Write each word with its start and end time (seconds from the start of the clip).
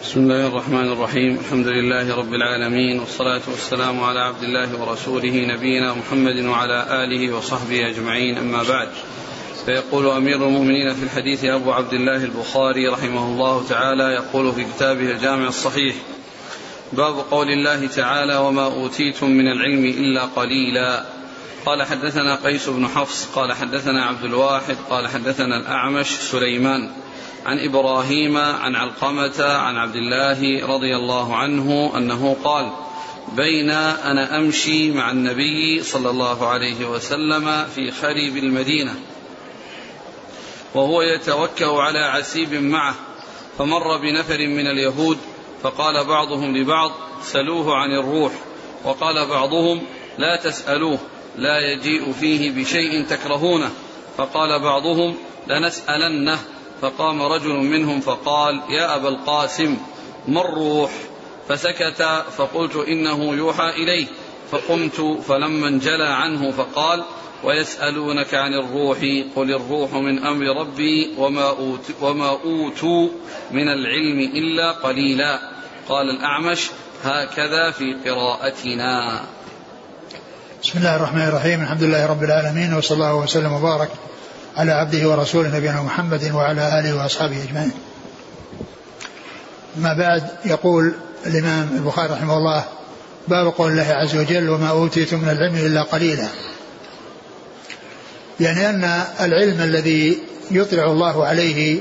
بسم 0.00 0.20
الله 0.20 0.46
الرحمن 0.46 0.92
الرحيم. 0.92 1.38
الحمد 1.38 1.66
لله 1.66 2.16
رب 2.16 2.34
العالمين 2.34 3.00
والصلاة 3.00 3.40
والسلام 3.48 4.00
على 4.00 4.20
عبد 4.20 4.42
الله 4.42 4.80
ورسوله 4.80 5.46
نبينا 5.54 5.94
محمد 5.94 6.44
وعلى 6.44 7.04
آله 7.04 7.36
وصحبه 7.36 7.88
أجمعين. 7.90 8.38
أما 8.38 8.62
بعد 8.62 8.88
فيقول 9.64 10.06
أمير 10.06 10.36
المؤمنين 10.36 10.94
في 10.94 11.02
الحديث 11.02 11.44
أبو 11.44 11.72
عبد 11.72 11.92
الله 11.92 12.24
البخاري 12.24 12.88
رحمه 12.88 13.26
الله 13.26 13.66
تعالى 13.68 14.04
يقول 14.04 14.52
في 14.52 14.64
كتابه 14.64 15.10
الجامع 15.10 15.48
الصحيح 15.48 15.94
باب 16.92 17.14
قول 17.30 17.50
الله 17.50 17.86
تعالى 17.86 18.36
وما 18.36 18.64
أوتيتم 18.64 19.30
من 19.30 19.52
العلم 19.52 19.84
إلا 19.84 20.22
قليلا. 20.24 21.04
قال 21.66 21.82
حدثنا 21.82 22.34
قيس 22.34 22.68
بن 22.68 22.88
حفص 22.88 23.26
قال 23.34 23.52
حدثنا 23.52 24.04
عبد 24.04 24.24
الواحد 24.24 24.76
قال 24.90 25.08
حدثنا 25.08 25.56
الأعمش 25.56 26.06
سليمان. 26.06 26.90
عن 27.46 27.58
إبراهيم 27.58 28.36
عن 28.36 28.74
علقمة 28.74 29.44
عن 29.44 29.76
عبد 29.76 29.96
الله 29.96 30.66
رضي 30.66 30.96
الله 30.96 31.36
عنه 31.36 31.92
أنه 31.96 32.36
قال 32.44 32.72
بين 33.36 33.70
أنا 33.70 34.36
أمشي 34.36 34.90
مع 34.90 35.10
النبي 35.10 35.82
صلى 35.82 36.10
الله 36.10 36.46
عليه 36.46 36.86
وسلم 36.86 37.64
في 37.74 37.90
خريب 37.90 38.36
المدينة 38.36 38.94
وهو 40.74 41.02
يتوكأ 41.02 41.66
على 41.66 41.98
عسيب 41.98 42.54
معه 42.54 42.94
فمر 43.58 43.96
بنفر 43.96 44.38
من 44.38 44.66
اليهود 44.66 45.18
فقال 45.62 46.04
بعضهم 46.04 46.56
لبعض 46.56 46.90
سلوه 47.22 47.76
عن 47.76 47.90
الروح 47.90 48.32
وقال 48.84 49.26
بعضهم 49.26 49.82
لا 50.18 50.36
تسألوه 50.36 50.98
لا 51.36 51.72
يجيء 51.72 52.12
فيه 52.12 52.50
بشيء 52.50 53.04
تكرهونه 53.04 53.70
فقال 54.16 54.60
بعضهم 54.60 55.14
لنسألنه 55.46 56.38
فقام 56.82 57.22
رجل 57.22 57.52
منهم 57.52 58.00
فقال 58.00 58.62
يا 58.70 58.96
أبا 58.96 59.08
القاسم 59.08 59.76
ما 60.28 60.40
الروح 60.40 60.90
فسكت 61.48 62.02
فقلت 62.36 62.76
إنه 62.76 63.34
يوحى 63.34 63.70
إليه 63.70 64.06
فقمت 64.50 65.00
فلما 65.28 65.68
انجلى 65.68 66.08
عنه 66.08 66.50
فقال 66.50 67.04
ويسألونك 67.44 68.34
عن 68.34 68.54
الروح 68.54 68.98
قل 69.36 69.54
الروح 69.54 69.92
من 69.94 70.24
أمر 70.24 70.60
ربي 70.60 71.14
وما, 71.18 71.54
وما 72.00 72.28
أوتوا 72.28 73.08
من 73.50 73.68
العلم 73.68 74.18
إلا 74.20 74.72
قليلا. 74.72 75.38
قال 75.88 76.10
الأعمش 76.10 76.70
هكذا 77.04 77.70
في 77.70 77.96
قراءتنا. 78.04 79.24
بسم 80.62 80.78
الله 80.78 80.96
الرحمن 80.96 81.28
الرحيم. 81.28 81.62
الحمد 81.62 81.82
لله 81.82 82.06
رب 82.06 82.22
العالمين 82.22 82.74
وصلى 82.74 82.94
الله 82.94 83.14
وسلم 83.14 83.52
وبارك 83.52 83.90
على 84.56 84.72
عبده 84.72 85.08
ورسوله 85.08 85.56
نبينا 85.56 85.82
محمد 85.82 86.30
وعلى 86.34 86.78
آله 86.78 86.96
وأصحابه 86.96 87.42
أجمعين. 87.42 87.72
ما 89.76 89.94
بعد 89.94 90.28
يقول 90.44 90.92
الإمام 91.26 91.68
البخاري 91.76 92.12
رحمه 92.12 92.36
الله 92.36 92.64
باب 93.28 93.46
قول 93.46 93.72
الله 93.72 93.86
عز 93.92 94.16
وجل 94.16 94.48
وما 94.48 94.68
أوتيتم 94.68 95.18
من 95.18 95.28
العلم 95.28 95.56
إلا 95.56 95.82
قليلا. 95.82 96.28
يعني 98.40 98.70
أن 98.70 98.84
العلم 99.20 99.62
الذي 99.62 100.18
يطلع 100.50 100.84
الله 100.84 101.26
عليه 101.26 101.80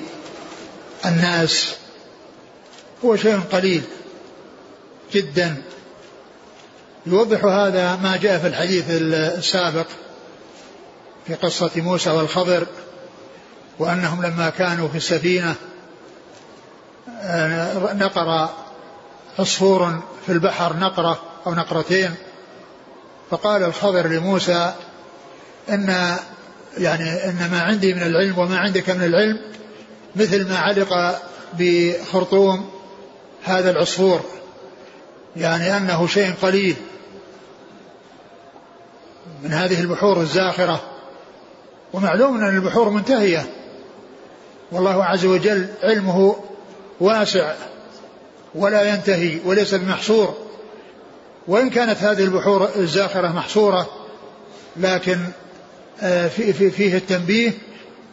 الناس 1.05 1.75
هو 3.05 3.15
شيء 3.15 3.39
قليل 3.51 3.81
جدا 5.13 5.55
يوضح 7.05 7.45
هذا 7.45 7.95
ما 7.95 8.17
جاء 8.17 8.39
في 8.39 8.47
الحديث 8.47 8.85
السابق 8.89 9.85
في 11.27 11.33
قصة 11.33 11.71
موسى 11.75 12.09
والخضر 12.09 12.67
وأنهم 13.79 14.23
لما 14.23 14.49
كانوا 14.49 14.87
في 14.87 14.97
السفينة 14.97 15.55
نقر 17.93 18.49
عصفور 19.39 19.99
في 20.25 20.31
البحر 20.31 20.75
نقرة 20.75 21.19
أو 21.47 21.53
نقرتين 21.53 22.15
فقال 23.31 23.63
الخضر 23.63 24.07
لموسى 24.07 24.73
إن 25.69 26.15
يعني 26.77 27.25
إن 27.25 27.49
ما 27.51 27.61
عندي 27.61 27.93
من 27.93 28.01
العلم 28.01 28.39
وما 28.39 28.57
عندك 28.57 28.89
من 28.89 29.03
العلم 29.03 29.39
مثل 30.15 30.49
ما 30.49 30.57
علق 30.57 31.21
بخرطوم 31.53 32.69
هذا 33.43 33.71
العصفور 33.71 34.21
يعني 35.35 35.77
أنه 35.77 36.07
شيء 36.07 36.33
قليل 36.41 36.75
من 39.43 39.53
هذه 39.53 39.81
البحور 39.81 40.21
الزاخرة. 40.21 40.90
ومعلوم 41.93 42.37
أن 42.37 42.55
البحور 42.55 42.89
منتهية. 42.89 43.45
والله 44.71 45.05
عز 45.05 45.25
وجل 45.25 45.67
علمه 45.83 46.35
واسع 46.99 47.53
ولا 48.55 48.93
ينتهي 48.93 49.37
وليس 49.45 49.73
بمحصور. 49.73 50.37
وإن 51.47 51.69
كانت 51.69 51.97
هذه 51.97 52.23
البحور 52.23 52.69
الزاخرة 52.75 53.27
محصورة 53.27 53.89
لكن 54.77 55.17
في 55.99 56.71
فيه 56.71 56.97
التنبيه 56.97 57.51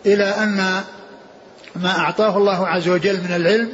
إلى 0.07 0.25
أن 0.25 0.83
ما 1.77 1.99
أعطاه 1.99 2.37
الله 2.37 2.69
عز 2.69 2.89
وجل 2.89 3.21
من 3.21 3.35
العلم 3.37 3.73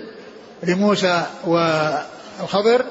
لموسى 0.63 1.27
والخضر 1.47 2.85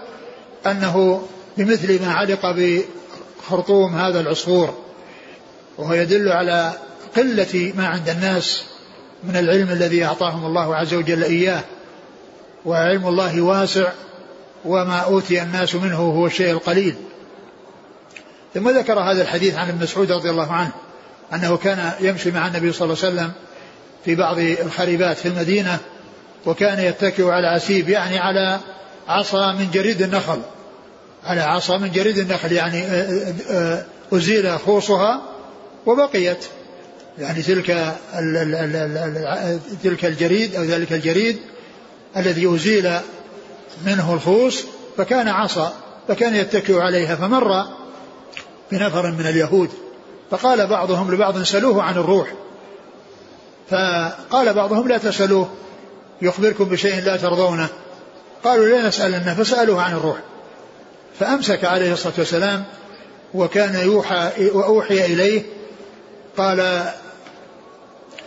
أنه 0.66 1.28
بمثل 1.58 2.02
ما 2.02 2.14
علق 2.14 2.56
بخرطوم 3.42 3.96
هذا 3.96 4.20
العصفور 4.20 4.74
وهو 5.78 5.94
يدل 5.94 6.30
على 6.30 6.74
قلة 7.16 7.74
ما 7.76 7.88
عند 7.88 8.10
الناس 8.10 8.64
من 9.24 9.38
العلم 9.38 9.70
الذي 9.70 10.06
أعطاهم 10.06 10.46
الله 10.46 10.76
عز 10.76 10.94
وجل 10.94 11.24
إياه 11.24 11.64
وعلم 12.66 13.08
الله 13.08 13.42
واسع 13.42 13.92
وما 14.66 14.98
أوتي 14.98 15.42
الناس 15.42 15.76
منه 15.76 15.98
هو 15.98 16.26
الشيء 16.26 16.52
القليل. 16.52 16.96
ثم 18.54 18.70
ذكر 18.70 19.00
هذا 19.00 19.22
الحديث 19.22 19.56
عن 19.56 19.70
ابن 19.70 19.84
مسعود 19.84 20.12
رضي 20.12 20.30
الله 20.30 20.52
عنه 20.52 20.72
أنه 21.34 21.58
كان 21.58 21.92
يمشي 22.00 22.32
مع 22.32 22.48
النبي 22.48 22.72
صلى 22.72 22.86
الله 22.86 23.04
عليه 23.04 23.14
وسلم 23.14 23.32
في 24.06 24.16
بعض 24.16 24.40
الخريبات 24.40 25.18
في 25.18 25.28
المدينة 25.28 25.80
وكان 26.46 26.80
يتكئ 26.80 27.30
على 27.30 27.48
عسيب 27.48 27.90
يعني 27.90 28.20
على 28.20 28.60
عصا 29.08 29.52
من 29.52 29.72
جريد 29.72 30.02
النخل. 30.02 30.40
على 31.26 31.42
عصا 31.42 31.78
من 31.78 31.92
جريد 31.92 32.18
النخل 32.18 32.52
يعني 32.52 32.86
أزيل 34.14 34.60
خوصها 34.60 35.22
وبقيت. 35.86 36.46
يعني 37.18 37.42
تلك 37.42 37.96
تلك 39.84 40.06
الجريد 40.06 40.56
أو 40.56 40.64
ذلك 40.64 40.94
الجريد 40.94 41.38
الذي 42.18 42.56
أزيل 42.56 42.92
منه 43.86 44.14
الخوص 44.14 44.64
فكان 44.98 45.28
عصا 45.28 45.74
فكان 46.08 46.36
يتكئ 46.36 46.80
عليها 46.80 47.16
فمر 47.16 47.66
بنفر 48.72 49.12
من 49.12 49.28
اليهود. 49.28 49.70
فقال 50.32 50.68
بعضهم 50.68 51.14
لبعض 51.14 51.44
سلوه 51.44 51.84
عن 51.84 51.98
الروح. 51.98 52.28
فقال 53.70 54.54
بعضهم 54.54 54.88
لا 54.88 54.98
تسألوه 54.98 55.50
يخبركم 56.22 56.66
بشيء 56.66 57.04
لا 57.04 57.18
ترضونه. 57.18 57.68
قالوا 58.44 58.68
لا 58.68 58.88
نسألنه 58.88 59.34
فسألوه 59.34 59.82
عن 59.82 59.94
الروح. 59.94 60.18
فأمسك 61.20 61.66
عليه 61.66 61.94
الصلاة 61.94 62.14
والسلام 62.18 62.64
وكان 63.34 63.76
يوحى 63.76 64.50
وأوحي 64.54 65.06
إليه 65.06 65.44
قال 66.38 66.60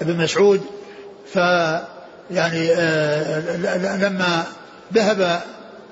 ابن 0.02 0.16
مسعود 0.16 0.60
ف 1.32 1.36
يعني 2.30 2.70
آه 2.72 3.56
لما 3.96 4.44
ذهب 4.94 5.42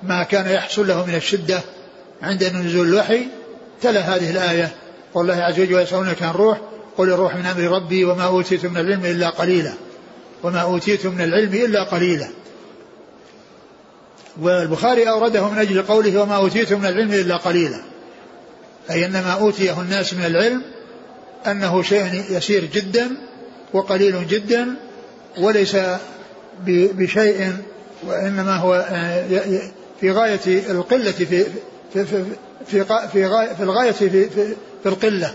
ما 0.03 0.23
كان 0.23 0.49
يحصل 0.49 0.87
له 0.87 1.05
من 1.05 1.15
الشدة 1.15 1.61
عند 2.21 2.43
نزول 2.43 2.87
الوحي 2.87 3.27
تلا 3.81 3.99
هذه 3.99 4.31
الآية 4.31 4.71
والله 5.13 5.35
عز 5.35 5.59
وجل 5.59 5.81
يسألونك 5.81 6.23
عن 6.23 6.29
الروح 6.29 6.61
قل 6.97 7.09
الروح 7.09 7.35
من 7.35 7.45
أمر 7.45 7.61
ربي 7.61 8.05
وما 8.05 8.23
أوتيت 8.23 8.65
من 8.65 8.77
العلم 8.77 9.05
إلا 9.05 9.29
قليلا. 9.29 9.73
وما 10.43 10.61
أوتيت 10.61 11.05
من 11.05 11.21
العلم 11.21 11.53
إلا 11.53 11.83
قليلا. 11.83 12.27
والبخاري 14.41 15.09
أورده 15.09 15.49
من 15.49 15.57
أجل 15.57 15.81
قوله 15.81 16.21
وما 16.21 16.35
أوتيت 16.35 16.73
من 16.73 16.85
العلم 16.85 17.13
إلا 17.13 17.37
قليلا. 17.37 17.81
أي 18.89 19.05
أن 19.05 19.11
ما 19.11 19.31
أوتيه 19.31 19.81
الناس 19.81 20.13
من 20.13 20.25
العلم 20.25 20.61
أنه 21.47 21.81
شيء 21.81 22.23
يسير 22.29 22.65
جدا 22.65 23.11
وقليل 23.73 24.27
جدا 24.27 24.75
وليس 25.37 25.77
بشيء 26.67 27.53
وإنما 28.07 28.55
هو 28.55 28.85
في 29.99 30.11
غاية 30.11 30.71
القلة 30.71 31.11
في 31.11 31.25
في 31.25 31.45
في 31.93 32.05
في, 32.67 32.85
في, 33.11 33.25
غاية 33.25 33.53
في 33.53 33.63
الغاية 33.63 33.91
في, 33.91 34.09
في, 34.09 34.55
في 34.83 34.89
القلة. 34.89 35.33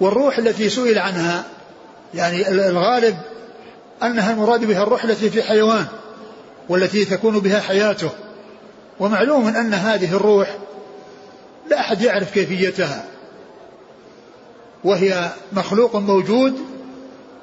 والروح 0.00 0.38
التي 0.38 0.68
سئل 0.68 0.98
عنها 0.98 1.44
يعني 2.14 2.48
الغالب 2.48 3.16
أنها 4.02 4.32
المراد 4.32 4.64
بها 4.64 4.82
الروح 4.82 5.04
التي 5.04 5.30
في 5.30 5.42
حيوان 5.42 5.86
والتي 6.68 7.04
تكون 7.04 7.38
بها 7.38 7.60
حياته. 7.60 8.10
ومعلوم 9.00 9.48
أن 9.48 9.74
هذه 9.74 10.16
الروح 10.16 10.58
لا 11.70 11.80
أحد 11.80 12.02
يعرف 12.02 12.34
كيفيتها. 12.34 13.04
وهي 14.84 15.30
مخلوق 15.52 15.96
موجود 15.96 16.60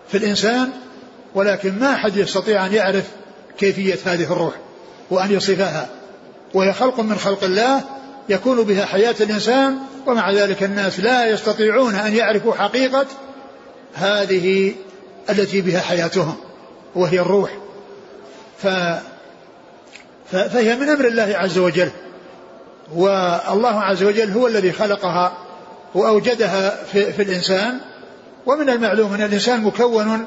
في 0.09 0.17
الإنسان 0.17 0.69
ولكن 1.35 1.79
ما 1.79 1.93
أحد 1.93 2.17
يستطيع 2.17 2.65
أن 2.65 2.73
يعرف 2.73 3.05
كيفية 3.57 3.97
هذه 4.05 4.33
الروح 4.33 4.53
وأن 5.09 5.31
يصفها. 5.31 5.89
وهي 6.53 6.73
خلق 6.73 6.99
من 6.99 7.15
خلق 7.15 7.43
الله 7.43 7.81
يكون 8.29 8.63
بها 8.63 8.85
حياة 8.85 9.15
الإنسان 9.21 9.77
ومع 10.07 10.31
ذلك 10.31 10.63
الناس 10.63 10.99
لا 10.99 11.29
يستطيعون 11.29 11.95
أن 11.95 12.15
يعرفوا 12.15 12.53
حقيقة 12.53 13.05
هذه 13.93 14.75
التي 15.29 15.61
بها 15.61 15.79
حياتهم 15.79 16.35
وهي 16.95 17.19
الروح. 17.19 17.57
ف 18.57 18.67
فهي 20.31 20.75
من 20.75 20.89
أمر 20.89 21.07
الله 21.07 21.33
عز 21.37 21.57
وجل 21.57 21.89
والله 22.95 23.81
عز 23.81 24.03
وجل 24.03 24.31
هو 24.31 24.47
الذي 24.47 24.71
خلقها. 24.71 25.37
وأوجدها 25.95 26.83
في, 26.83 27.13
في 27.13 27.21
الإنسان 27.21 27.79
ومن 28.45 28.69
المعلوم 28.69 29.13
أن 29.13 29.21
الإنسان 29.21 29.61
مكون 29.63 30.25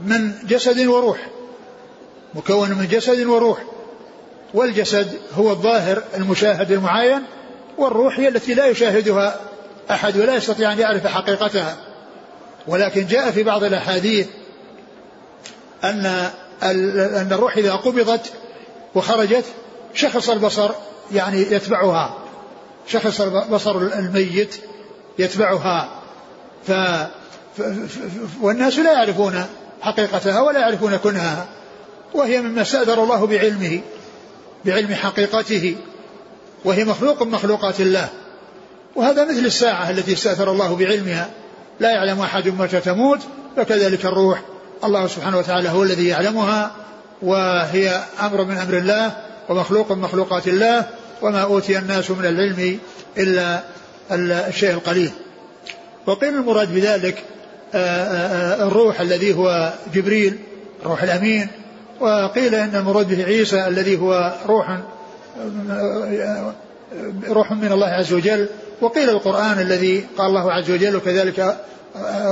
من 0.00 0.32
جسد 0.48 0.86
وروح 0.86 1.18
مكون 2.34 2.70
من 2.70 2.88
جسد 2.88 3.26
وروح 3.26 3.58
والجسد 4.54 5.18
هو 5.34 5.50
الظاهر 5.50 6.02
المشاهد 6.16 6.72
المعاين 6.72 7.22
والروح 7.78 8.18
هي 8.18 8.28
التي 8.28 8.54
لا 8.54 8.66
يشاهدها 8.66 9.40
أحد 9.90 10.16
ولا 10.16 10.34
يستطيع 10.34 10.72
أن 10.72 10.78
يعرف 10.78 11.06
حقيقتها. 11.06 11.76
ولكن 12.66 13.06
جاء 13.06 13.30
في 13.30 13.42
بعض 13.42 13.64
الأحاديث 13.64 14.26
أن 15.84 16.30
أن 16.62 17.28
الروح 17.32 17.56
إذا 17.56 17.72
قبضت 17.72 18.32
وخرجت 18.94 19.44
شخص 19.94 20.30
البصر 20.30 20.70
يعني 21.12 21.40
يتبعها 21.40 22.18
شخص 22.86 23.20
بصر 23.22 23.76
الميت 23.76 24.60
يتبعها. 25.18 25.88
ف 26.66 26.72
والناس 28.40 28.78
لا 28.78 28.92
يعرفون 28.92 29.44
حقيقتها 29.80 30.40
ولا 30.40 30.60
يعرفون 30.60 30.96
كنهها 30.96 31.46
وهي 32.14 32.40
مما 32.40 32.62
استأثر 32.62 33.02
الله 33.02 33.26
بعلمه 33.26 33.80
بعلم 34.64 34.94
حقيقته. 34.94 35.76
وهي 36.64 36.84
مخلوق 36.84 37.22
من 37.22 37.30
مخلوقات 37.30 37.80
الله. 37.80 38.08
وهذا 38.96 39.24
مثل 39.24 39.46
الساعة 39.46 39.90
التي 39.90 40.12
استأثر 40.12 40.52
الله 40.52 40.76
بعلمها. 40.76 41.30
لا 41.80 41.90
يعلم 41.90 42.20
أحد 42.20 42.48
متى 42.48 42.80
تموت 42.80 43.20
فكذلك 43.56 44.06
الروح. 44.06 44.42
الله 44.84 45.06
سبحانه 45.06 45.38
وتعالى 45.38 45.68
هو 45.68 45.82
الذي 45.82 46.08
يعلمها 46.08 46.70
وهي 47.22 48.02
أمر 48.20 48.44
من 48.44 48.56
أمر 48.56 48.78
الله 48.78 49.16
ومخلوق 49.48 49.92
من 49.92 49.98
مخلوقات 49.98 50.48
الله 50.48 50.86
وما 51.22 51.42
أوتي 51.42 51.78
الناس 51.78 52.10
من 52.10 52.24
العلم 52.24 52.78
إلا 53.18 53.62
الشيء 54.12 54.70
القليل. 54.70 55.10
وقيل 56.06 56.34
المراد 56.34 56.74
بذلك 56.74 57.24
آه، 57.74 57.76
آه، 57.76 58.62
آه، 58.62 58.66
الروح 58.66 59.00
الذي 59.00 59.34
هو 59.34 59.72
جبريل 59.94 60.38
روح 60.84 61.02
الأمين. 61.02 61.48
وقيل 62.00 62.54
إن 62.54 62.76
المراد 62.76 63.08
به 63.08 63.24
عيسى 63.24 63.66
الذي 63.66 63.98
هو 63.98 64.34
روح 64.46 64.78
روح 67.28 67.52
من 67.52 67.72
الله 67.72 67.86
عز 67.86 68.12
وجل. 68.12 68.46
وقيل 68.80 69.10
القرآن 69.10 69.60
الذي 69.60 70.06
قال 70.18 70.26
الله 70.26 70.52
عز 70.52 70.70
وجل 70.70 70.96
وكذلك 70.96 71.56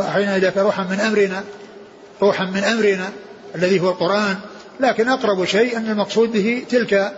أحينا 0.08 0.36
إليك 0.36 0.56
روحا 0.56 0.82
من 0.82 1.00
أمرنا 1.00 1.44
روحا 2.22 2.44
من 2.44 2.64
أمرنا 2.64 3.08
الذي 3.54 3.80
هو 3.80 3.88
القرآن. 3.88 4.36
لكن 4.80 5.08
أقرب 5.08 5.44
شيء 5.44 5.76
أن 5.76 5.90
المقصود 5.90 6.32
به 6.32 6.62
تلك 6.70 7.12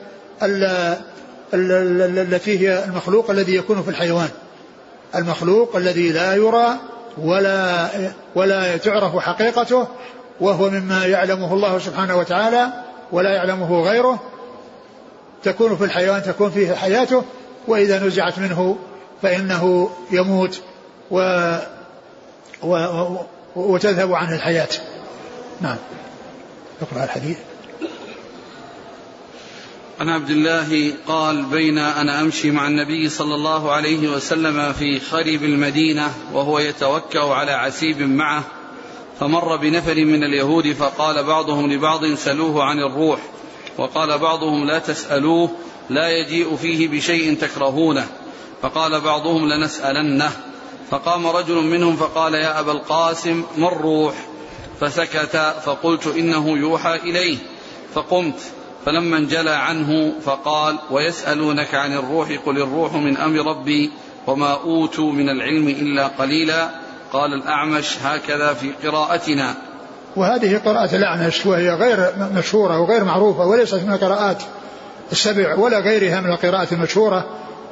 التي 1.55 2.59
هي 2.59 2.85
المخلوق 2.85 3.31
الذي 3.31 3.55
يكون 3.55 3.83
في 3.83 3.91
الحيوان. 3.91 4.29
المخلوق 5.15 5.77
الذي 5.77 6.13
لا 6.13 6.35
يرى 6.35 6.77
ولا 7.19 7.89
ولا 8.35 8.77
تعرف 8.77 9.17
حقيقته 9.17 9.89
وهو 10.41 10.71
مما 10.71 11.07
يعلمه 11.07 11.55
الله 11.55 11.79
سبحانه 11.79 12.17
وتعالى 12.17 12.67
ولا 13.13 13.35
يعلمه 13.35 13.83
غيره. 13.83 14.19
تكون 15.43 15.77
في 15.77 15.85
الحيوان 15.85 16.23
تكون 16.23 16.51
فيه 16.51 16.75
حياته 16.75 17.25
وإذا 17.69 17.99
نزعت 17.99 18.39
منه 18.39 18.77
فإنه 19.23 19.91
يموت 20.11 20.61
و 21.11 21.19
و 22.63 23.17
وتذهب 23.57 24.15
عنه 24.15 24.35
الحياة. 24.35 24.69
نعم. 25.61 25.77
اقرأ 26.83 27.05
الحديث. 27.05 27.39
عن 30.01 30.09
عبد 30.09 30.31
الله 30.31 30.93
قال 31.07 31.43
بين 31.43 31.79
أنا 31.79 32.21
أمشي 32.21 32.51
مع 32.51 32.67
النبي 32.67 33.09
صلى 33.09 33.35
الله 33.35 33.73
عليه 33.73 34.09
وسلم 34.09 34.73
في 34.73 35.01
خرب 35.01 35.43
المدينة 35.43 36.13
وهو 36.33 36.59
يتوكأ 36.59 37.21
على 37.21 37.53
عسيب 37.53 38.01
معه 38.03 38.45
فمر 39.21 39.57
بنفر 39.57 40.05
من 40.05 40.25
اليهود 40.25 40.73
فقال 40.73 41.25
بعضهم 41.25 41.73
لبعض 41.73 42.07
سلوه 42.07 42.65
عن 42.65 42.79
الروح 42.79 43.21
وقال 43.79 44.19
بعضهم 44.19 44.65
لا 44.65 44.79
تسألوه 44.79 45.51
لا 45.91 46.09
يجيء 46.09 46.57
فيه 46.57 46.89
بشيء 46.89 47.37
تكرهونه 47.37 48.07
فقال 48.63 49.01
بعضهم 49.01 49.49
لنسألنه 49.49 50.31
فقام 50.91 51.27
رجل 51.27 51.55
منهم 51.55 51.97
فقال 51.97 52.35
يا 52.35 52.61
أبا 52.61 52.73
القاسم 52.73 53.45
ما 53.59 53.69
الروح? 53.69 54.15
فسكت 54.81 55.55
فقلت 55.65 56.07
إنه 56.07 56.59
يوحى 56.59 56.95
إليه. 56.95 57.37
فقمت 57.95 58.41
فلما 58.87 59.17
انجلى 59.17 59.51
عنه 59.51 60.13
فقال 60.25 60.79
ويسألونك 60.91 61.75
عن 61.75 61.93
الروح 61.93 62.29
قل 62.47 62.63
الروح 62.63 62.95
من 62.95 63.17
أمر 63.17 63.47
ربي 63.47 63.91
وما 64.27 64.53
أوتوا 64.53 65.13
من 65.13 65.29
العلم 65.29 65.69
إلا 65.69 66.07
قليلا. 66.07 66.69
قال 67.13 67.35
الأعمش 67.35 67.97
هكذا 68.03 68.55
في 68.55 68.73
قراءتنا. 68.89 69.55
وهذه 70.17 70.61
قراءة 70.65 70.97
الأعمش 70.97 71.47
وهي 71.47 71.71
غير 71.71 72.13
مشهورة 72.35 72.81
وغير 72.81 73.05
معروفة 73.05 73.47
وليست 73.47 73.75
من 73.75 73.93
القراءات 73.93 74.43
السبع 75.13 75.55
ولا 75.55 75.79
غيرها 75.79 76.21
من 76.21 76.33
القراءات 76.33 76.73
المشهورة 76.73 77.27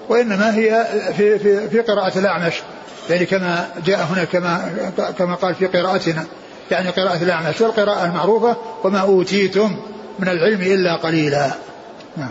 وإنما 0.09 0.55
هي 0.55 0.87
في, 1.17 1.39
في, 1.39 1.69
في 1.69 1.81
قراءة 1.81 2.19
الأعمش. 2.19 2.55
يعني 3.11 3.27
كما 3.27 3.69
جاء 3.87 4.07
هنا 4.11 4.25
كما 4.25 4.71
كما 5.19 5.35
قال 5.35 5.55
في 5.55 5.67
قراءتنا 5.67 6.27
يعني 6.71 6.91
قراءة 6.91 7.23
الأعمش 7.23 7.61
والقراءة 7.61 8.05
المعروفة 8.05 8.57
وما 8.85 8.99
أوتيتم. 8.99 9.77
من 10.19 10.29
العلم 10.29 10.63
إلا 10.63 10.97
قليلا. 10.97 11.53
نعم. 12.17 12.31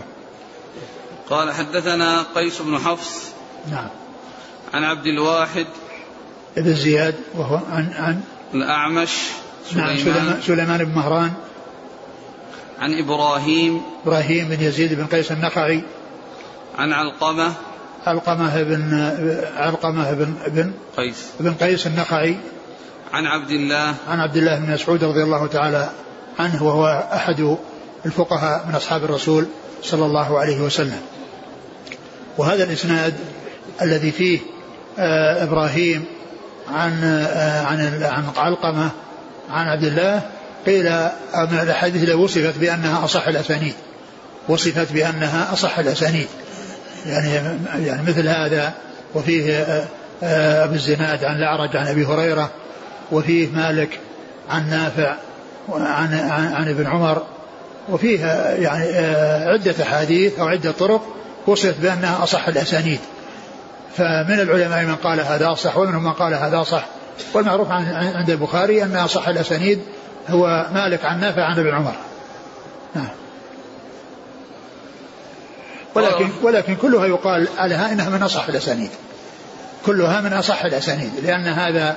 قال 1.30 1.52
حدثنا 1.52 2.22
قيس 2.34 2.62
بن 2.62 2.78
حفص 2.78 3.32
نعم. 3.70 3.88
عن 4.74 4.84
عبد 4.84 5.06
الواحد 5.06 5.66
ابن 6.58 6.74
زياد 6.74 7.14
وهو 7.34 7.60
عن 7.72 7.92
عن 7.96 8.20
الأعمش 8.54 9.10
نعم، 9.72 9.96
سليمان. 9.96 10.26
نعم 10.26 10.40
سليمان 10.42 10.84
بن 10.84 10.94
مهران. 10.94 11.32
عن 12.78 12.98
إبراهيم 12.98 13.82
إبراهيم 14.04 14.48
بن 14.48 14.60
يزيد 14.60 14.94
بن 14.94 15.06
قيس 15.06 15.32
النخعي. 15.32 15.82
عن 16.78 16.92
علقمة. 16.92 17.52
علقمة 18.06 18.62
بن 18.62 19.12
علقمة 19.56 20.12
بن 20.12 20.34
بن 20.46 20.72
قيس. 20.96 21.26
بن 21.40 21.54
قيس 21.54 21.86
النخعي. 21.86 22.36
عن 23.12 23.26
عبد 23.26 23.50
الله. 23.50 23.94
عن 24.08 24.20
عبد 24.20 24.36
الله 24.36 24.58
بن 24.58 24.72
مسعود 24.72 25.04
رضي 25.04 25.22
الله 25.22 25.46
تعالى 25.46 25.90
عنه 26.38 26.62
وهو 26.62 27.08
أحد 27.12 27.56
الفقهاء 28.06 28.66
من 28.68 28.74
أصحاب 28.74 29.04
الرسول 29.04 29.46
صلى 29.82 30.06
الله 30.06 30.38
عليه 30.38 30.60
وسلم. 30.60 31.00
وهذا 32.38 32.64
الإسناد 32.64 33.14
الذي 33.82 34.10
فيه 34.10 34.38
آه 34.98 35.44
إبراهيم 35.44 36.04
عن 36.68 37.04
آه 37.04 37.62
عن 37.62 38.02
عن 38.02 38.24
علقمة 38.36 38.90
عن 39.50 39.66
عبد 39.66 39.84
الله 39.84 40.22
قيل 40.66 40.84
من 41.34 41.58
الأحاديث 41.62 42.14
وصفت 42.14 42.58
بأنها 42.58 43.04
أصح 43.04 43.28
الأسانيد. 43.28 43.74
وصفت 44.48 44.92
بأنها 44.92 45.52
أصح 45.52 45.78
الأسانيد. 45.78 46.28
يعني 47.06 47.58
يعني 47.86 48.02
مثل 48.02 48.28
هذا 48.28 48.74
وفيه 49.14 49.52
آه، 50.22 50.64
أبو 50.64 50.74
الزناد 50.74 51.24
عن 51.24 51.36
الأعرج 51.36 51.76
عن 51.76 51.86
أبي 51.86 52.04
هريرة 52.06 52.50
وفيه 53.12 53.48
مالك 53.48 54.00
عن 54.50 54.70
نافع 54.70 55.16
عن, 55.68 56.14
عن 56.54 56.68
ابن 56.68 56.86
عمر 56.86 57.22
وفيه 57.90 58.26
يعني 58.58 58.84
آه، 58.84 59.52
عدة 59.52 59.74
أحاديث 59.82 60.38
أو 60.38 60.48
عدة 60.48 60.70
طرق 60.70 61.02
وصفت 61.46 61.80
بأنها 61.80 62.22
أصح 62.22 62.48
الأسانيد. 62.48 63.00
فمن 63.96 64.40
العلماء 64.40 64.84
من 64.84 64.96
قال 64.96 65.20
هذا 65.20 65.54
صح 65.54 65.76
ومنهم 65.76 66.04
من 66.04 66.12
قال 66.12 66.34
هذا 66.34 66.62
صح 66.62 66.84
والمعروف 67.34 67.70
عند 67.70 68.30
البخاري 68.30 68.82
أن 68.82 68.96
أصح 68.96 69.28
الأسانيد 69.28 69.80
هو 70.28 70.66
مالك 70.74 71.04
عن 71.04 71.20
نافع 71.20 71.44
عن 71.44 71.58
ابن 71.58 71.74
عمر. 71.74 71.94
نعم. 72.94 73.08
ولكن 75.94 76.28
ولكن 76.42 76.74
كلها 76.74 77.06
يقال 77.06 77.48
عليها 77.58 77.92
إنها 77.92 78.08
من 78.08 78.22
أصح 78.22 78.48
الأسانيد. 78.48 78.90
كلها 79.86 80.20
من 80.20 80.32
أصح 80.32 80.64
الأسانيد 80.64 81.12
لأن 81.22 81.46
هذا 81.46 81.96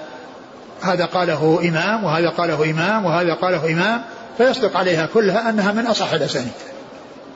هذا 0.81 1.05
قاله 1.05 1.59
إمام 1.63 2.03
وهذا 2.03 2.29
قاله 2.29 2.71
إمام 2.71 3.05
وهذا 3.05 3.33
قاله 3.33 3.71
إمام 3.71 4.01
فيصدق 4.41 4.77
عليها 4.77 5.05
كلها 5.05 5.49
أنها 5.49 5.71
من 5.71 5.87
أصح 5.87 6.11
الأسانيد. 6.13 6.51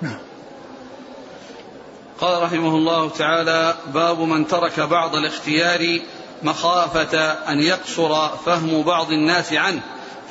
نعم. 0.01 0.17
قال 2.21 2.43
رحمه 2.43 2.75
الله 2.75 3.09
تعالى 3.09 3.75
باب 3.93 4.19
من 4.19 4.47
ترك 4.47 4.79
بعض 4.79 5.15
الاختيار 5.15 5.99
مخافة 6.43 7.17
أن 7.31 7.59
يقصر 7.59 8.27
فهم 8.45 8.83
بعض 8.83 9.11
الناس 9.11 9.53
عنه 9.53 9.81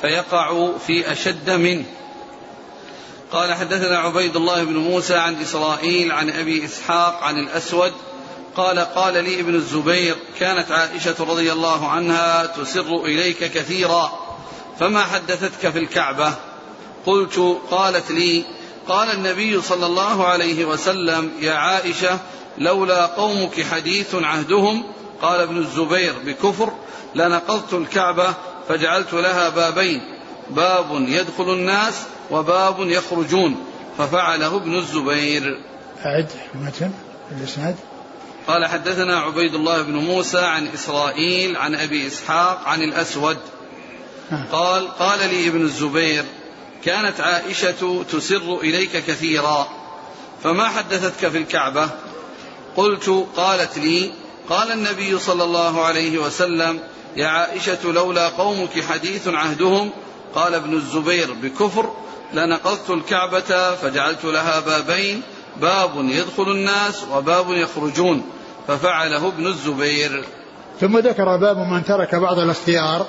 فيقع 0.01 0.71
في 0.87 1.11
أشد 1.11 1.49
منه. 1.49 1.85
قال 3.31 3.53
حدثنا 3.53 3.97
عبيد 3.97 4.35
الله 4.35 4.63
بن 4.63 4.77
موسى 4.77 5.15
عن 5.15 5.41
إسرائيل 5.41 6.11
عن 6.11 6.29
أبي 6.29 6.65
إسحاق 6.65 7.23
عن 7.23 7.37
الأسود 7.37 7.91
قال 8.55 8.79
قال 8.79 9.13
لي 9.13 9.39
ابن 9.39 9.55
الزبير 9.55 10.15
كانت 10.39 10.71
عائشة 10.71 11.15
رضي 11.19 11.51
الله 11.51 11.87
عنها 11.87 12.45
تسر 12.45 13.05
إليك 13.05 13.37
كثيرا 13.37 14.19
فما 14.79 15.03
حدثتك 15.03 15.69
في 15.69 15.79
الكعبة؟ 15.79 16.33
قلت 17.05 17.57
قالت 17.71 18.11
لي 18.11 18.43
قال 18.87 19.11
النبي 19.11 19.61
صلى 19.61 19.85
الله 19.85 20.27
عليه 20.27 20.65
وسلم 20.65 21.31
يا 21.39 21.53
عائشة 21.53 22.19
لولا 22.57 23.05
قومك 23.05 23.61
حديث 23.61 24.15
عهدهم 24.15 24.83
قال 25.21 25.41
ابن 25.41 25.57
الزبير 25.57 26.13
بكفر 26.25 26.73
لنقضت 27.15 27.73
الكعبة 27.73 28.33
فجعلت 28.69 29.13
لها 29.13 29.49
بابين 29.49 30.01
باب 30.49 31.05
يدخل 31.07 31.53
الناس 31.53 32.03
وباب 32.31 32.79
يخرجون 32.79 33.55
ففعله 33.97 34.55
ابن 34.55 34.75
الزبير. 34.75 35.61
أعد 36.05 36.31
متن 36.55 36.91
الإسناد. 37.31 37.75
قال 38.47 38.65
حدثنا 38.65 39.19
عبيد 39.19 39.55
الله 39.55 39.81
بن 39.81 39.93
موسى 39.93 40.39
عن 40.39 40.67
إسرائيل 40.67 41.57
عن 41.57 41.75
أبي 41.75 42.07
إسحاق 42.07 42.61
عن 42.65 42.81
الأسود. 42.81 43.37
قال 44.51 44.87
قال 44.87 45.19
لي 45.19 45.47
ابن 45.47 45.61
الزبير 45.61 46.25
كانت 46.85 47.21
عائشة 47.21 48.03
تسر 48.11 48.59
إليك 48.61 48.91
كثيرا 48.91 49.67
فما 50.43 50.67
حدثتك 50.67 51.27
في 51.27 51.37
الكعبة؟ 51.37 51.89
قلت 52.77 53.25
قالت 53.37 53.77
لي 53.77 54.11
قال 54.49 54.71
النبي 54.71 55.19
صلى 55.19 55.43
الله 55.43 55.85
عليه 55.85 56.17
وسلم 56.17 56.79
يا 57.15 57.27
عائشة 57.27 57.91
لولا 57.91 58.27
قومك 58.27 58.83
حديث 58.89 59.27
عهدهم 59.27 59.89
قال 60.35 60.53
ابن 60.53 60.73
الزبير 60.73 61.33
بكفر 61.33 61.89
لنقضت 62.33 62.89
الكعبة 62.89 63.75
فجعلت 63.75 64.25
لها 64.25 64.59
بابين 64.59 65.21
باب 65.61 65.91
يدخل 65.95 66.51
الناس 66.51 67.03
وباب 67.11 67.45
يخرجون 67.49 68.21
ففعله 68.67 69.27
ابن 69.27 69.47
الزبير. 69.47 70.25
ثم 70.81 70.97
ذكر 70.97 71.37
باب 71.37 71.57
من 71.57 71.83
ترك 71.83 72.15
بعض 72.15 72.39
الاختيار 72.39 73.05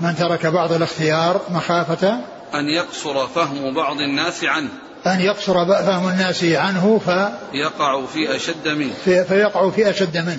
من 0.00 0.16
ترك 0.16 0.46
بعض 0.46 0.72
الاختيار 0.72 1.40
مخافة 1.50 2.20
أن 2.54 2.68
يقصر 2.68 3.26
فهم 3.26 3.74
بعض 3.74 4.00
الناس 4.00 4.44
عنه. 4.44 4.68
أن 5.06 5.20
يقصر 5.20 5.66
فهم 5.66 6.08
الناس 6.08 6.44
عنه 6.44 7.00
ف 7.06 7.08
يقع 7.54 8.06
في 8.06 8.36
أشد 8.36 8.68
منه. 8.68 8.94
في 9.04 9.24
فيقع 9.24 9.70
في 9.70 9.90
أشد 9.90 10.16
منه. 10.16 10.38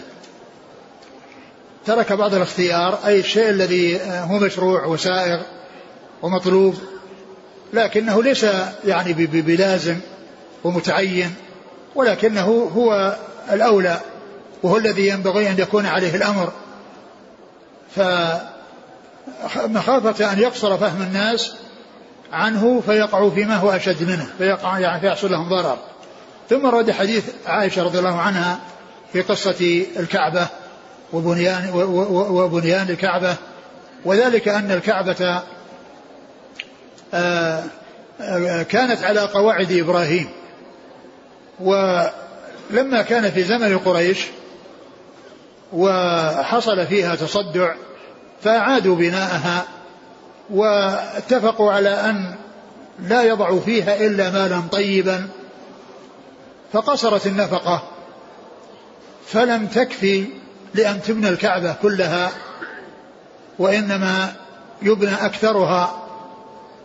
ترك 1.86 2.14
بعض 2.14 2.34
الاختيار 2.34 3.00
أي 3.06 3.20
الشيء 3.20 3.50
الذي 3.50 4.02
هو 4.02 4.40
مشروع 4.40 4.86
وسائغ 4.86 5.42
ومطلوب 6.22 6.76
لكنه 7.74 8.24
ليس 8.24 8.46
يعني 8.86 9.14
بلازم 9.14 9.98
ومتعين 10.64 11.36
ولكنه 11.96 12.72
هو 12.76 13.18
الأولى 13.52 14.00
وهو 14.64 14.78
الذي 14.78 15.08
ينبغي 15.08 15.50
أن 15.50 15.60
يكون 15.60 15.86
عليه 15.86 16.16
الأمر. 16.16 16.52
فمخافة 19.56 20.34
أن 20.34 20.40
يقصر 20.40 20.78
فهم 20.78 21.02
الناس 21.02 21.54
عنه 22.32 22.82
فيقعوا 22.86 23.32
فيما 23.32 23.56
هو 23.56 23.72
أشد 23.72 24.04
منه 24.04 24.28
فيقع 24.38 24.80
يعني 24.80 25.02
فيحصل 25.02 25.32
لهم 25.32 25.50
ضرر. 25.50 25.78
ثم 26.50 26.66
رد 26.66 26.92
حديث 26.92 27.30
عائشة 27.46 27.84
رضي 27.84 28.00
الله 28.00 28.20
عنها 28.22 28.60
في 29.14 29.22
قصة 29.22 29.86
الكعبة 30.00 30.48
وبنيان 31.14 31.70
وبنيان 32.30 32.90
الكعبة 32.90 33.36
وذلك 34.06 34.48
أن 34.48 34.72
الكعبة 34.72 35.42
آه، 37.14 37.64
كانت 38.70 39.04
على 39.04 39.20
قواعد 39.20 39.72
إبراهيم. 39.72 40.30
ولما 41.60 43.02
كان 43.02 43.32
في 43.32 43.44
زمن 43.44 43.78
قريش 43.78 44.26
وحصل 45.74 46.88
فيها 46.88 47.16
تصدع 47.16 47.74
فأعادوا 48.42 48.96
بناءها 48.96 49.66
واتفقوا 50.52 51.72
على 51.72 51.90
أن 51.90 52.36
لا 53.00 53.24
يضعوا 53.24 53.60
فيها 53.60 54.06
إلا 54.06 54.30
مالا 54.30 54.62
طيبا 54.72 55.28
فقصرت 56.74 57.28
النفقة. 57.28 57.84
فلم 59.28 59.68
تكفي 59.68 60.26
لأن 60.74 61.02
تبنى 61.02 61.30
الكعبة 61.30 61.74
كلها 61.74 62.32
وإنما 63.60 64.34
يبنى 64.82 65.14
أكثرها 65.26 66.04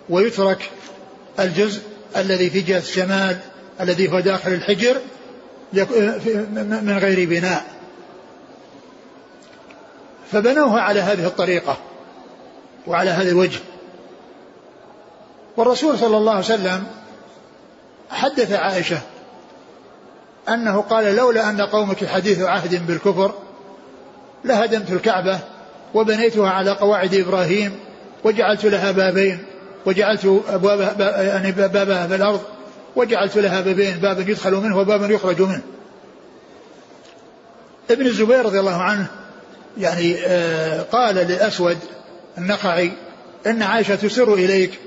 ويترك 0.08 0.70
الجزء 1.38 1.82
الذي 2.16 2.50
في 2.50 2.60
جهة 2.60 2.78
الشمال 2.78 3.38
الذي 3.80 4.12
هو 4.12 4.20
داخل 4.20 4.52
الحجر 4.52 4.96
من 6.82 6.98
غير 7.02 7.28
بناء. 7.28 7.64
فبنوها 10.32 10.80
على 10.80 11.00
هذه 11.00 11.26
الطريقة. 11.26 11.76
وعلى 12.86 13.10
هذا 13.10 13.30
الوجه. 13.30 13.60
والرسول 15.56 15.98
صلى 15.98 16.16
الله 16.16 16.32
عليه 16.32 16.44
وسلم 16.44 16.84
حدث 18.10 18.52
عائشة 18.52 18.98
أنه 20.48 20.80
قال 20.80 21.16
لولا 21.16 21.50
أن 21.50 21.60
قومك 21.60 22.06
حديث 22.06 22.40
عهد 22.40 22.86
بالكفر 22.86 23.34
لهدمت 24.44 24.90
الكعبة 24.90 25.38
وبنيتها 25.94 26.50
على 26.50 26.70
قواعد 26.70 27.14
إبراهيم 27.14 27.78
وجعلت 28.24 28.64
لها 28.64 28.92
بابين 28.92 29.44
وجعلت 29.86 30.42
أبوابها 30.48 31.22
يعني 31.22 31.52
بابها 31.52 32.06
في 32.06 32.14
الأرض 32.14 32.40
وجعلت 32.96 33.36
لها 33.36 33.60
بابين 33.60 33.98
باب 33.98 34.28
يدخل 34.28 34.54
منه 34.54 34.78
وباب 34.78 35.10
يخرج 35.10 35.42
منه. 35.42 35.62
ابن 37.90 38.06
الزبير 38.06 38.44
رضي 38.44 38.60
الله 38.60 38.82
عنه 38.82 39.06
يعني 39.78 40.16
آه، 40.26 40.82
قال 40.82 41.14
للأسود 41.14 41.78
النخعي 42.38 42.92
إن 43.46 43.62
عائشة 43.62 43.94
تسر 43.94 44.34
إليك 44.34 44.78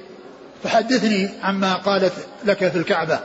فحدثني 0.64 1.30
عما 1.44 1.74
قالت 1.74 2.14
لك 2.46 2.68
في 2.70 2.78
الكعبة. 2.78 3.20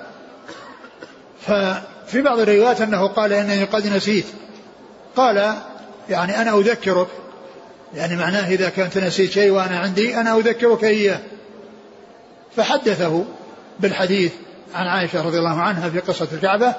ففي 1.47 2.23
بعض 2.23 2.39
الروايات 2.39 2.81
أنه 2.81 3.07
قال 3.07 3.33
إنني 3.33 3.65
قد 3.65 3.87
نسيت. 3.87 4.25
قال 5.17 5.55
يعني 6.11 6.43
أنا 6.43 6.59
أذكرك. 6.59 7.09
يعني 7.95 8.17
معناه 8.17 8.49
إذا 8.49 8.69
كنت 8.69 8.99
نسيت 8.99 9.31
شيء 9.31 9.51
وأنا 9.51 9.79
عندي 9.79 10.17
أنا 10.17 10.37
أذكرك 10.37 10.85
إياه. 10.85 11.19
فحدثه 12.57 13.25
بالحديث 13.81 14.33
عن 14.75 14.87
عائشة 14.87 15.27
رضي 15.27 15.39
الله 15.39 15.61
عنها 15.61 15.91
في 15.91 15.99
قصة 15.99 16.29
الكعبة. 16.33 16.75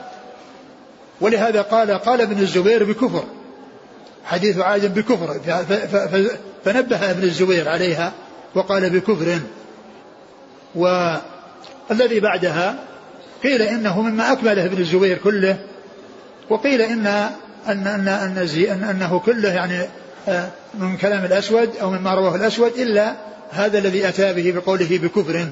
ولهذا 1.22 1.62
قال 1.62 1.92
قال 1.92 2.22
ابن 2.22 2.40
الزبير 2.40 2.84
بكفر. 2.84 3.24
حديث 4.26 4.58
عائشة 4.58 4.88
بكفر. 4.88 5.40
فنبه 6.66 7.12
ابن 7.12 7.24
الزبير 7.24 7.70
عليها 7.70 8.14
وقال 8.56 8.90
بكفر. 8.90 9.40
والذي 10.76 12.20
بعدها 12.20 12.76
قيل 13.44 13.62
إنه 13.62 14.02
مما 14.02 14.32
اكمله 14.32 14.66
ابن 14.66 14.78
الزبير 14.78 15.18
كله 15.18 15.58
وقيل 16.50 16.82
ان 16.82 17.08
ان 17.68 17.88
ان, 17.88 18.08
أن, 18.08 18.38
أن 18.72 18.84
أنه 18.84 19.20
كله 19.20 19.50
يعني 19.50 19.80
آه، 20.28 20.50
من 20.80 20.98
كلام 20.98 21.26
الأسود 21.26 21.70
أو 21.82 21.90
مما 21.90 22.14
رواه 22.14 22.36
الأسود 22.36 22.72
إلا 22.78 23.14
هذا 23.52 23.78
الذي 23.78 24.08
أتى 24.08 24.34
به 24.34 24.52
بقوله 24.52 25.00
بكفر 25.04 25.48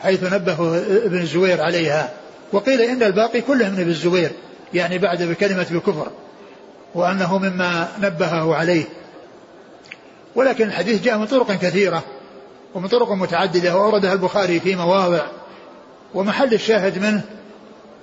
حيث 0.00 0.32
نبه 0.32 0.78
ابن 1.04 1.20
الزبير 1.20 1.60
عليها. 1.60 2.10
وقيل 2.52 2.80
إن 2.80 3.02
الباقي 3.02 3.40
كله 3.40 3.70
من 3.70 3.80
ابن 3.80 3.90
الزبير 3.90 4.30
يعني 4.74 4.98
بعد 4.98 5.22
بكلمة 5.22 5.66
بكفر 5.70 6.10
وأنه 6.94 7.38
مما 7.38 7.88
نبهه 8.02 8.54
عليه. 8.54 8.84
ولكن 10.34 10.64
الحديث 10.64 11.02
جاء 11.02 11.18
من 11.18 11.26
طرق 11.26 11.52
كثيرة 11.52 12.02
ومن 12.74 12.88
طرق 12.88 13.12
متعددة 13.12 13.76
وأوردها 13.76 14.12
البخاري 14.12 14.60
في 14.60 14.76
مواضع. 14.76 15.26
ومحل 16.14 16.54
الشاهد 16.54 16.98
منه 16.98 17.22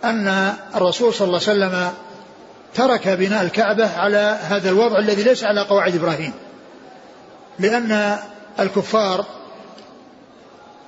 أن 0.03 0.53
الرسول 0.75 1.13
صلى 1.13 1.27
الله 1.27 1.39
عليه 1.47 1.51
وسلم 1.51 1.91
ترك 2.75 3.07
بناء 3.07 3.43
الكعبة 3.43 3.97
على 3.97 4.39
هذا 4.41 4.69
الوضع 4.69 4.99
الذي 4.99 5.23
ليس 5.23 5.43
على 5.43 5.61
قواعد 5.61 5.95
إبراهيم. 5.95 6.33
لأن 7.59 8.17
الكفار 8.59 9.25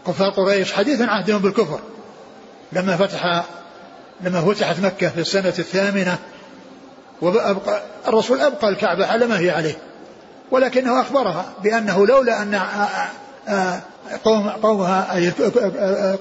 كفار 0.08 0.30
قريش 0.30 0.74
حديث 0.74 1.02
عهدهم 1.02 1.42
بالكفر. 1.42 1.80
لما 2.74 2.98
فتح 2.98 3.46
لما 4.22 4.42
فتحت 4.42 4.80
مكة 4.80 5.10
في 5.10 5.20
السنة 5.20 5.54
الثامنة 5.60 6.18
وأبقى 7.22 7.82
الرسول 8.08 8.42
أبقى 8.42 8.70
الكعبة 8.70 9.06
على 9.06 9.26
ما 9.28 9.40
هي 9.40 9.50
عليه. 9.50 9.78
ولكنه 10.52 11.02
أخبرها 11.02 11.54
بأنه 11.64 12.08
لولا 12.08 12.42
أن 12.42 12.62
قوم 14.24 14.50
قومها 14.50 15.16
أي 15.16 15.30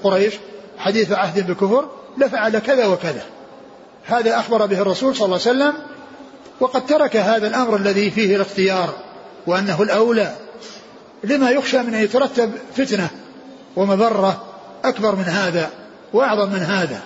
قريش 0.03 0.33
حديث 0.77 1.11
عهد 1.11 1.47
بالكفر 1.47 1.89
لفعل 2.17 2.59
كذا 2.59 2.85
وكذا. 2.85 3.23
هذا 4.05 4.39
أخبر 4.39 4.65
به 4.65 4.81
الرسول 4.81 5.15
صلى 5.15 5.25
الله 5.25 5.39
عليه 5.45 5.57
وسلم 5.57 5.73
وقد 6.59 6.85
ترك 6.85 7.15
هذا 7.15 7.47
الأمر 7.47 7.75
الذي 7.75 8.11
فيه 8.11 8.35
الاختيار 8.35 8.93
وأنه 9.47 9.81
الأولى. 9.81 10.35
لما 11.23 11.49
يخشى 11.49 11.77
من 11.77 11.93
أن 11.93 12.03
يترتب 12.03 12.51
فتنة 12.77 13.09
ومضرة 13.75 14.43
أكبر 14.83 15.15
من 15.15 15.23
هذا 15.23 15.69
وأعظم 16.13 16.49
من 16.49 16.59
هذا 16.59 17.01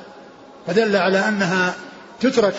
فدل 0.67 0.95
على 0.95 1.19
أنها 1.19 1.73
تترك 2.21 2.53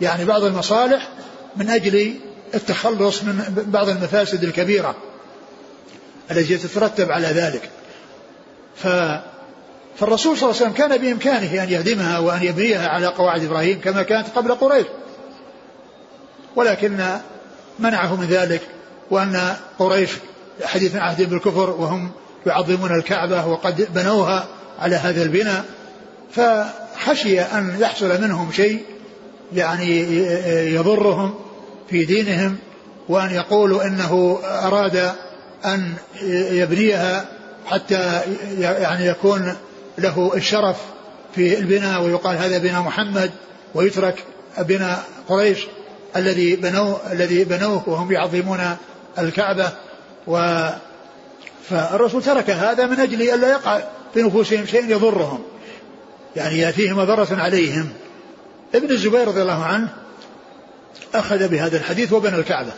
يعني 0.00 0.24
بعض 0.24 0.44
المصالح 0.44 1.08
من 1.56 1.70
أجل 1.70 2.14
التخلص 2.54 3.22
من 3.22 3.64
بعض 3.66 3.88
المفاسد 3.88 4.44
الكبيرة 4.44 4.94
التي 6.30 6.58
تترتب 6.58 7.12
على 7.12 7.26
ذلك. 7.26 7.70
ف 8.76 8.86
فالرسول 9.98 10.36
صلى 10.36 10.50
الله 10.50 10.60
عليه 10.60 10.70
وسلم 10.70 10.72
كان 10.72 10.96
بإمكانه 10.96 11.62
أن 11.62 11.68
يهدمها 11.70 12.18
وأن 12.18 12.42
يبنيها 12.42 12.88
على 12.88 13.06
قواعد 13.06 13.44
إبراهيم 13.44 13.80
كما 13.80 14.02
كانت 14.02 14.28
قبل 14.36 14.54
قريش. 14.54 14.86
ولكن 16.56 17.06
منعه 17.78 18.16
من 18.16 18.26
ذلك 18.26 18.62
وأن 19.10 19.56
قريش 19.78 20.10
حديث 20.64 20.96
عهد 20.96 21.30
بالكفر 21.30 21.70
وهم 21.70 22.10
يعظمون 22.46 22.94
الكعبة 22.94 23.46
وقد 23.46 23.88
بنوها 23.94 24.46
على 24.78 24.96
هذا 24.96 25.22
البناء. 25.22 25.64
فخشي 26.32 27.40
أن 27.40 27.76
يحصل 27.80 28.22
منهم 28.22 28.52
شيء 28.52 28.84
يعني 29.54 30.00
يضرهم 30.74 31.34
في 31.90 32.04
دينهم 32.04 32.56
وأن 33.08 33.30
يقولوا 33.30 33.84
إنه 33.84 34.38
أراد 34.44 35.12
أن 35.64 35.94
يبنيها 36.50 37.28
حتى 37.66 38.20
يعني 38.58 39.06
يكون 39.06 39.56
له 39.98 40.32
الشرف 40.34 40.76
في 41.34 41.58
البناء 41.58 42.02
ويقال 42.02 42.36
هذا 42.36 42.58
بناء 42.58 42.82
محمد 42.82 43.30
ويترك 43.74 44.24
بناء 44.58 45.04
قريش 45.28 45.66
الذي 46.16 46.56
بنوه 46.56 47.00
الذي 47.12 47.44
بنوه 47.44 47.82
وهم 47.88 48.12
يعظمون 48.12 48.76
الكعبة. 49.18 49.72
و 50.26 50.68
فالرسول 51.70 52.22
ترك 52.22 52.50
هذا 52.50 52.86
من 52.86 53.00
أجل 53.00 53.22
ألا 53.22 53.50
يقع 53.50 53.80
في 54.14 54.22
نفوسهم 54.22 54.66
شيء 54.66 54.90
يضرهم 54.90 55.42
يعني 56.36 56.58
يأتيهم 56.58 56.98
مضرة 56.98 57.28
عليهم. 57.30 57.88
ابن 58.74 58.90
الزبير 58.90 59.28
رضي 59.28 59.42
الله 59.42 59.64
عنه 59.64 59.88
أخذ 61.14 61.48
بهذا 61.48 61.76
الحديث 61.76 62.12
وبنى 62.12 62.36
الكعبة 62.36 62.72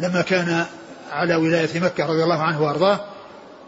لما 0.00 0.22
كان 0.22 0.64
على 1.12 1.34
ولاية 1.34 1.80
مكة 1.80 2.06
رضي 2.06 2.22
الله 2.22 2.42
عنه 2.42 2.62
وأرضاه 2.62 3.00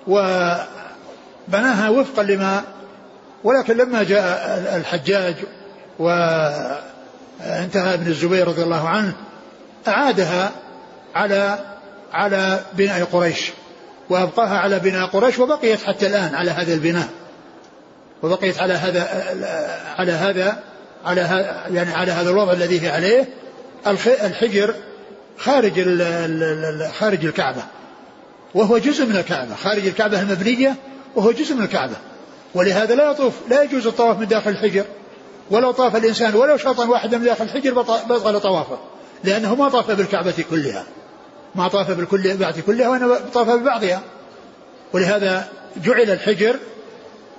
وبناها 0.07 1.89
وفقا 1.89 2.23
لما 2.23 2.63
ولكن 3.45 3.77
لما 3.77 4.03
جاء 4.03 4.77
الحجاج 4.77 5.35
وانتهى 5.99 7.95
ابن 7.95 8.07
الزبير 8.07 8.49
رضي 8.49 8.63
الله 8.63 8.89
عنه 8.89 9.13
أعادها 9.89 10.51
على 11.15 11.59
على 12.13 12.61
بناء 12.73 13.05
قريش 13.05 13.53
وأبقاها 14.11 14.59
على 14.59 14.79
بناء 14.79 15.07
قريش 15.07 15.39
وبقيت 15.39 15.83
حتى 15.83 16.07
الآن 16.07 16.35
على 16.35 16.51
هذا 16.51 16.75
البناء 16.75 17.09
وبقيت 18.23 18.59
على 18.59 18.75
هذا 18.75 19.09
على 19.99 20.13
هذا 20.13 20.59
على 21.05 21.21
يعني 21.71 21.95
على 21.95 22.13
هذا 22.13 22.31
الوضع 22.31 22.53
الذي 22.53 22.83
هي 22.83 22.91
عليه. 22.91 23.29
الحجر 23.87 24.75
خارج 25.39 25.73
خارج 26.93 27.25
الكعبة 27.25 27.63
وهو 28.55 28.79
جزء 28.79 29.07
من 29.07 29.17
الكعبة. 29.17 29.55
خارج 29.55 29.87
الكعبة 29.87 30.21
المبنية 30.21 30.77
وهو 31.17 31.33
جزء 31.33 31.55
من 31.55 31.63
الكعبة. 31.63 31.97
ولهذا 32.55 32.95
لا 32.95 33.11
يطوف 33.11 33.35
لا 33.49 33.63
يجوز 33.63 33.87
الطواف 33.87 34.19
من 34.19 34.27
داخل 34.27 34.51
الحجر. 34.51 34.85
ولو 35.51 35.71
طاف 35.71 35.97
الإنسان 35.97 36.35
ولو 36.35 36.57
شطا 36.57 36.87
واحدا 36.87 37.19
من 37.19 37.25
داخل 37.25 37.45
الحجر 37.45 37.83
بطل 37.83 38.41
طوافه. 38.41 38.79
لأنه 39.25 39.55
ما 39.55 39.69
طاف 39.69 39.91
بالكعبة 39.91 40.45
كلها. 40.51 40.85
ما 41.55 41.69
طاف 41.69 41.91
بالكعبة 41.91 42.61
كلها 42.67 42.89
وإنما 42.89 43.19
طاف 43.35 43.49
ببعضها. 43.49 44.03
ولهذا 44.93 45.49
جعل 45.85 46.11
الحجر 46.11 46.57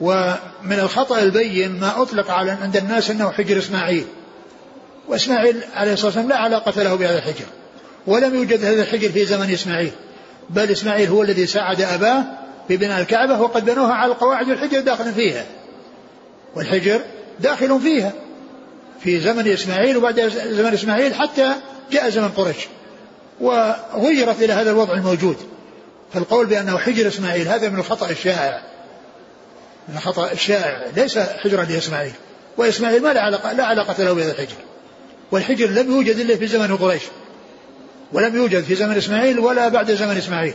ومن 0.02 0.80
الخطأ 0.80 1.20
البين 1.20 1.80
ما 1.80 2.02
أطلق 2.02 2.32
على 2.32 2.52
عند 2.52 2.78
الناس 2.78 3.12
أنه 3.12 3.32
حجر 3.32 3.58
إسماعيل. 3.58 4.06
وإسماعيل 5.08 5.62
عليه 5.76 5.94
الصلاة 5.94 6.08
والسلام 6.08 6.30
لا 6.30 6.38
علاقة 6.38 6.84
له 6.84 6.96
بهذا 6.96 7.18
الحجر 7.18 7.46
ولم 8.08 8.36
يوجد 8.36 8.66
هذا 8.66 8.82
الحجر 8.82 9.10
في 9.10 9.26
زمن 9.26 9.54
إسماعيل 9.54 9.92
بل 10.50 10.72
إسماعيل 10.72 11.10
هو 11.10 11.24
الذي 11.24 11.48
ساعد 11.48 11.82
أباه 11.82 12.24
في 12.68 12.78
بناء 12.78 13.02
الكعبة 13.02 13.42
وقد 13.42 13.66
بنوها 13.66 13.94
على 13.94 14.12
القواعد 14.12 14.50
والحجر 14.50 14.80
داخل 14.80 15.14
فيها 15.14 15.46
والحجر 16.56 17.02
داخل 17.40 17.80
فيها 17.80 18.12
في 19.04 19.20
زمن 19.20 19.48
إسماعيل 19.48 19.98
وبعد 19.98 20.22
زمن 20.30 20.74
إسماعيل 20.74 21.16
حتى 21.16 21.54
جاء 21.92 22.10
زمن 22.10 22.30
قريش 22.30 22.68
وغيرت 23.42 24.42
إلى 24.42 24.54
هذا 24.54 24.72
الوضع 24.72 24.94
الموجود 24.94 25.38
فالقول 26.14 26.46
بأنه 26.46 26.78
حجر 26.78 27.08
إسماعيل 27.08 27.48
هذا 27.48 27.70
من 27.70 27.80
الخطأ 27.80 28.10
الشائع 28.10 28.64
من 29.88 29.96
الخطأ 29.96 30.32
الشائع 30.32 30.84
ليس 30.96 31.20
حجرا 31.20 31.64
لإسماعيل 31.64 32.14
وإسماعيل 32.58 33.02
ما 33.02 33.14
لا 33.14 33.22
علاقة, 33.22 33.54
لا 33.54 33.66
علاقة 33.66 34.04
له 34.04 34.14
بهذا 34.14 34.32
الحجر. 34.32 34.56
والحجر 35.32 35.70
لم 35.70 35.92
يوجد 35.92 36.20
إلا 36.20 36.36
في 36.36 36.48
زمن 36.48 36.78
قريش 36.78 37.02
ولم 38.14 38.36
يوجد 38.36 38.64
في 38.64 38.76
زمن 38.76 38.98
إسماعيل 38.98 39.40
ولا 39.40 39.68
بعد 39.68 39.92
زمن 39.92 40.18
إسماعيل. 40.18 40.54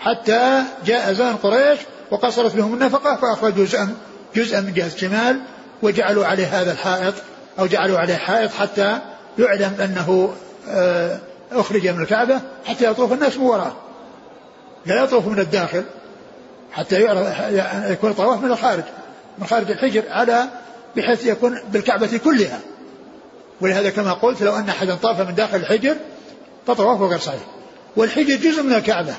حتى 0.00 0.62
جاء 0.86 1.12
زمن 1.12 1.36
قريش 1.36 1.78
وقصرت 2.10 2.56
بهم 2.56 2.74
النفقة 2.74 3.16
فأخرجوا 3.16 3.64
جزءا 3.64 3.94
جزءا 4.34 4.60
من 4.60 4.72
جهة 4.72 4.86
الشمال 4.86 5.40
وجعلوا 5.82 6.26
عليه 6.26 6.60
هذا 6.60 6.72
الحائط 6.72 7.14
أو 7.58 7.66
جعلوا 7.66 7.98
عليه 7.98 8.14
حائط 8.14 8.50
حتى 8.50 8.98
يعلم 9.38 9.74
أنه 9.80 10.34
آه، 10.68 11.18
أخرج 11.52 11.88
من 11.88 12.02
الكعبة 12.02 12.40
حتى 12.66 12.90
يطوف 12.90 13.12
الناس 13.12 13.36
من 13.36 13.42
وراءه 13.42 13.76
لا 14.86 15.04
يطوف 15.04 15.26
من 15.26 15.38
الداخل 15.38 15.84
حتى 16.72 17.00
يعرف 17.00 17.40
يكون 17.90 18.12
طواف 18.12 18.42
من 18.42 18.50
الخارج 18.50 18.84
من 19.38 19.46
خارج 19.46 19.70
الحجر 19.70 20.02
على 20.10 20.44
بحيث 20.96 21.26
يكون 21.26 21.58
بالكعبة 21.72 22.20
كلها. 22.24 22.60
ولهذا 23.62 23.90
كما 23.90 24.12
قلت 24.12 24.42
لو 24.42 24.56
أن 24.56 24.68
أحدا 24.68 24.94
طاف 24.94 25.20
من 25.20 25.34
داخل 25.34 25.56
الحجر 25.56 25.96
فطوافه 26.66 27.06
غير 27.06 27.18
صحيح. 27.18 27.42
والحجر 27.96 28.36
جزء 28.36 28.62
من 28.62 28.72
الكعبة. 28.72 29.14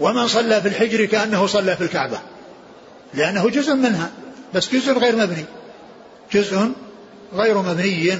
ومن 0.00 0.28
صلى 0.28 0.60
في 0.60 0.68
الحجر 0.68 1.04
كأنه 1.04 1.46
صلى 1.46 1.76
في 1.76 1.84
الكعبة. 1.84 2.18
لأنه 3.14 3.50
جزء 3.50 3.74
منها. 3.74 4.10
بس 4.54 4.74
جزء 4.74 4.92
غير 4.92 5.16
مبني. 5.16 5.44
جزء 6.32 6.70
غير 7.34 7.58
مبني. 7.58 8.18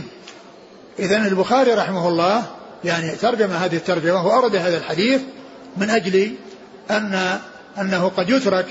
إذا 0.98 1.16
البخاري 1.16 1.74
رحمه 1.74 2.08
الله 2.08 2.44
يعني 2.84 3.10
ترجم 3.10 3.50
هذه 3.50 3.76
الترجمة 3.76 4.26
وأورد 4.26 4.56
هذا 4.56 4.78
الحديث 4.78 5.20
من 5.76 5.90
أجل 5.90 6.34
أن 6.90 7.38
أنه 7.78 8.08
قد 8.16 8.30
يترك 8.30 8.66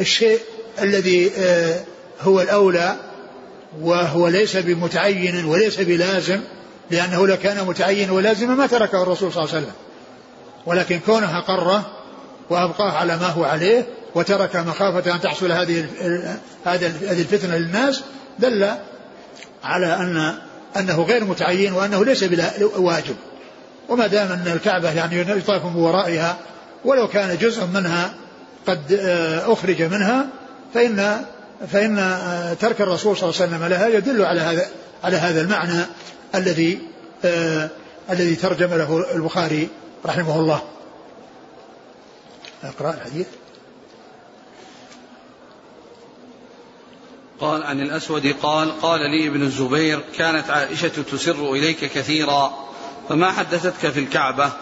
الشيء 0.00 0.38
الذي 0.82 1.30
آه، 1.38 1.80
هو 2.20 2.40
الأولى 2.40 2.96
وهو 3.80 4.28
ليس 4.28 4.56
بمتعين 4.56 5.44
وليس 5.44 5.80
بلازم 5.80 6.40
لأنه 6.90 7.26
لو 7.26 7.36
كان 7.36 7.66
متعين 7.66 8.10
ولازما 8.10 8.54
ما 8.54 8.66
تركه 8.66 9.02
الرسول 9.02 9.32
صلى 9.32 9.44
الله 9.44 9.54
عليه 9.54 9.62
وسلم. 9.62 9.76
ولكن 10.66 11.00
كونها 11.06 11.40
قرة 11.40 11.86
وأبقاه 12.50 12.90
على 12.90 13.16
ما 13.16 13.26
هو 13.26 13.44
عليه 13.44 13.86
وترك 14.14 14.56
مخافة 14.56 15.14
أن 15.14 15.20
تحصل 15.20 15.52
هذه 15.52 15.86
هذه 16.64 16.86
الفتنة 17.10 17.56
للناس 17.56 18.02
دل 18.38 18.70
على 19.64 19.86
أن 19.86 20.34
أنه 20.76 21.02
غير 21.02 21.24
متعين 21.24 21.72
وأنه 21.72 22.04
ليس 22.04 22.24
بواجب 22.24 23.16
وما 23.88 24.06
دام 24.06 24.32
أن 24.32 24.52
الكعبة 24.52 24.90
يعني 24.90 25.20
يطاف 25.20 25.64
من 25.64 25.76
ورائها 25.76 26.36
ولو 26.84 27.08
كان 27.08 27.38
جزء 27.38 27.66
منها 27.66 28.14
قد 28.66 28.92
آه، 28.92 29.52
أخرج 29.52 29.82
منها 29.82 30.26
فإن 30.74 31.24
فإن 31.72 31.98
آه، 31.98 32.54
ترك 32.54 32.80
الرسول 32.80 33.16
صلى 33.16 33.30
الله 33.30 33.42
عليه 33.42 33.56
وسلم 33.56 33.68
لها 33.68 33.88
يدل 33.88 34.24
على 34.24 34.40
هذا 34.40 34.66
على 35.04 35.16
هذا 35.16 35.40
المعنى 35.40 35.86
الذي 36.34 36.78
آه 37.24 37.70
الذي 38.10 38.36
ترجم 38.36 38.74
له 38.74 39.14
البخاري 39.14 39.68
رحمه 40.06 40.40
الله. 40.40 40.62
أقرأ 42.64 42.94
الحديث. 42.94 43.26
قال 47.40 47.62
عن 47.62 47.80
الأسود 47.80 48.34
قال 48.42 48.80
قال 48.80 49.00
لي 49.00 49.28
ابن 49.28 49.42
الزبير 49.42 50.00
كانت 50.18 50.50
عائشة 50.50 50.88
تسر 51.12 51.52
إليك 51.52 51.78
كثيرا 51.78 52.66
فما 53.08 53.32
حدثتك 53.32 53.90
في 53.90 54.00
الكعبة 54.00 54.52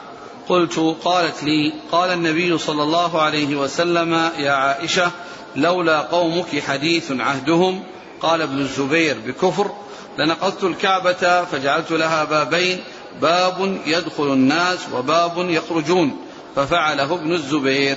قلت 0.49 0.97
قالت 1.05 1.43
لي 1.43 1.73
قال 1.93 2.11
النبي 2.11 2.59
صلى 2.59 2.83
الله 2.83 3.23
عليه 3.23 3.57
وسلم 3.57 4.31
يا 4.39 4.51
عائشة 4.51 5.11
لولا 5.57 6.01
قومك 6.01 6.61
حديث 6.61 7.13
عهدهم. 7.13 7.83
قال 8.21 8.43
ابن 8.43 8.59
الزبير 8.59 9.17
بكفر 9.27 9.71
لنقضت 10.19 10.65
الكعبة 10.65 11.45
فجعلت 11.45 11.91
لها 11.91 12.25
بابين 12.25 12.79
باب 13.23 13.79
يدخل 13.87 14.33
الناس 14.33 14.79
وباب 14.95 15.51
يخرجون. 15.51 16.17
ففعله 16.57 17.15
ابن 17.15 17.33
الزبير. 17.33 17.97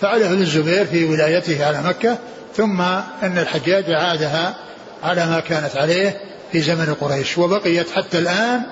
فعله 0.00 0.26
ابن 0.26 0.42
الزبير 0.42 0.84
في 0.84 1.04
ولايته 1.04 1.66
على 1.66 1.82
مكة 1.82 2.18
ثم 2.56 2.80
أن 3.22 3.38
الحجاج 3.38 3.90
عادها 3.90 4.56
على 5.02 5.26
ما 5.26 5.40
كانت 5.40 5.76
عليه 5.76 6.20
في 6.52 6.60
زمن 6.60 6.94
قريش 7.00 7.38
وبقيت 7.38 7.90
حتى 7.90 8.18
الآن 8.18 8.62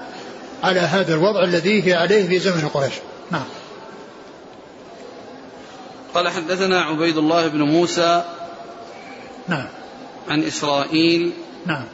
على 0.63 0.81
هذا 0.81 1.15
الوضع 1.15 1.45
الذي 1.45 1.89
هي 1.89 1.95
عليه 1.95 2.29
في 2.29 2.39
زمن 2.39 2.69
قريش. 2.69 2.93
نعم. 3.31 3.45
قال 6.17 6.29
حدثنا 6.29 6.81
عبيد 6.81 7.17
الله 7.17 7.47
بن 7.47 7.63
موسى 7.63 8.25
نعم. 9.49 9.67
عن 10.29 10.43
إسرائيل 10.43 11.33
نعم. 11.67 11.85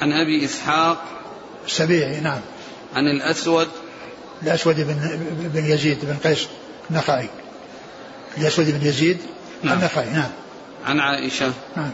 عن 0.00 0.12
أبي 0.12 0.44
إسحاق 0.44 1.04
السبيعي 1.66 2.20
نعم. 2.20 2.40
عن 2.94 3.06
الأسود 3.06 3.68
الأسود 4.42 4.76
بن, 4.76 5.20
بن 5.54 5.64
يزيد 5.64 5.98
بن 6.02 6.16
قيس 6.24 6.48
النخعي. 6.90 7.28
الأسود 8.38 8.80
بن 8.80 8.86
يزيد 8.86 9.18
نعم. 9.62 9.78
النخعي 9.78 10.10
نعم. 10.10 10.30
عن 10.86 11.00
عائشة. 11.00 11.52
نعم. 11.76 11.92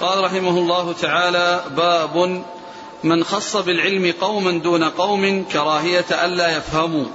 قال 0.00 0.24
رحمه 0.24 0.58
الله 0.58 0.92
تعالى 0.92 1.64
باب 1.76 2.42
من 3.04 3.24
خص 3.24 3.56
بالعلم 3.56 4.14
قوما 4.20 4.60
دون 4.60 4.84
قوم 4.84 5.44
كراهية 5.52 6.24
ألا 6.24 6.56
يفهموا. 6.56 7.06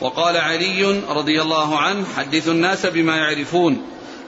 وقال 0.00 0.36
علي 0.36 1.02
رضي 1.08 1.42
الله 1.42 1.78
عنه 1.78 2.06
حدثوا 2.16 2.52
الناس 2.52 2.86
بما 2.86 3.16
يعرفون 3.16 3.82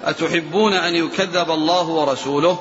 أتحبون 0.05 0.73
أن 0.73 0.95
يكذب 0.95 1.51
الله 1.51 1.89
ورسوله؟ 1.89 2.59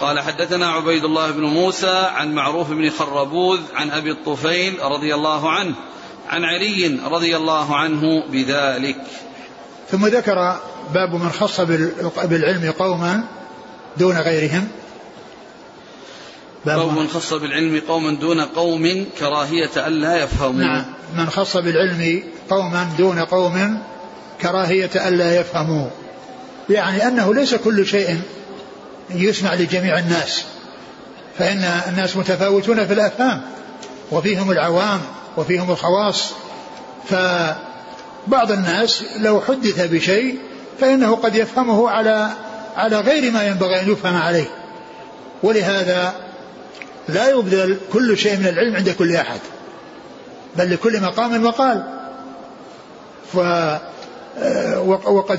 قال 0.00 0.20
حدثنا 0.20 0.70
عبيد 0.70 1.04
الله 1.04 1.30
بن 1.30 1.42
موسى 1.42 2.08
عن 2.14 2.34
معروف 2.34 2.70
بن 2.70 2.90
خربوذ 2.90 3.60
عن 3.74 3.90
أبي 3.90 4.10
الطفيل 4.10 4.82
رضي 4.82 5.14
الله 5.14 5.50
عنه 5.50 5.74
عن 6.28 6.44
علي 6.44 7.00
رضي 7.04 7.36
الله 7.36 7.76
عنه 7.76 8.22
بذلك. 8.28 8.96
ثم 9.90 10.06
ذكر 10.06 10.60
باب 10.94 11.14
من 11.14 11.30
خص 11.30 11.60
بالعلم 12.24 12.74
قوما 12.78 13.24
دون 13.96 14.16
غيرهم. 14.16 14.68
باب 16.66 16.98
من 16.98 17.08
خص 17.08 17.34
بالعلم 17.34 17.82
قوما 17.88 18.10
دون 18.14 18.40
قوم 18.40 19.06
كراهية 19.18 19.86
ألا 19.86 20.16
يفهموا. 20.16 20.60
نعم. 20.60 20.84
من 21.16 21.30
خص 21.30 21.56
بالعلم 21.56 22.22
قوما 22.50 22.88
دون 22.98 23.18
قوم 23.18 23.82
كراهية 24.42 25.08
ألا 25.08 25.40
يفهموا. 25.40 25.86
يعني 26.70 27.06
أنه 27.06 27.34
ليس 27.34 27.54
كل 27.54 27.86
شيء 27.86 28.20
يسمع 29.10 29.54
لجميع 29.54 29.98
الناس 29.98 30.44
فإن 31.38 31.64
الناس 31.88 32.16
متفاوتون 32.16 32.86
في 32.86 32.92
الأفهام 32.92 33.42
وفيهم 34.10 34.50
العوام 34.50 35.00
وفيهم 35.36 35.70
الخواص. 35.70 36.32
فبعض 37.08 38.52
الناس 38.52 39.04
لو 39.18 39.40
حدث 39.40 39.80
بشيء 39.90 40.38
فإنه 40.80 41.16
قد 41.16 41.34
يفهمه 41.34 41.90
على 41.90 42.30
على 42.76 43.00
غير 43.00 43.32
ما 43.32 43.46
ينبغي 43.46 43.80
أن 43.80 43.92
يفهم 43.92 44.16
عليه. 44.16 44.50
ولهذا 45.42 46.29
لا 47.14 47.30
يبذل 47.30 47.76
كل 47.92 48.18
شيء 48.18 48.36
من 48.36 48.46
العلم 48.46 48.76
عند 48.76 48.90
كل 48.90 49.16
أحد 49.16 49.40
بل 50.56 50.72
لكل 50.72 51.00
مقام 51.00 51.42
مقال 51.42 51.84
ف 53.32 53.36
وقد 55.06 55.38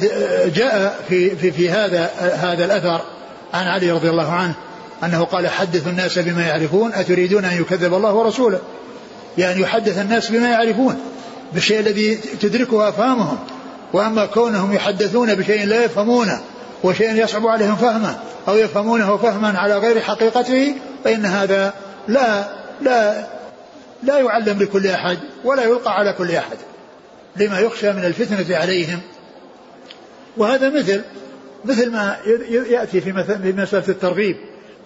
جاء 0.56 1.00
في 1.10 1.36
في 1.36 1.52
في 1.52 1.70
هذا 1.70 2.10
هذا 2.20 2.66
الأثر 2.66 3.02
عن 3.54 3.68
علي 3.68 3.92
رضي 3.92 4.10
الله 4.10 4.32
عنه 4.32 4.54
أنه 5.04 5.24
قال 5.24 5.48
حدثوا 5.48 5.92
الناس 5.92 6.20
بما 6.20 6.48
يعرفون 6.48 6.94
أتريدون 6.94 7.46
أن 7.46 7.62
يكذب 7.62 7.94
الله 7.94 8.14
ورسوله؟ 8.14 8.60
يعني 9.38 9.62
يحدث 9.62 10.00
الناس 10.00 10.32
بما 10.32 10.50
يعرفون 10.50 11.00
بالشيء 11.54 11.80
الذي 11.80 12.16
تدركه 12.16 12.90
أفهامهم. 12.90 13.38
وأما 13.94 14.26
كونهم 14.26 14.74
يحدثون 14.74 15.36
بشيء 15.36 15.66
لا 15.66 15.84
يفهمونه 15.84 16.42
وشيء 16.84 17.24
يصعب 17.24 17.48
عليهم 17.48 17.76
فهمه 17.76 18.20
أو 18.48 18.58
يفهمونه 18.58 19.18
فهما 19.18 19.60
على 19.60 19.78
غير 19.78 20.00
حقيقته 20.00 20.76
فإن 21.04 21.26
هذا 21.26 21.74
لا 22.08 22.50
لا 22.82 23.28
لا 24.04 24.20
يعلم 24.20 24.60
لكل 24.60 24.88
أحد 24.88 25.18
ولا 25.44 25.64
يلقى 25.64 25.92
على 25.92 26.14
كل 26.14 26.32
أحد 26.32 26.58
لما 27.36 27.60
يخشى 27.60 27.92
من 27.92 28.06
الفتنة 28.06 28.58
عليهم. 28.58 29.00
وهذا 30.38 30.70
مثل 30.70 31.02
مثل 31.66 31.92
ما 31.92 32.18
يأتي 32.50 33.02
في 33.02 33.12
مسألة 33.46 33.84
الترغيب 33.90 34.38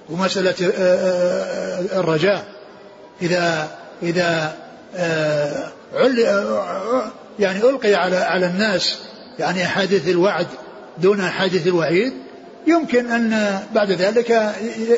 آه، 0.09 1.79
الرجاء. 1.79 2.45
إذا 3.21 3.67
آه، 4.95 5.71
يعني 7.39 7.59
ألقي 7.59 7.93
على 7.93 8.17
على 8.17 8.45
الناس 8.45 8.99
يعني 9.39 9.65
أحاديث 9.65 10.07
الوعد 10.07 10.47
دون 10.97 11.21
أحاديث 11.21 11.67
الوعيد 11.67 12.13
يمكن 12.67 13.11
أن 13.11 13.59
بعد 13.75 13.91
ذلك 13.91 14.53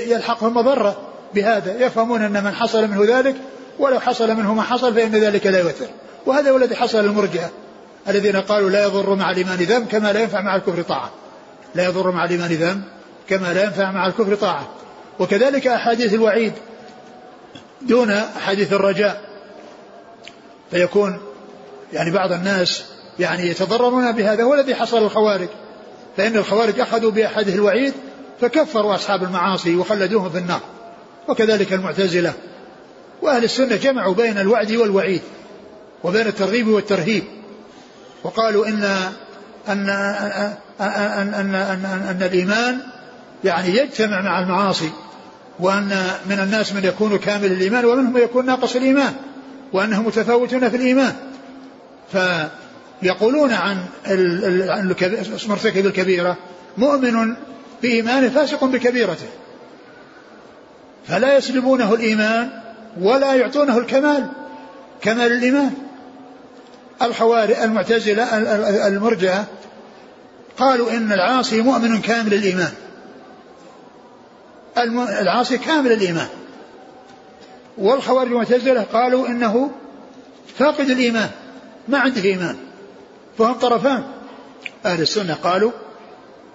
يلحقهم 0.07 0.53
مضرة. 0.53 1.06
بهذا. 1.35 1.85
يفهمون 1.85 2.21
أن 2.21 2.43
من 2.43 2.51
حصل 2.51 2.87
منه 2.87 3.17
ذلك 3.17 3.35
ولو 3.79 3.99
حصل 3.99 4.35
منه 4.35 4.53
ما 4.53 4.63
حصل 4.63 4.95
فإن 4.95 5.11
ذلك 5.11 5.45
لا 5.45 5.59
يؤثر. 5.59 5.87
وهذا 6.25 6.51
هو 6.51 6.57
الذي 6.57 6.75
حصل 6.75 7.05
للمرجئة 7.05 7.49
الذين 8.07 8.35
قالوا 8.35 8.69
لا 8.69 8.83
يضر 8.83 9.15
مع 9.15 9.31
الإيمان 9.31 9.57
ذنب 9.57 9.87
كما 9.87 10.13
لا 10.13 10.21
ينفع 10.21 10.41
مع 10.41 10.55
الكفر 10.55 10.81
طاعة. 10.81 11.11
لا 11.75 11.85
يضر 11.85 12.11
مع 12.11 12.25
الإيمان 12.25 12.51
ذنب 12.51 12.83
كما 13.29 13.53
لا 13.53 13.63
ينفع 13.63 13.91
مع 13.91 14.07
الكفر 14.07 14.35
طاعة. 14.35 14.67
وكذلك 15.19 15.67
أحاديث 15.67 16.13
الوعيد 16.13 16.53
دون 17.81 18.11
أحاديث 18.11 18.73
الرجاء. 18.73 19.21
فيكون 20.71 21.19
يعني 21.93 22.11
بعض 22.11 22.31
الناس 22.31 22.83
يعني 23.19 23.47
يتضررون 23.47 24.11
بهذا 24.11 24.43
هو 24.43 24.53
الذي 24.53 24.75
حصل 24.75 25.03
للخوارج 25.03 25.47
فإن 26.17 26.35
الخوارج 26.35 26.79
أخذوا 26.79 27.11
بأحاديث 27.11 27.55
الوعيد 27.55 27.93
فكفروا 28.41 28.95
أصحاب 28.95 29.23
المعاصي 29.23 29.75
وخلدوهم 29.75 30.29
في 30.29 30.37
النار. 30.37 30.59
وكذلك 31.27 31.73
المعتزلة 31.73 32.33
وأهل 33.21 33.43
السنة 33.43 33.75
جمعوا 33.75 34.13
بين 34.13 34.37
الوعد 34.37 34.71
والوعيد 34.71 35.21
وبين 36.03 36.27
الترغيب 36.27 36.67
والترهيب 36.67 37.23
وقالوا 38.23 38.67
إن 38.67 38.83
أن 39.67 39.89
أن 39.89 39.89
أن 40.79 41.33
أن, 41.33 41.55
أن, 41.55 41.85
أن 41.85 42.23
الإيمان 42.23 42.79
يعني 43.43 43.77
يجتمع 43.77 44.21
مع 44.21 44.39
المعاصي 44.39 44.89
وأن 45.59 46.07
من 46.29 46.39
الناس 46.39 46.73
من 46.73 46.85
يكون 46.85 47.17
كامل 47.17 47.51
الإيمان 47.51 47.85
ومنهم 47.85 48.13
من 48.13 48.21
يكون 48.21 48.45
ناقص 48.45 48.75
الإيمان 48.75 49.13
وأنهم 49.73 50.07
متفاوتون 50.07 50.69
في 50.69 50.75
الإيمان 50.75 51.13
فيقولون 52.11 53.53
عن 53.53 53.77
مرتكب 55.47 55.85
الكبيرة 55.85 56.37
مؤمن 56.77 57.35
بإيمانه 57.81 58.29
فاسق 58.29 58.63
بكبيرته 58.63 59.27
فلا 61.07 61.37
يسلبونه 61.37 61.93
الإيمان 61.93 62.49
ولا 63.01 63.33
يعطونه 63.33 63.77
الكمال. 63.77 64.27
كمال 65.01 65.31
الإيمان. 65.31 65.73
الحواري 67.01 67.63
المعتزلة 67.63 68.23
المرجئة 68.87 69.45
قالوا 70.57 70.91
إن 70.91 71.11
العاصي 71.11 71.61
مؤمن 71.61 72.01
كامل 72.01 72.33
الإيمان. 72.33 72.71
العاصي 75.21 75.57
كامل 75.57 75.91
الإيمان. 75.91 76.27
والخوارج 77.77 78.27
المعتزلة 78.27 78.81
قالوا 78.81 79.27
إنه 79.27 79.71
فاقد 80.57 80.89
الإيمان 80.89 81.29
ما 81.87 81.97
عنده 81.97 82.23
إيمان. 82.23 82.57
فهم 83.37 83.53
طرفان. 83.53 84.03
أهل 84.85 85.01
السنة 85.01 85.33
قالوا 85.33 85.71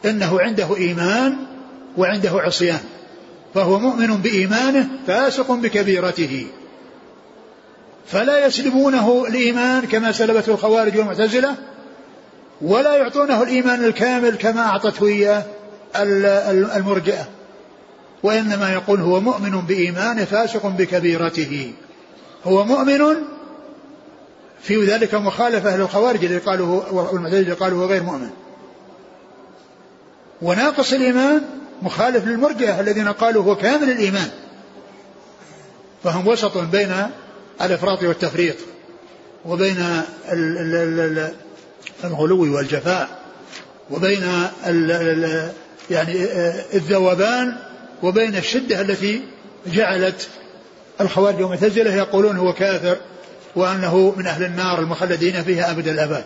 إنه 0.04 0.40
عنده 0.40 0.76
إيمان 0.76 1.36
وعنده 1.96 2.30
عصيان. 2.30 2.80
فهو 3.54 3.78
مؤمن 3.78 4.16
بإيمانه 4.16 4.88
فاسق 5.06 5.52
بكبيرته. 5.52 6.46
فلا 8.06 8.46
يسلبونه 8.46 9.24
الإيمان 9.28 9.86
كما 9.86 10.12
سلبته 10.12 10.52
الخوارج 10.52 10.98
والمعتزلة 10.98 11.54
ولا 12.62 12.96
يعطونه 12.96 13.42
الإيمان 13.42 13.84
الكامل 13.84 14.34
كما 14.36 14.60
أعطته 14.60 15.06
إياه 15.06 15.44
المرجئة. 16.76 17.28
وإنما 18.22 18.72
يقول 18.72 19.00
هو 19.00 19.20
مؤمن 19.20 19.60
بإيمانه 19.60 20.24
فاسق 20.24 20.66
بكبيرته. 20.66 21.72
هو 22.44 22.64
مؤمن 22.64 23.16
في 24.62 24.84
ذلك 24.84 25.14
مخالفة 25.14 25.76
للخوارج 25.76 26.24
اللي 26.24 26.38
قالوا 26.38 26.82
والمعتزلة 26.90 27.40
اللي 27.40 27.52
قالوا 27.52 27.82
هو 27.82 27.86
غير 27.86 28.02
مؤمن. 28.02 28.30
وناقص 30.42 30.92
الإيمان 30.92 31.42
مخالف 31.82 32.26
للمرجئة 32.26 32.80
الذين 32.80 33.08
قالوا 33.08 33.44
هو 33.44 33.56
كامل 33.56 33.90
الإيمان. 33.90 34.30
فهم 36.04 36.28
وسط 36.28 36.58
بين 36.58 36.92
الإفراط 37.62 38.02
والتفريط 38.02 38.56
وبين 39.44 40.02
الغلو 42.04 42.56
والجفاء 42.56 43.08
وبين 43.90 44.22
يعني 45.90 46.12
الذوبان 46.74 47.56
وبين 48.02 48.36
الشدة 48.36 48.80
التي 48.80 49.22
جعلت 49.66 50.28
الخوارج 51.00 51.40
والمعتزلة 51.40 51.94
يقولون 51.94 52.36
هو 52.36 52.52
كافر 52.52 52.96
وأنه 53.56 54.14
من 54.16 54.26
أهل 54.26 54.44
النار 54.44 54.78
المخلدين 54.78 55.44
فيها 55.44 55.70
أبد 55.70 55.88
الأبد 55.88 56.24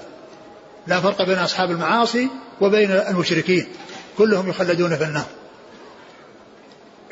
لا 0.87 1.01
فرق 1.01 1.23
بين 1.23 1.39
أصحاب 1.39 1.71
المعاصي 1.71 2.29
وبين 2.61 2.91
المشركين. 2.91 3.67
كلهم 4.19 4.49
يخلدون 4.49 4.97
في 4.97 5.05
النار. 5.05 5.27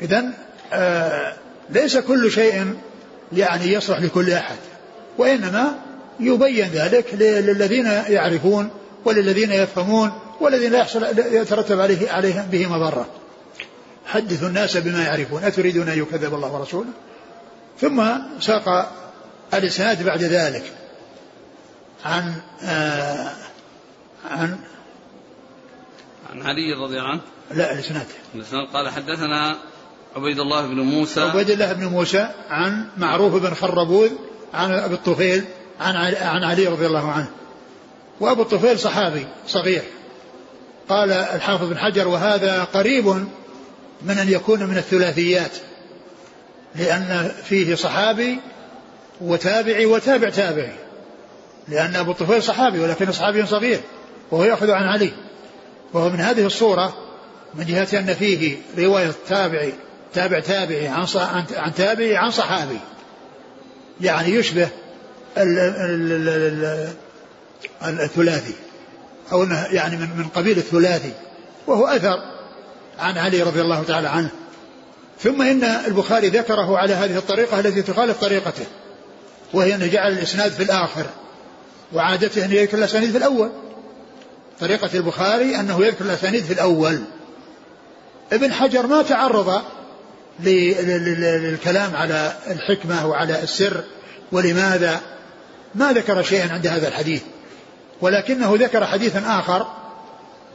إذا 0.01 0.25
آه 0.73 1.33
ليس 1.69 1.97
كل 1.97 2.31
شيء 2.31 2.75
يعني 3.33 3.73
يصلح 3.73 3.99
لكل 3.99 4.31
أحد 4.31 4.57
وإنما 5.17 5.75
يبين 6.19 6.67
ذلك 6.67 7.13
للذين 7.13 7.85
يعرفون 7.85 8.69
وللذين 9.05 9.51
يفهمون 9.51 10.11
والذي 10.41 10.69
لا 10.69 10.79
يحصل 10.79 11.03
يترتب 11.17 11.79
عليه 11.79 12.11
عليه 12.11 12.47
به 12.51 12.67
مضرة. 12.67 13.05
حدثوا 14.05 14.47
الناس 14.47 14.77
بما 14.77 15.03
يعرفون 15.03 15.43
أتريدون 15.43 15.89
أن 15.89 15.99
يكذب 15.99 16.33
الله 16.33 16.53
ورسوله؟ 16.53 16.89
ثم 17.81 18.03
ساق 18.39 18.91
الإسناد 19.53 20.03
بعد 20.03 20.23
ذلك 20.23 20.63
عن 22.05 22.33
آه 22.63 23.31
عن 24.31 24.59
عن 26.31 26.41
علي 26.41 26.73
رضي 26.73 26.97
الله 26.97 27.09
عنه. 27.09 27.21
لا 27.51 27.73
الإسناد. 27.73 28.07
الإسناد 28.35 28.67
قال 28.73 28.89
حدثنا 28.89 29.57
عبيد 30.15 30.39
الله 30.39 30.67
بن 30.67 30.79
موسى. 30.79 31.21
عبيد 31.21 31.49
الله 31.49 31.73
بن 31.73 31.85
موسى 31.85 32.27
عن 32.49 32.87
معروف 32.97 33.33
بن 33.33 33.53
خربوذ 33.53 34.09
عن 34.53 34.71
أبي 34.71 34.93
الطفيل 34.93 35.43
عن 35.79 35.95
عن 36.15 36.43
علي 36.43 36.67
رضي 36.67 36.85
الله 36.85 37.11
عنه. 37.11 37.27
وأبو 38.19 38.41
الطفيل 38.41 38.79
صحابي 38.79 39.27
صغير. 39.47 39.83
قال 40.89 41.11
الحافظ 41.11 41.69
بن 41.69 41.77
حجر 41.77 42.07
وهذا 42.07 42.63
قريب 42.63 43.05
من 44.01 44.17
أن 44.17 44.29
يكون 44.29 44.63
من 44.63 44.77
الثلاثيات 44.77 45.51
لأن 46.75 47.31
فيه 47.43 47.75
صحابي 47.75 48.39
وتابعي 49.21 49.85
وتابع 49.85 50.29
تابعي. 50.29 50.75
لأن 51.67 51.95
أبو 51.95 52.11
الطفيل 52.11 52.43
صحابي 52.43 52.79
ولكن 52.79 53.11
صحابي 53.11 53.45
صغير 53.45 53.79
وهو 54.31 54.43
يأخذ 54.43 54.71
عن 54.71 54.83
علي. 54.83 55.11
وهو 55.93 56.09
من 56.09 56.19
هذه 56.19 56.45
الصورة 56.45 56.93
من 57.55 57.65
جهة 57.65 57.99
أن 57.99 58.13
فيه 58.13 58.57
رواية 58.77 59.11
تابعي 59.27 59.73
تابع 60.15 60.39
تابعي 60.39 60.87
عن 60.87 61.05
عن 61.55 61.73
تابعي 61.73 62.17
عن 62.17 62.31
صحابي. 62.31 62.79
يعني 64.01 64.29
يشبه 64.29 64.67
الثلاثي. 67.83 68.53
أو 69.31 69.43
أنه 69.43 69.65
يعني 69.71 69.97
من 69.97 70.09
من 70.17 70.27
قبيل 70.27 70.57
الثلاثي. 70.57 71.11
وهو 71.67 71.87
أثر 71.87 72.19
عن 72.99 73.17
علي 73.17 73.43
رضي 73.43 73.61
الله 73.61 73.83
تعالى 73.83 74.07
عنه. 74.07 74.29
ثم 75.19 75.41
إن 75.41 75.63
البخاري 75.63 76.29
ذكره 76.29 76.77
على 76.77 76.93
هذه 76.93 77.17
الطريقة 77.17 77.59
التي 77.59 77.81
تخالف 77.81 78.21
طريقته 78.21 78.65
وهي 79.53 79.75
أنه 79.75 79.87
جعل 79.87 80.11
الإسناد 80.11 80.51
في 80.51 80.63
الآخر. 80.63 81.05
وعادته 81.93 82.45
أن 82.45 82.51
يذكر 82.51 82.77
الأسانيد 82.77 83.11
في 83.11 83.17
الأول. 83.17 83.49
طريقة 84.59 84.89
البخاري 84.93 85.59
أنه 85.59 85.85
يذكر 85.85 86.05
الأسانيد 86.05 86.43
في 86.43 86.53
الأول. 86.53 87.01
ابن 88.31 88.53
حجر 88.53 88.87
ما 88.87 89.01
تعرض 89.01 89.61
للكلام 90.39 91.95
على 91.95 92.33
الحكمة 92.47 93.07
وعلى 93.07 93.43
السر 93.43 93.83
ولماذا؟ 94.31 95.01
ما 95.75 95.93
ذكر 95.93 96.23
شيئا 96.23 96.53
عند 96.53 96.67
هذا 96.67 96.87
الحديث. 96.87 97.21
ولكنه 98.01 98.55
ذكر 98.55 98.85
حديثا 98.85 99.23
آخر 99.39 99.67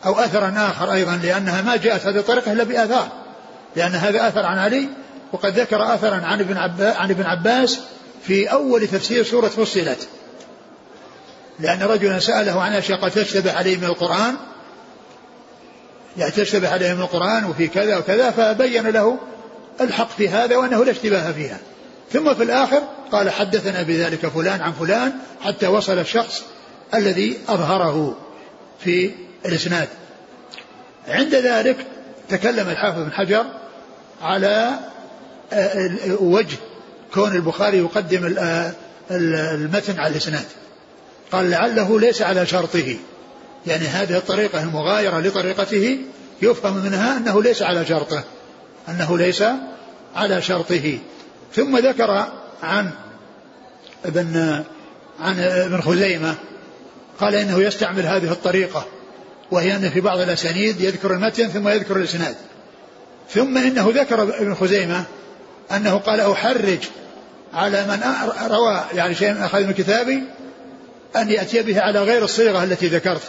أو 0.07 0.19
أثرا 0.19 0.55
آخر 0.57 0.93
أيضا 0.93 1.17
لأنها 1.17 1.63
ما 1.63 1.77
جاءت 1.77 2.07
هذه 2.07 2.19
الطريقة 2.19 2.53
إلا 2.53 2.65
بآثار. 2.65 3.09
لأن 3.77 3.95
هذا 3.95 4.29
أثر 4.29 4.47
عن 4.47 4.59
علي 4.59 4.89
وقد 5.33 5.59
ذكر 5.59 5.95
أثرا 5.95 6.17
عن 6.25 6.41
ابن, 6.41 6.57
عن 6.81 7.11
ابن 7.11 7.23
عباس 7.23 7.81
في 8.23 8.53
أول 8.53 8.87
تفسير 8.87 9.25
سورة 9.25 9.49
فصلت. 9.49 10.09
لأن 11.61 11.83
رجلا 11.83 12.19
سأله 12.19 12.63
عن 12.63 12.73
أشياء 12.73 13.01
قد 13.01 13.11
تشتبه 13.11 13.53
عليه 13.53 13.77
من 13.77 13.85
القرآن 13.85 14.37
يعني 16.17 16.31
تشتبه 16.31 16.69
عليه 16.69 16.95
من 16.95 17.01
القرآن 17.01 17.45
وفي 17.45 17.69
كذا 17.69 17.97
وكذا 17.97 18.31
فبين 18.31 18.87
له 18.87 19.19
الحق 19.81 20.11
في 20.11 20.29
هذا 20.29 20.57
وأنه 20.57 20.85
لا 20.85 20.91
اشتباه 20.91 21.33
فيها. 21.33 21.59
ثم 22.13 22.35
في 22.35 22.43
الآخر 22.43 22.83
قال 23.13 23.31
حدثنا 23.31 23.83
بذلك 23.83 24.27
فلان 24.27 24.61
عن 24.61 24.73
فلان 24.73 25.13
حتى 25.41 25.67
وصل 25.67 25.99
الشخص 25.99 26.43
الذي 26.95 27.39
أظهره 27.49 28.17
في 28.85 29.11
الإسناد. 29.47 29.89
عند 31.09 31.35
ذلك 31.35 31.77
تكلم 32.29 32.69
الحافظ 32.69 32.99
بن 32.99 33.13
حجر 33.13 33.45
على 34.23 34.79
آه، 35.53 35.91
وجه 36.21 36.57
كون 37.15 37.33
البخاري 37.33 37.79
يقدم 37.79 38.35
آه، 38.39 38.73
المتن 39.11 39.99
على 39.99 40.13
الإسناد. 40.13 40.45
قال 41.33 41.51
لعله 41.51 42.01
ليس 42.01 42.23
على 42.23 42.47
شرطه. 42.47 42.97
يعني 43.67 43.87
هذه 43.87 44.17
الطريقة 44.17 44.63
المغايرة 44.63 45.21
لطريقته 45.21 45.99
يفهم 46.43 46.77
منها 46.77 47.17
أنه 47.17 47.43
ليس 47.43 47.63
على 47.63 47.87
شرطه. 47.87 48.25
أنه 48.91 49.19
ليس 49.19 49.45
على 50.17 50.43
شرطه. 50.43 50.99
ثم 51.55 51.79
ذكر 51.79 52.27
عن 52.63 52.91
ابن 54.05 54.65
عن 55.21 55.41
ابن 55.41 55.81
خزيمة 55.81 56.35
قال 57.21 57.35
إنه 57.35 57.63
يستعمل 57.63 58.07
هذه 58.07 58.33
الطريقة 58.33 58.87
وهي 59.51 59.77
أن 59.77 59.91
في 59.91 60.01
بعض 60.01 60.19
الأسانيد 60.19 60.81
يذكر 60.81 61.13
المتن 61.13 61.49
ثم 61.49 61.69
يذكر 61.69 61.97
الإسناد. 61.97 62.37
ثم 63.31 63.59
إنه 63.59 63.93
ذكر 63.95 64.23
ابن 64.23 64.55
خزيمة 64.55 65.05
أنه 65.73 65.99
قال 65.99 66.21
أحرج 66.21 66.79
على 67.55 67.85
من 67.85 68.01
روى 68.51 68.85
يعني 68.95 69.15
شيئا 69.15 69.45
أخذ 69.45 69.65
من 69.65 69.73
كتابي 69.73 70.23
أن 71.17 71.31
يأتي 71.31 71.63
به 71.63 71.81
على 71.81 72.03
غير 72.03 72.25
الصيغة 72.25 72.65
التي 72.65 72.87
ذكرت 72.87 73.23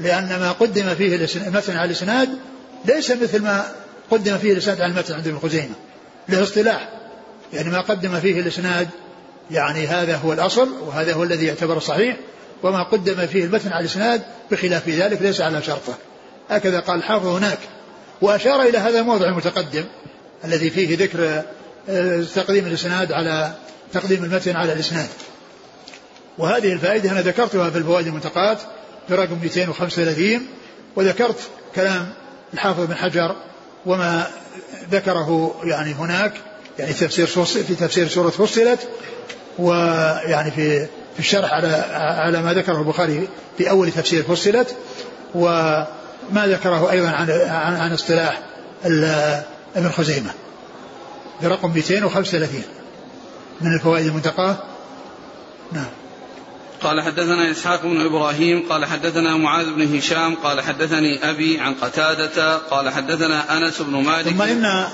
لأن 0.00 0.28
ما 0.28 0.52
قدم 0.52 0.94
فيه 0.94 1.16
المتن 1.46 1.76
على 1.76 1.84
الإسناد 1.84 2.28
ليس 2.84 3.10
مثل 3.10 3.42
ما 3.42 3.64
قدم 4.10 4.38
فيه 4.38 4.52
الإسناد 4.52 4.80
على 4.80 4.92
المتن 4.92 5.14
عند 5.14 5.28
ابن 5.28 5.38
خزيمة 5.38 5.74
له 6.28 6.42
اصطلاح. 6.42 6.88
يعني 7.52 7.70
ما 7.70 7.80
قدم 7.80 8.20
فيه 8.20 8.40
الإسناد 8.40 8.88
يعني 9.50 9.86
هذا 9.86 10.16
هو 10.16 10.32
الأصل 10.32 10.68
وهذا 10.86 11.14
هو 11.14 11.22
الذي 11.22 11.46
يعتبر 11.46 11.78
صحيح 11.78 12.16
وما 12.62 12.82
قدم 12.82 13.26
فيه 13.26 13.44
المتن 13.44 13.72
على 13.72 13.80
الإسناد 13.80 14.22
بخلاف 14.50 14.88
ذلك 14.88 15.22
ليس 15.22 15.40
على 15.40 15.62
شرطه. 15.62 15.94
هكذا 16.50 16.80
قال 16.80 16.98
الحافظ 16.98 17.26
هناك. 17.26 17.58
وأشار 18.22 18.62
إلى 18.62 18.78
هذا 18.78 18.98
الموضع 19.00 19.28
المتقدم 19.28 19.84
الذي 20.44 20.70
فيه 20.70 20.96
ذكر 20.96 21.42
آه، 21.88 22.24
تقديم 22.34 22.66
الإسناد 22.66 23.12
على 23.12 23.54
تقديم 23.92 24.24
المتن 24.24 24.56
على 24.56 24.72
الإسناد. 24.72 25.08
وهذه 26.38 26.72
الفائدة 26.72 27.10
أنا 27.10 27.20
ذكرتها 27.20 27.70
في 27.70 27.78
الفوائد 27.78 28.06
المنتقات 28.06 28.58
برقم 29.10 29.38
235 29.42 30.46
وذكرت 30.96 31.38
كلام 31.74 32.12
الحافظ 32.54 32.86
بن 32.86 32.94
حجر 32.94 33.36
وما 33.86 34.26
ذكره 34.90 35.54
يعني 35.64 35.92
هناك 35.92 36.32
يعني 36.78 36.92
تفسير 36.92 37.26
في 37.46 37.74
تفسير 37.74 38.08
سورة 38.08 38.30
فصلت 38.30 38.88
ويعني 39.58 40.50
في 40.50 40.86
في 40.86 41.18
الشرح 41.18 41.52
على 41.52 41.68
على 41.94 42.42
ما 42.42 42.54
ذكره 42.54 42.78
البخاري 42.78 43.28
في 43.58 43.70
أول 43.70 43.92
تفسير 43.92 44.22
فصلت 44.22 44.76
وما 45.34 46.46
ذكره 46.46 46.90
أيضا 46.90 47.08
عن 47.08 47.30
عن, 47.30 47.76
عن 47.76 47.92
اصطلاح 47.92 48.42
ابن 49.76 49.90
خزيمة. 49.90 50.30
برقم 51.42 51.70
235 51.70 52.62
من 53.60 53.74
الفوائد 53.74 54.06
المنتقاة؟ 54.06 54.56
نعم. 55.72 55.90
قال 56.82 57.02
حدثنا 57.02 57.50
إسحاق 57.50 57.82
بن 57.82 58.00
إبراهيم 58.00 58.62
قال 58.68 58.84
حدثنا 58.84 59.36
معاذ 59.36 59.66
بن 59.74 59.96
هشام 59.96 60.34
قال 60.34 60.60
حدثني 60.60 61.30
أبي 61.30 61.60
عن 61.60 61.74
قتادة 61.74 62.56
قال 62.56 62.90
حدثنا 62.90 63.56
أنس 63.56 63.82
بن 63.82 63.92
مالك. 63.92 64.28
ثم 64.28 64.42
إن 64.42 64.84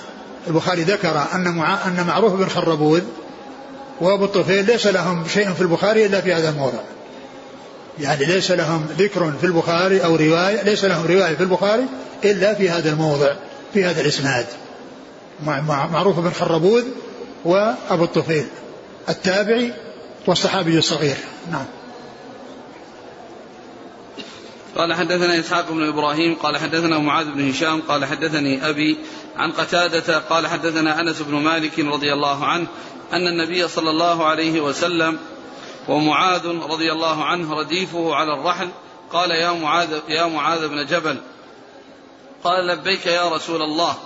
البخاري 0.47 0.83
ذكر 0.83 1.27
أن 1.35 1.57
مع... 1.57 1.87
أن 1.87 2.07
معروف 2.07 2.33
بن 2.33 2.49
خربوذ 2.49 3.03
وأبو 4.01 4.25
الطفيل 4.25 4.67
ليس 4.67 4.87
لهم 4.87 5.29
شيء 5.29 5.53
في 5.53 5.61
البخاري 5.61 6.07
إلا 6.07 6.21
في 6.21 6.33
هذا 6.33 6.49
الموضع. 6.49 6.81
يعني 8.01 8.25
ليس 8.25 8.51
لهم 8.51 8.87
ذكر 8.99 9.33
في 9.41 9.47
البخاري 9.47 10.05
أو 10.05 10.17
رواية 10.17 10.63
ليس 10.63 10.85
لهم 10.85 11.07
رواية 11.07 11.35
في 11.35 11.43
البخاري 11.43 11.85
إلا 12.25 12.55
في 12.55 12.71
هذا 12.71 12.91
الموضع 12.91 13.33
في 13.75 13.85
هذا 13.85 14.01
الإسناد. 14.01 14.47
معروف 15.67 16.19
بن 16.21 16.31
خربوذ 16.31 16.85
وأبو 17.45 18.05
الطفيل. 18.05 18.47
التابعي 19.09 19.73
والصحابي 20.27 20.79
الصغير 20.79 21.17
نعم. 21.51 21.67
قال 24.77 24.95
حدثنا 24.95 25.41
إسحاق 25.41 25.71
بن 25.71 25.89
إبراهيم 25.89 26.35
قال 26.35 26.59
حدثنا 26.59 26.99
معاذ 26.99 27.27
بن 27.27 27.51
هشام 27.51 27.81
قال 27.81 28.05
حدثني 28.05 28.69
أبي 28.69 28.99
عن 29.37 29.53
قتادة 29.53 30.19
قال 30.19 30.47
حدثنا 30.47 31.01
أنس 31.01 31.23
بن 31.23 31.35
مالك 31.35 31.79
رضي 31.79 32.13
الله 32.13 32.45
عنه 32.45 32.67
أن 33.13 33.27
النبي 33.27 33.69
صلى 33.69 33.91
الله 33.91 34.27
عليه 34.27 34.61
وسلم 34.61 35.19
ومعاذ 35.89 36.47
رضي 36.47 36.93
الله 36.93 37.25
عنه 37.25 37.55
رديفه 37.55 38.15
على 38.15 38.35
الرحل 38.35 38.69
قال 39.13 39.31
يا 39.31 39.53
معاذ 39.53 40.01
يا 40.09 40.27
معاذ 40.27 40.69
بن 40.69 40.87
جبل 40.87 41.17
قال 42.45 42.67
لبيك 42.67 43.07
يا 43.07 43.29
رسول 43.29 43.63
الله 43.63 43.97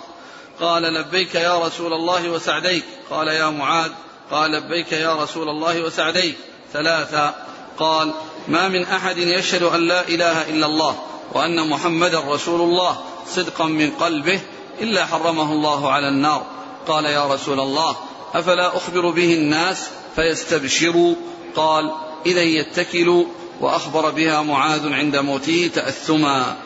قال 0.61 0.83
لبيك 0.83 1.35
يا 1.35 1.67
رسول 1.67 1.93
الله 1.93 2.31
وسعديك 2.31 2.85
قال 3.11 3.29
يا 3.29 3.51
معاذ 3.51 3.91
قال 4.31 4.51
لبيك 4.51 4.93
يا 4.93 5.15
رسول 5.15 5.49
الله 5.49 5.83
وسعديك. 5.83 6.37
ثلاثا 6.73 7.35
قال 7.79 8.13
ما 8.49 8.69
من 8.69 8.83
أحد 8.83 9.19
يشهد 9.19 9.63
أن 9.63 9.81
لا 9.81 10.09
إله 10.09 10.51
إلا 10.51 10.67
الله 10.67 10.97
وأن 11.33 11.69
محمدا 11.69 12.21
رسول 12.21 12.61
الله 12.61 12.97
صدقا 13.29 13.65
من 13.65 13.91
قلبه 13.91 14.41
إلا 14.81 15.07
حرمه 15.07 15.53
الله 15.53 15.91
على 15.91 16.09
النار. 16.09 16.47
قال 16.89 17.05
يا 17.05 17.27
رسول 17.27 17.61
الله 17.61 17.97
أفلا 18.35 18.77
أخبر 18.77 19.11
به 19.11 19.35
الناس 19.35 19.89
فيستبشروا؟ 20.17 21.15
قال 21.57 21.91
إذا 22.27 22.43
يتكلوا 22.43 23.25
وأخبر 23.61 24.11
بها 24.11 24.43
معاذ 24.43 24.93
عند 24.93 25.17
موته 25.17 25.71
تأثما. 25.75 26.57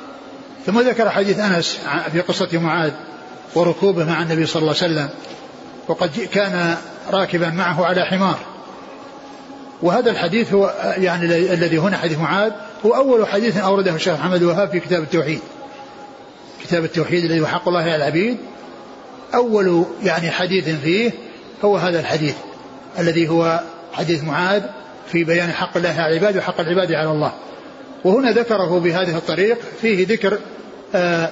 ثم 0.66 0.80
ذكر 0.80 1.10
حديث 1.10 1.38
أنس 1.38 1.78
في 2.12 2.20
قصة 2.20 2.58
معاذ 2.58 2.92
وركوبه 3.54 4.04
مع 4.04 4.22
النبي 4.22 4.46
صلى 4.46 4.62
الله 4.62 4.74
عليه 4.82 4.92
وسلم. 4.92 5.08
وقد 5.88 6.28
كان 6.32 6.76
راكبا 7.10 7.50
معه 7.50 7.86
على 7.86 8.04
حمار. 8.04 8.38
وهذا 9.82 10.10
الحديث 10.10 10.52
هو 10.52 10.74
يعني 10.96 11.24
الذي 11.54 11.78
هنا 11.78 11.96
حديث 11.96 12.18
معاذ 12.18 12.52
هو 12.86 12.94
أول 12.94 13.26
حديث 13.26 13.56
أورده 13.56 13.94
الشيخ 13.94 14.14
محمد 14.14 14.42
الوهاب 14.42 14.70
في 14.70 14.80
كتاب 14.80 15.02
التوحيد. 15.02 15.40
كتاب 16.62 16.84
التوحيد 16.84 17.24
الذي 17.24 17.40
هو 17.40 17.46
حق 17.46 17.68
الله 17.68 17.80
على 17.80 17.96
العبيد. 17.96 18.38
أول 19.34 19.84
يعني 20.02 20.30
حديث 20.30 20.68
فيه 20.68 21.12
هو 21.64 21.76
هذا 21.76 22.00
الحديث 22.00 22.34
الذي 22.98 23.28
هو 23.28 23.60
حديث 23.92 24.24
معاذ 24.24 24.62
في 25.12 25.24
بيان 25.24 25.52
حق 25.52 25.76
الله 25.76 26.00
على 26.00 26.16
العباد 26.16 26.36
وحق 26.36 26.60
العباد 26.60 26.92
على 26.92 27.10
الله. 27.10 27.32
وهنا 28.04 28.30
ذكره 28.30 28.80
بهذه 28.80 29.16
الطريق 29.16 29.58
فيه 29.80 30.06
ذكر 30.06 30.38
آه، 30.94 31.30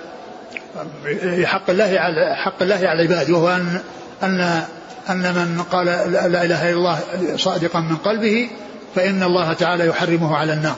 حق 1.45 1.71
الله 1.71 1.99
على 1.99 2.37
حق 2.37 2.63
الله 2.63 2.89
على 2.89 2.93
العباد 2.93 3.31
وهو 3.31 3.49
أن 3.49 3.81
أن 4.23 4.63
أن 5.11 5.35
من 5.35 5.63
قال 5.63 5.87
لا 5.87 6.45
إله 6.45 6.71
إلا 6.71 6.77
الله 6.77 7.01
صادقا 7.37 7.81
من 7.81 7.97
قلبه 7.97 8.51
فإن 8.95 9.23
الله 9.23 9.53
تعالى 9.53 9.87
يحرمه 9.87 10.37
على 10.37 10.53
النار. 10.53 10.77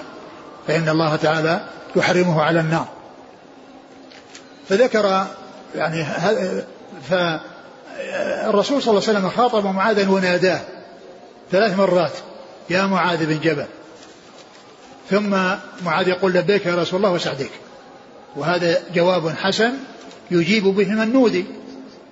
فإن 0.66 0.88
الله 0.88 1.16
تعالى 1.16 1.61
يحرمه 1.97 2.43
على 2.43 2.61
النار. 2.61 2.88
فذكر 4.69 5.27
يعني 5.75 6.05
فالرسول 7.11 8.83
صلى 8.83 8.90
الله 8.90 9.09
عليه 9.09 9.19
وسلم 9.19 9.29
خاطب 9.29 9.66
معاذا 9.66 10.11
وناداه 10.11 10.61
ثلاث 11.51 11.79
مرات 11.79 12.12
يا 12.71 12.87
معاذ 12.87 13.27
بن 13.27 13.40
جبل. 13.40 13.66
ثم 15.11 15.31
معاذ 15.85 16.09
يقول 16.09 16.33
لبيك 16.33 16.66
يا 16.66 16.75
رسول 16.75 16.97
الله 16.97 17.12
وسعديك 17.12 17.51
وهذا 18.37 18.79
جواب 18.95 19.29
حسن 19.29 19.73
يجيب 20.31 20.64
به 20.64 20.88
من 20.88 21.12
نودي 21.12 21.45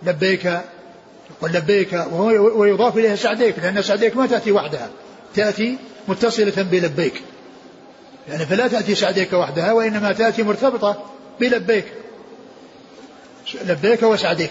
لبيك 0.03 0.61
يقول 1.37 1.53
لبيك 1.53 2.07
ويضاف 2.57 2.97
إليها 2.97 3.17
سعديك 3.17 3.59
لأن 3.59 3.83
سعديك 3.83 4.17
ما 4.17 4.27
تأتي 4.27 4.53
وحدها. 4.53 4.91
تأتي 5.35 5.79
متصلة 6.09 6.63
بلبيك. 6.63 7.23
يعني 8.29 8.47
فلا 8.47 8.69
تأتي 8.69 8.95
سعديك 8.95 9.33
وحدها 9.33 9.73
وإنما 9.73 10.13
تأتي 10.13 10.43
مرتبطة 10.43 11.05
بلبيك. 11.41 11.85
لبيك 13.65 14.03
وسعديك. 14.03 14.51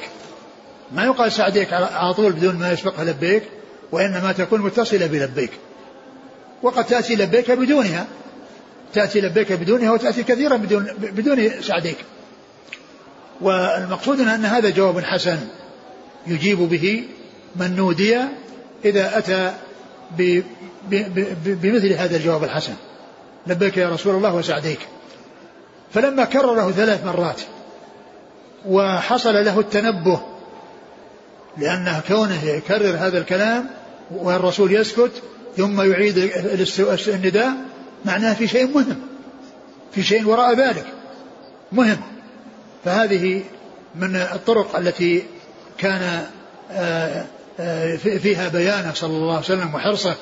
ما 0.91 1.05
يقال 1.05 1.31
سعديك 1.31 1.73
على 1.73 2.13
طول 2.13 2.31
بدون 2.31 2.55
ما 2.55 2.71
يسبقها 2.71 3.05
لبيك 3.05 3.43
وإنما 3.91 4.31
تكون 4.31 4.61
متصلة 4.61 5.07
بلبيك. 5.07 5.51
وقد 6.63 6.85
تأتي 6.85 7.15
لبيك 7.15 7.51
بدونها. 7.51 8.07
تأتي 8.93 9.21
لبيك 9.21 9.51
بدونها 9.51 9.91
وتأتي 9.91 10.23
كثيرا 10.23 10.55
بدون 10.55 10.87
بدون 10.99 11.61
سعديك. 11.61 11.97
والمقصود 13.41 14.19
أن 14.19 14.45
هذا 14.45 14.69
جواب 14.69 14.99
حسن. 14.99 15.37
يجيب 16.27 16.59
به 16.59 17.03
من 17.55 17.75
نودي 17.75 18.17
إذا 18.85 19.17
أتى 19.17 19.53
بمثل 21.45 21.93
هذا 21.93 22.17
الجواب 22.17 22.43
الحسن. 22.43 22.73
لبيك 23.47 23.77
يا 23.77 23.89
رسول 23.89 24.15
الله 24.15 24.35
وسعديك. 24.35 24.79
فلما 25.93 26.25
كرره 26.25 26.71
ثلاث 26.71 27.05
مرات 27.05 27.41
وحصل 28.65 29.33
له 29.33 29.59
التنبه 29.59 30.19
لأنه 31.57 32.01
كونه 32.07 32.43
يكرر 32.43 32.95
هذا 32.97 33.17
الكلام 33.17 33.69
والرسول 34.11 34.75
يسكت 34.75 35.11
ثم 35.57 35.91
يعيد 35.91 36.17
النداء 37.07 37.53
معناه 38.05 38.33
في 38.33 38.47
شيء 38.47 38.67
مهم. 38.67 39.01
في 39.91 40.03
شيء 40.03 40.27
وراء 40.27 40.53
ذلك. 40.53 40.85
مهم. 41.71 41.97
فهذه 42.85 43.43
من 43.95 44.15
الطرق 44.15 44.75
التي 44.75 45.23
كان 45.77 46.25
آه، 46.71 47.25
آه، 47.59 47.95
فيها 47.95 48.47
بيانه 48.47 48.93
صلى 48.93 49.13
الله 49.13 49.31
عليه 49.31 49.45
وسلم 49.45 49.75
وحرصه 49.75 50.15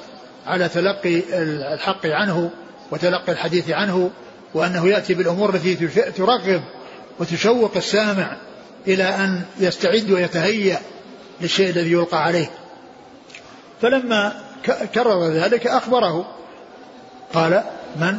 على 0.47 0.69
تلقي 0.69 1.21
الحق 1.73 2.05
عنه 2.05 2.51
وتلقي 2.91 3.31
الحديث 3.31 3.69
عنه 3.69 4.11
وأنه 4.53 4.87
يأتي 4.87 5.13
بالأمور 5.13 5.55
التي 5.55 5.75
ترغب 6.11 6.61
وتشوق 7.19 7.71
السامع 7.75 8.37
إلى 8.87 9.03
أن 9.03 9.41
يستعد 9.59 10.11
ويتهيأ 10.11 10.79
للشيء 11.41 11.69
الذي 11.69 11.91
يلقى 11.91 12.23
عليه. 12.23 12.51
فلما 13.81 14.41
كرر 14.95 15.27
ذلك 15.27 15.67
أخبره 15.67 16.35
قال 17.33 17.63
من؟ 17.95 18.17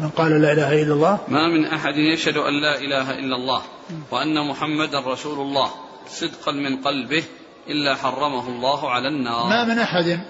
من 0.00 0.08
قال 0.08 0.42
لا 0.42 0.52
إله 0.52 0.82
إلا 0.82 0.94
الله. 0.94 1.18
ما 1.28 1.48
من 1.48 1.64
أحد 1.64 1.94
يشهد 1.96 2.36
أن 2.36 2.62
لا 2.62 2.78
إله 2.78 3.10
إلا 3.10 3.36
الله 3.36 3.62
وأن 4.10 4.48
محمدا 4.48 5.00
رسول 5.00 5.38
الله. 5.38 5.70
صدقا 6.08 6.52
من 6.52 6.76
قلبه 6.76 7.24
إلا 7.68 7.94
حرمه 7.94 8.48
الله 8.48 8.90
على 8.90 9.08
النار. 9.08 9.48
ما 9.48 9.64
من 9.64 9.78
أحد 9.78 10.20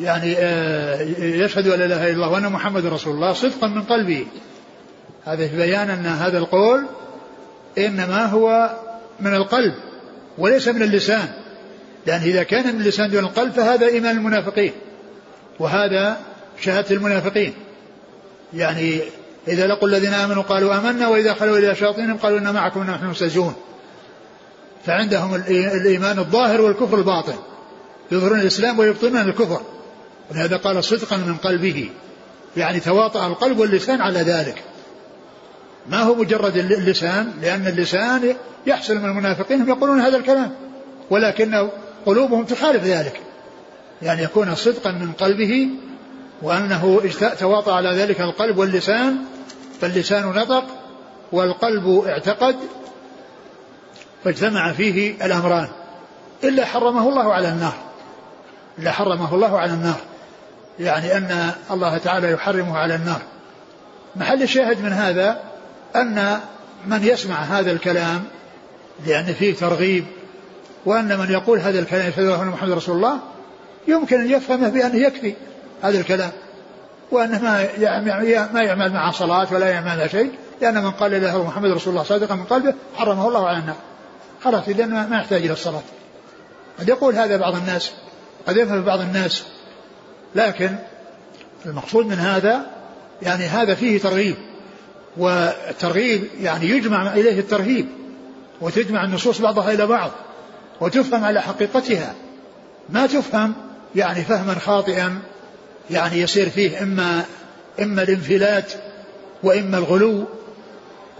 يعني 0.00 0.34
آه، 0.38 1.00
يشهد 1.18 1.68
أن 1.68 1.78
لا 1.78 1.84
إله 1.84 2.06
إلا 2.06 2.12
الله 2.12 2.28
وأن 2.28 2.52
محمد 2.52 2.86
رسول 2.86 3.14
الله 3.14 3.32
صدقا 3.32 3.66
من 3.66 3.82
قلبه. 3.82 4.26
هذا 5.24 5.48
في 5.48 5.56
بيان 5.56 5.90
أن 5.90 6.06
هذا 6.06 6.38
القول 6.38 6.86
إنما 7.78 8.26
هو 8.26 8.70
من 9.20 9.34
القلب 9.34 9.74
وليس 10.38 10.68
من 10.68 10.82
اللسان. 10.82 11.28
لأن 12.06 12.20
إذا 12.20 12.42
كان 12.42 12.74
من 12.74 12.80
اللسان 12.80 13.10
دون 13.10 13.24
القلب 13.24 13.52
فهذا 13.52 13.86
إيمان 13.86 14.16
المنافقين 14.16 14.72
وهذا 15.60 16.20
شهادة 16.60 16.96
المنافقين. 16.96 17.54
يعني 18.54 19.00
إذا 19.48 19.66
لقوا 19.66 19.88
الذين 19.88 20.14
آمنوا 20.14 20.42
قالوا 20.42 20.78
آمنا 20.78 21.08
وإذا 21.08 21.34
خلوا 21.34 21.58
إلى 21.58 21.74
شياطينهم 21.74 22.16
قالوا 22.16 22.38
إن 22.38 22.54
معكم 22.54 22.82
نحن 22.82 23.06
مستهزئون. 23.06 23.54
فعندهم 24.86 25.34
الإيمان 25.34 26.18
الظاهر 26.18 26.60
والكفر 26.60 26.98
الباطن. 26.98 27.34
يظهرون 28.12 28.40
الإسلام 28.40 28.78
ويبطنون 28.78 29.20
الكفر. 29.20 29.60
ولهذا 30.30 30.56
قال 30.56 30.84
صدقا 30.84 31.16
من 31.16 31.36
قلبه. 31.36 31.90
يعني 32.56 32.80
تواطأ 32.80 33.26
القلب 33.26 33.58
واللسان 33.58 34.00
على 34.00 34.20
ذلك. 34.20 34.62
ما 35.88 36.02
هو 36.02 36.14
مجرد 36.14 36.56
اللسان؟ 36.56 37.32
لأن 37.42 37.66
اللسان 37.66 38.36
يحصل 38.66 38.98
من 38.98 39.04
المنافقين 39.04 39.60
هم 39.60 39.68
يقولون 39.68 40.00
هذا 40.00 40.16
الكلام. 40.16 40.52
ولكن 41.10 41.68
قلوبهم 42.06 42.44
تخالف 42.44 42.84
ذلك. 42.84 43.20
يعني 44.02 44.22
يكون 44.22 44.54
صدقا 44.54 44.92
من 44.92 45.12
قلبه 45.12 45.68
وأنه 46.42 47.00
تواطأ 47.38 47.74
على 47.74 47.88
ذلك 47.88 48.20
القلب 48.20 48.58
واللسان. 48.58 49.16
فاللسان 49.80 50.26
نطق 50.26 50.64
والقلب 51.32 52.04
اعتقد. 52.06 52.56
فاجتمع 54.24 54.72
فيه 54.72 55.24
الأمران. 55.24 55.68
إلا 56.44 56.64
حرمه 56.64 57.08
الله 57.08 57.32
على 57.32 57.48
النار. 57.48 57.74
إلا 58.78 58.92
حرمه 58.92 59.34
الله 59.34 59.58
على 59.58 59.72
النار. 59.72 59.96
يعني 60.80 61.16
أن 61.16 61.50
الله 61.70 61.98
تعالى 61.98 62.30
يحرمه 62.30 62.78
على 62.78 62.94
النار. 62.94 63.22
محل 64.16 64.42
الشاهد 64.42 64.82
من 64.82 64.92
هذا 64.92 65.40
أن 65.96 66.40
من 66.86 67.04
يسمع 67.04 67.34
هذا 67.34 67.72
الكلام 67.72 68.24
لأن 69.06 69.24
فيه 69.24 69.54
ترغيب 69.54 70.04
وأن 70.86 71.18
من 71.18 71.30
يقول 71.30 71.58
هذا 71.58 71.78
الكلام 71.78 72.08
يشهد 72.08 72.24
أن 72.24 72.46
محمد 72.46 72.70
رسول 72.70 72.96
الله 72.96 73.18
يمكن 73.88 74.20
أن 74.20 74.30
يفهمه 74.30 74.68
بأنه 74.68 74.96
يكفي 74.96 75.34
هذا 75.82 75.98
الكلام. 75.98 76.30
وأنه 77.10 77.42
ما 77.42 77.68
ما 78.52 78.62
يعمل 78.62 78.92
مع 78.92 79.10
صلاة 79.10 79.46
ولا 79.52 79.68
يعمل 79.68 80.10
شيء 80.10 80.32
لأن 80.60 80.84
من 80.84 80.90
قال 80.90 81.10
لا 81.10 81.16
إله 81.16 81.36
إلا 81.36 81.44
محمد 81.44 81.70
رسول 81.70 81.92
الله 81.92 82.04
صادقا 82.04 82.34
من 82.34 82.44
قلبه 82.44 82.74
حرمه 82.96 83.28
الله 83.28 83.48
على 83.48 83.58
النار. 83.58 83.76
خلاص 84.44 84.68
إذا 84.68 84.86
ما 84.86 85.16
يحتاج 85.18 85.42
إلى 85.42 85.52
الصلاة. 85.52 85.82
قد 86.78 86.88
يقول 86.88 87.14
هذا 87.14 87.36
بعض 87.36 87.54
الناس 87.54 87.90
قد 88.46 88.56
يفهم 88.56 88.82
بعض 88.82 89.00
الناس 89.00 89.44
لكن 90.34 90.76
المقصود 91.66 92.06
من 92.06 92.18
هذا 92.18 92.66
يعني 93.22 93.44
هذا 93.44 93.74
فيه 93.74 94.00
ترغيب 94.00 94.36
والترغيب 95.16 96.28
يعني 96.40 96.68
يجمع 96.68 97.14
إليه 97.14 97.38
الترهيب 97.40 97.86
وتجمع 98.60 99.04
النصوص 99.04 99.40
بعضها 99.40 99.72
إلى 99.72 99.86
بعض 99.86 100.10
وتفهم 100.80 101.24
على 101.24 101.42
حقيقتها. 101.42 102.14
ما 102.88 103.06
تفهم 103.06 103.54
يعني 103.94 104.24
فهما 104.24 104.54
خاطئا 104.54 105.18
يعني 105.90 106.20
يصير 106.20 106.50
فيه 106.50 106.82
إما 106.82 107.24
إما 107.82 108.02
الانفلات 108.02 108.72
وإما 109.42 109.78
الغلو 109.78 110.24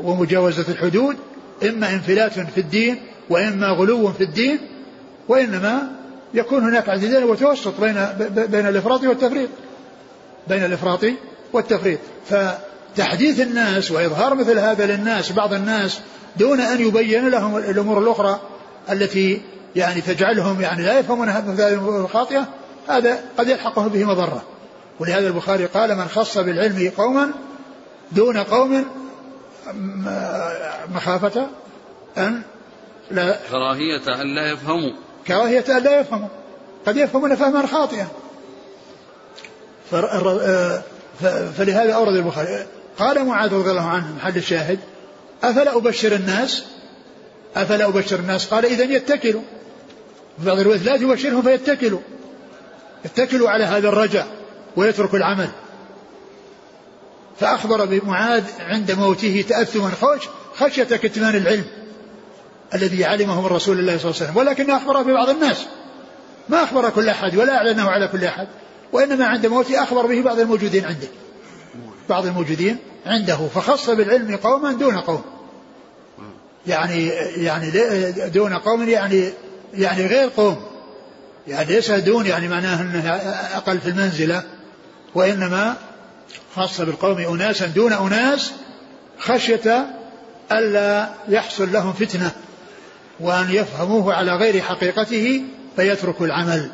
ومجاوزة 0.00 0.64
الحدود 0.68 1.16
إما 1.62 1.90
انفلات 1.90 2.32
في 2.32 2.60
الدين 2.60 3.00
وإما 3.30 3.66
غلو 3.68 4.12
في 4.12 4.24
الدين 4.24 4.58
وإنما 5.28 5.82
يكون 6.34 6.62
هناك 6.62 6.88
اعتدال 6.88 7.24
وتوسط 7.24 7.80
بين 7.80 8.06
بين 8.28 8.66
الإفراط 8.66 9.04
والتفريط. 9.04 9.48
بين 10.48 10.64
الإفراط 10.64 11.00
والتفريط. 11.52 11.98
فتحديث 12.26 13.40
الناس 13.40 13.90
وإظهار 13.90 14.34
مثل 14.34 14.58
هذا 14.58 14.86
للناس 14.86 15.32
بعض 15.32 15.54
الناس 15.54 16.00
دون 16.36 16.60
أن 16.60 16.80
يبين 16.80 17.28
لهم 17.28 17.56
الأمور 17.56 17.98
الأخرى 17.98 18.40
التي 18.90 19.42
يعني 19.76 20.00
تجعلهم 20.00 20.60
يعني 20.60 20.82
لا 20.82 20.98
يفهمون 20.98 21.28
هذه 21.28 21.68
الأمور 21.68 22.00
الخاطئة 22.00 22.46
هذا 22.88 23.18
قد 23.38 23.48
يلحقهم 23.48 23.88
به 23.88 24.04
مضرة. 24.04 24.42
ولهذا 25.00 25.28
البخاري 25.28 25.66
قال 25.66 25.96
من 25.96 26.08
خص 26.08 26.38
بالعلم 26.38 26.92
قوما 26.96 27.30
دون 28.12 28.36
قوم 28.36 28.84
مخافة 30.94 31.46
أن 32.18 32.42
لا. 33.10 33.38
كراهية 33.50 34.22
أن 34.22 34.34
لا 34.34 34.52
يفهموا. 34.52 34.92
كراهية 35.26 35.64
أن 35.68 35.82
لا 35.82 36.00
يفهموا. 36.00 36.28
قد 36.86 36.96
يفهمون 36.96 37.34
فهما 37.34 37.66
خاطئا. 37.66 38.06
فلهذا 41.56 41.92
أورد 41.92 42.14
البخاري. 42.14 42.66
قال 42.98 43.24
معاذ 43.24 43.54
رضي 43.54 43.70
الله 43.70 43.88
عنه 43.88 44.14
محل 44.16 44.36
الشاهد 44.36 44.78
أفلا 45.42 45.76
أبشر 45.76 46.14
الناس؟ 46.14 46.64
أفلا 47.56 47.88
أبشر 47.88 48.18
الناس؟ 48.18 48.46
قال 48.46 48.64
إذا 48.64 48.84
يتكلوا. 48.84 49.42
في 50.38 50.46
بعض 50.46 50.58
الروايات 50.58 50.82
لا 50.82 50.96
تبشرهم 50.96 51.42
فيتكلوا. 51.42 52.00
يتكلوا 53.04 53.50
على 53.50 53.64
هذا 53.64 53.88
الرجع 53.88 54.24
ويترك 54.76 55.14
العمل. 55.14 55.48
فأخبر 57.40 57.84
بمعاذ 57.84 58.44
عند 58.60 58.92
موته 58.92 59.44
تأثما 59.48 59.90
خشية 60.54 60.84
كتمان 60.84 61.36
العلم. 61.36 61.64
الذي 62.74 63.04
علمه 63.04 63.40
من 63.40 63.46
رسول 63.46 63.78
الله 63.78 63.98
صلى 63.98 64.10
الله 64.10 64.20
عليه 64.20 64.30
وسلم. 64.30 64.36
ولكن 64.36 64.70
أخبر 64.70 65.02
ببعض 65.02 65.28
الناس. 65.28 65.66
ما 66.48 66.62
أخبر 66.62 66.90
كل 66.90 67.08
أحد 67.08 67.36
ولا 67.36 67.56
أعلنه 67.56 67.90
على 67.90 68.08
كل 68.08 68.24
أحد. 68.24 68.48
وإنما 68.92 69.26
عند 69.26 69.46
موته 69.46 69.82
أخبر 69.82 70.06
به 70.06 70.22
بعض 70.22 70.38
الموجودين 70.38 70.84
عنده. 70.84 71.08
بعض 72.08 72.26
الموجودين 72.26 72.76
عنده 73.06 73.36
فخص 73.54 73.90
بالعلم 73.90 74.36
قوما 74.36 74.72
دون 74.72 74.96
قوم. 74.96 75.22
يعني 76.66 77.08
يعني 77.36 77.70
دون 78.28 78.54
قوم 78.54 78.88
يعني 78.88 79.30
يعني 79.74 80.06
غير 80.06 80.30
قوم. 80.36 80.66
يعني 81.48 81.74
ليس 81.74 81.90
دون 81.90 82.26
يعني 82.26 82.48
معناه 82.48 82.80
أنه 82.80 83.10
أقل 83.56 83.78
في 83.78 83.88
المنزلة. 83.88 84.42
وإنما 85.14 85.76
خاص 86.56 86.80
بالقوم 86.80 87.18
اناسا 87.18 87.66
دون 87.66 87.92
أناس 87.92 88.52
خشية 89.18 89.86
ألا 90.52 91.08
يحصل 91.28 91.72
لهم 91.72 91.92
فتنة. 91.92 92.30
وأن 93.20 93.50
يفهموه 93.50 94.14
على 94.14 94.36
غير 94.36 94.60
حقيقته 94.60 95.42
فيتركوا 95.76 96.26
العمل. 96.26 96.70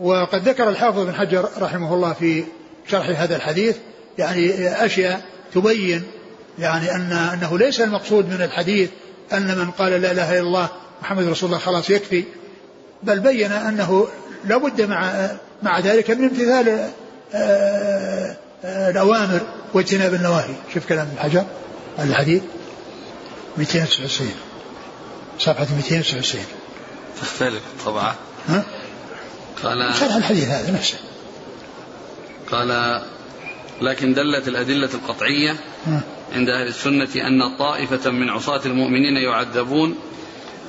وقد 0.00 0.48
ذكر 0.48 0.68
الحافظ 0.68 0.98
بن 0.98 1.14
حجر 1.14 1.48
رحمه 1.60 1.94
الله 1.94 2.12
في 2.12 2.44
شرح 2.90 3.20
هذا 3.20 3.36
الحديث 3.36 3.76
يعني 4.18 4.68
أشياء 4.84 5.20
تبين 5.54 6.02
يعني 6.58 6.94
أن 6.94 7.12
أنه 7.12 7.58
ليس 7.58 7.80
المقصود 7.80 8.26
من 8.26 8.42
الحديث 8.42 8.90
أن 9.32 9.58
من 9.58 9.70
قال 9.70 9.92
لا 9.92 10.10
إله 10.12 10.32
إلا 10.32 10.40
الله 10.40 10.68
محمد 11.02 11.28
رسول 11.28 11.48
الله 11.48 11.60
خلاص 11.60 11.90
يكفي 11.90 12.24
بل 13.02 13.20
بين 13.20 13.52
أنه 13.52 14.08
لابد 14.44 14.82
مع 14.82 15.28
مع 15.62 15.80
ذلك 15.80 16.10
من 16.10 16.24
امتثال 16.24 16.90
آه، 17.34 18.36
آه، 18.64 18.90
الأوامر 18.90 19.40
واجتناب 19.74 20.14
النواهي. 20.14 20.54
شوف 20.74 20.86
كلام 20.86 21.08
ابن 21.08 21.18
حجر 21.18 21.44
الحديث 21.98 22.42
299 23.58 24.47
صفحة 25.38 25.66
299 25.76 26.44
تختلف 27.20 27.62
طبعا. 27.86 28.14
ها؟ 28.48 28.64
قال 29.62 29.94
شرح 29.94 30.16
الحديث 30.16 30.48
هذا 30.48 30.70
نفسه 30.70 30.98
قال 32.50 33.02
لكن 33.80 34.14
دلت 34.14 34.48
الأدلة 34.48 34.90
القطعية 34.94 35.56
عند 36.32 36.48
أهل 36.48 36.68
السنة 36.68 37.08
أن 37.16 37.56
طائفة 37.58 38.10
من 38.10 38.30
عصاة 38.30 38.60
المؤمنين 38.66 39.16
يعذبون 39.16 39.94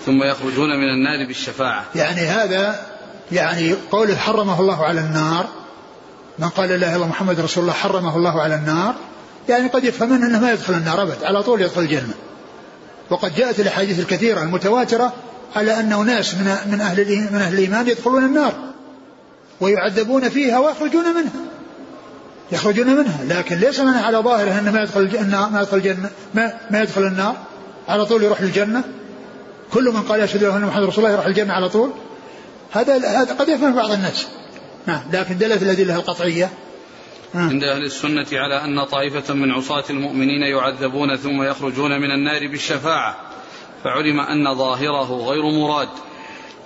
ثم 0.06 0.24
يخرجون 0.24 0.70
من 0.70 0.90
النار 0.90 1.28
بالشفاعة. 1.28 1.86
يعني 1.96 2.22
هذا 2.22 2.86
يعني 3.32 3.74
قوله 3.92 4.16
حرمه 4.16 4.60
الله 4.62 4.86
على 4.86 5.00
النار 5.00 5.48
من 6.40 6.50
قال 6.50 6.70
لا 6.70 6.76
إله 6.76 6.96
إلا 6.96 7.06
محمد 7.06 7.40
رسول 7.40 7.62
الله 7.62 7.74
حرمه 7.74 8.16
الله 8.16 8.42
على 8.42 8.56
النار 8.56 8.96
يعني 9.50 9.68
قد 9.68 9.84
يفهم 9.84 10.14
أنه 10.14 10.40
ما 10.40 10.52
يدخل 10.52 10.74
النار 10.74 11.02
أبد 11.02 11.24
على 11.24 11.44
طول 11.44 11.62
يدخل 11.62 11.82
الجنة. 11.82 12.14
وقد 13.10 13.36
جاءت 13.36 13.60
الأحاديث 13.60 14.00
الكثيرة 14.00 14.42
المتواترة 14.42 15.14
على 15.56 15.80
أن 15.80 15.94
أناس 15.94 16.36
من 16.36 16.56
من 16.72 16.82
أهل 16.82 17.28
من 17.32 17.40
أهل 17.40 17.54
الإيمان 17.54 17.88
يدخلون 17.88 18.26
النار 18.26 18.54
ويعذبون 19.62 20.30
فيها 20.30 20.60
ويخرجون 20.60 21.06
منها. 21.16 21.42
يخرجون 22.52 22.88
منها. 22.88 23.24
لكن 23.24 23.56
ليس 23.56 23.80
منها 23.80 24.06
على 24.06 24.18
ظاهره 24.18 24.60
انه 24.60 24.72
ما 24.72 24.82
يدخل 24.82 25.00
الجنة 25.00 25.50
ما 25.50 25.62
يدخل 25.62 25.78
الجنة 25.78 26.10
ما, 26.34 26.54
ما 26.72 26.82
يدخل 26.82 27.04
النار. 27.04 27.36
على 27.88 28.06
طول 28.06 28.24
يروح 28.24 28.42
للجنة. 28.42 28.84
كل 29.74 29.84
من 29.84 30.02
قال 30.02 30.24
يشهد 30.24 30.44
أن 30.44 30.62
محمد 30.62 30.84
رسول 30.84 31.04
الله 31.04 31.14
يروح 31.14 31.26
الجنة 31.26 31.54
على 31.54 31.70
طول. 31.70 31.92
هذا 32.72 32.98
هذا 32.98 33.34
قد 33.34 33.50
يفهم 33.50 33.76
بعض 33.76 33.92
الناس. 33.92 34.28
نعم. 34.88 35.02
لكن 35.14 35.38
دلت 35.38 35.64
الأدلة 35.64 35.96
القطعية. 35.96 36.50
عند 37.36 37.64
أهل 37.64 37.84
السنة 37.84 38.28
على 38.34 38.64
أن 38.66 38.84
طائفة 38.84 39.34
من 39.34 39.52
عصاة 39.52 39.84
المؤمنين 39.90 40.42
يعذبون 40.42 41.16
ثم 41.16 41.44
يخرجون 41.44 41.92
من 41.92 42.12
النار 42.12 42.48
بالشفاعة 42.48 43.18
فعلم 43.84 44.20
أن 44.20 44.56
ظاهره 44.56 45.28
غير 45.30 45.44
مراد 45.44 45.90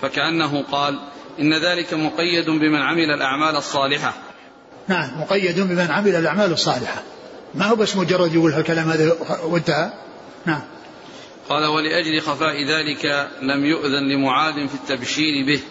فكأنه 0.01 0.63
قال 0.71 0.99
إن 1.39 1.53
ذلك 1.53 1.93
مقيد 1.93 2.49
بمن 2.49 2.81
عمل 2.81 3.11
الأعمال 3.11 3.55
الصالحة. 3.55 4.13
نعم 4.87 5.21
مقيد 5.21 5.59
بمن 5.59 5.91
عمل 5.91 6.15
الأعمال 6.15 6.51
الصالحة. 6.51 7.03
ما 7.55 7.65
هو 7.65 7.75
بس 7.75 7.95
مجرد 7.95 8.33
يقول 8.33 8.53
الكلام 8.53 8.89
هذا 8.89 9.15
وانتهى؟ 9.43 9.93
نعم. 10.45 10.61
قال 11.49 11.65
ولأجل 11.65 12.21
خفاء 12.21 12.65
ذلك 12.67 13.29
لم 13.41 13.65
يؤذن 13.65 14.09
لمعاذ 14.13 14.67
في 14.67 14.75
التبشير 14.75 15.45
به. 15.47 15.61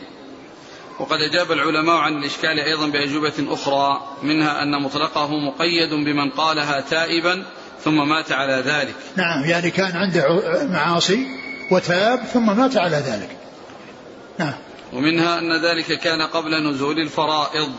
وقد 1.03 1.19
أجاب 1.21 1.53
العلماء 1.53 1.97
عن 1.97 2.19
الإشكال 2.19 2.59
أيضا 2.59 2.87
بأجوبة 2.87 3.33
أخرى 3.49 4.01
منها 4.23 4.63
أن 4.63 4.83
مطلقه 4.83 5.31
مقيد 5.39 5.91
بمن 5.91 6.31
قالها 6.31 6.81
تائبا 6.81 7.45
ثم 7.85 8.09
مات 8.09 8.33
على 8.33 8.63
ذلك. 8.67 8.95
نعم 9.17 9.45
يعني 9.45 9.71
كان 9.71 9.97
عنده 9.97 10.25
معاصي 10.71 11.27
وتاب 11.71 12.21
ثم 12.33 12.57
مات 12.57 12.77
على 12.77 12.97
ذلك. 12.97 13.37
نعم. 14.39 14.55
ومنها 14.93 15.39
أن 15.39 15.65
ذلك 15.65 15.99
كان 15.99 16.23
قبل 16.23 16.71
نزول 16.71 16.99
الفرائض. 16.99 17.73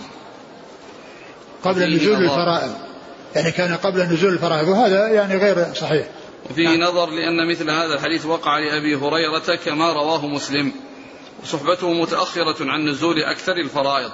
قبل 1.64 1.96
نزول 1.96 2.24
الفرائض. 2.24 2.76
يعني 3.36 3.52
كان 3.52 3.76
قبل 3.76 4.02
نزول 4.02 4.34
الفرائض 4.34 4.68
وهذا 4.68 5.08
يعني 5.08 5.38
غير 5.38 5.74
صحيح. 5.74 6.08
وفيه 6.50 6.68
نعم. 6.70 6.82
نظر 6.82 7.10
لأن 7.10 7.50
مثل 7.50 7.70
هذا 7.70 7.94
الحديث 7.94 8.26
وقع 8.26 8.60
لأبي 8.60 8.96
هريرة 8.96 9.56
كما 9.66 9.94
رواه 9.94 10.28
مسلم. 10.28 10.72
وصحبته 11.44 11.94
متأخرة 11.94 12.72
عن 12.72 12.90
نزول 12.90 13.24
أكثر 13.24 13.58
الفرائض. 13.58 14.12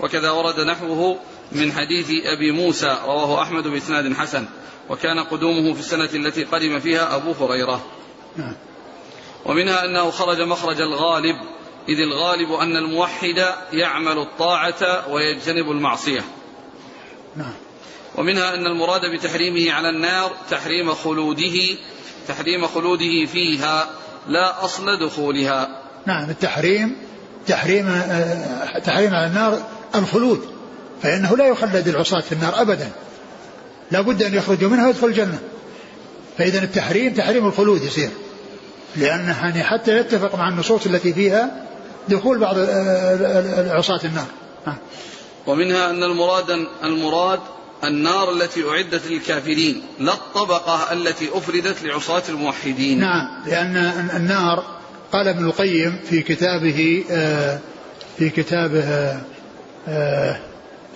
وكذا 0.00 0.30
ورد 0.30 0.60
نحوه 0.60 1.18
من 1.52 1.72
حديث 1.72 2.10
أبي 2.24 2.52
موسى 2.52 2.98
رواه 3.04 3.42
أحمد 3.42 3.68
بإسناد 3.68 4.14
حسن. 4.14 4.46
وكان 4.90 5.18
قدومه 5.18 5.74
في 5.74 5.80
السنة 5.80 6.10
التي 6.14 6.44
قدم 6.44 6.78
فيها 6.78 7.16
أبو 7.16 7.32
هريرة. 7.32 7.86
نعم. 8.36 8.54
ومنها 9.44 9.84
أنه 9.84 10.10
خرج 10.10 10.40
مخرج 10.40 10.80
الغالب 10.80 11.36
إذ 11.88 12.00
الغالب 12.00 12.52
أن 12.52 12.76
الموحد 12.76 13.54
يعمل 13.72 14.18
الطاعة 14.18 15.08
ويجتنب 15.08 15.70
المعصية. 15.70 16.24
نعم. 17.36 17.52
ومنها 18.14 18.54
أن 18.54 18.66
المراد 18.66 19.00
بتحريمه 19.06 19.72
على 19.72 19.88
النار 19.88 20.32
تحريم 20.50 20.94
خلوده 20.94 21.76
تحريم 22.28 22.66
خلوده 22.66 23.26
فيها 23.26 23.90
لا 24.28 24.64
أصل 24.64 24.98
دخولها. 25.06 25.81
نعم 26.06 26.30
التحريم 26.30 26.96
تحريم 27.46 28.02
تحريم 28.84 29.14
على 29.14 29.26
النار 29.26 29.62
الخلود 29.94 30.40
فإنه 31.02 31.36
لا 31.36 31.46
يخلد 31.46 31.88
العصاة 31.88 32.20
في 32.20 32.32
النار 32.32 32.60
أبدا. 32.60 32.90
لا 33.90 34.00
بد 34.00 34.22
أن 34.22 34.34
يخرجوا 34.34 34.70
منها 34.70 34.86
ويدخل 34.86 35.06
الجنة. 35.06 35.38
فإذا 36.38 36.62
التحريم 36.62 37.14
تحريم 37.14 37.46
الخلود 37.46 37.82
يصير. 37.82 38.10
لأنه 38.96 39.38
يعني 39.42 39.62
حتى 39.62 39.98
يتفق 39.98 40.34
مع 40.34 40.48
النصوص 40.48 40.86
التي 40.86 41.12
فيها 41.12 41.66
دخول 42.08 42.38
بعض 42.38 42.54
العصاة 42.58 44.00
النار. 44.04 44.26
ومنها 45.46 45.90
أن 45.90 46.02
المراد 46.02 46.50
المراد 46.84 47.40
النار 47.84 48.30
التي 48.30 48.68
أعدت 48.68 49.06
للكافرين 49.06 49.82
لا 49.98 50.12
الطبقة 50.12 50.92
التي 50.92 51.28
أفردت 51.32 51.82
لعصاة 51.82 52.22
الموحدين. 52.28 53.00
نعم 53.00 53.28
لأن 53.46 53.76
النار 54.16 54.81
قال 55.12 55.28
ابن 55.28 55.44
القيم 55.44 55.98
في 56.04 56.22
كتابه 56.22 57.04
آه، 57.10 57.58
في 58.18 58.30
كتابه 58.30 58.84
آه، 59.88 60.40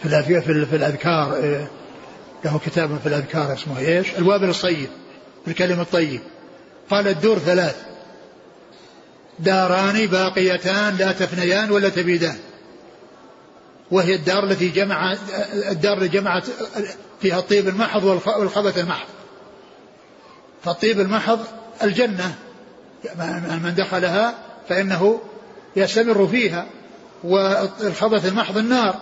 في 0.02 0.40
في 0.40 0.76
الأذكار 0.76 1.36
آه، 1.36 1.66
له 2.44 2.60
كتاب 2.66 2.98
في 2.98 3.08
الأذكار 3.08 3.52
اسمه 3.52 3.78
إيش؟ 3.78 4.06
الوابل 4.18 4.48
الصيب 4.48 4.88
الكلم 5.48 5.80
الطيب. 5.80 6.20
قال 6.90 7.08
الدور 7.08 7.38
ثلاث. 7.38 7.76
داران 9.38 10.06
باقيتان 10.06 10.96
لا 10.96 11.12
تفنيان 11.12 11.70
ولا 11.70 11.88
تبيدان. 11.88 12.36
وهي 13.90 14.14
الدار 14.14 14.44
التي 14.44 14.68
جمع 14.68 15.16
الدار 15.70 15.96
اللي 15.96 16.08
جمعت 16.08 16.44
فيها 17.20 17.38
الطيب 17.38 17.68
المحض 17.68 18.04
والخبث 18.04 18.78
المحض. 18.78 19.06
فالطيب 20.64 21.00
المحض 21.00 21.40
الجنة. 21.82 22.34
من 23.64 23.74
دخلها 23.76 24.34
فإنه 24.68 25.20
يستمر 25.76 26.26
فيها 26.26 26.66
والخبث 27.24 28.26
المحض 28.26 28.58
النار. 28.58 28.94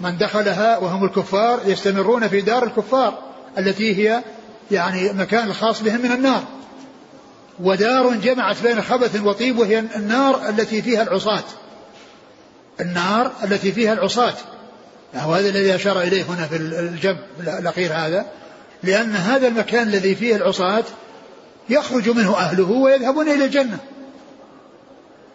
من 0.00 0.18
دخلها 0.18 0.78
وهم 0.78 1.04
الكفار 1.04 1.60
يستمرون 1.66 2.28
في 2.28 2.40
دار 2.40 2.64
الكفار 2.64 3.18
التي 3.58 3.96
هي 3.96 4.22
يعني 4.70 5.12
مكان 5.12 5.48
الخاص 5.48 5.82
بهم 5.82 6.02
من 6.02 6.12
النار. 6.12 6.42
ودار 7.60 8.14
جمعت 8.14 8.62
بين 8.62 8.82
خبث 8.82 9.20
وطيب 9.20 9.58
وهي 9.58 9.78
النار 9.78 10.48
التي 10.48 10.82
فيها 10.82 11.02
العصاة. 11.02 11.44
النار 12.80 13.32
التي 13.44 13.72
فيها 13.72 13.92
العصاة. 13.92 14.34
وهذا 15.14 15.48
الذي 15.48 15.74
أشار 15.74 16.00
إليه 16.00 16.22
هنا 16.22 16.46
في 16.46 16.56
الجب 16.56 17.16
الأخير 17.40 17.92
هذا. 17.92 18.26
لأن 18.82 19.16
هذا 19.16 19.48
المكان 19.48 19.88
الذي 19.88 20.14
فيه 20.14 20.36
العصاة 20.36 20.84
يخرج 21.68 22.08
منه 22.08 22.36
أهله 22.36 22.70
ويذهبون 22.70 23.28
إلى 23.28 23.44
الجنة. 23.44 23.78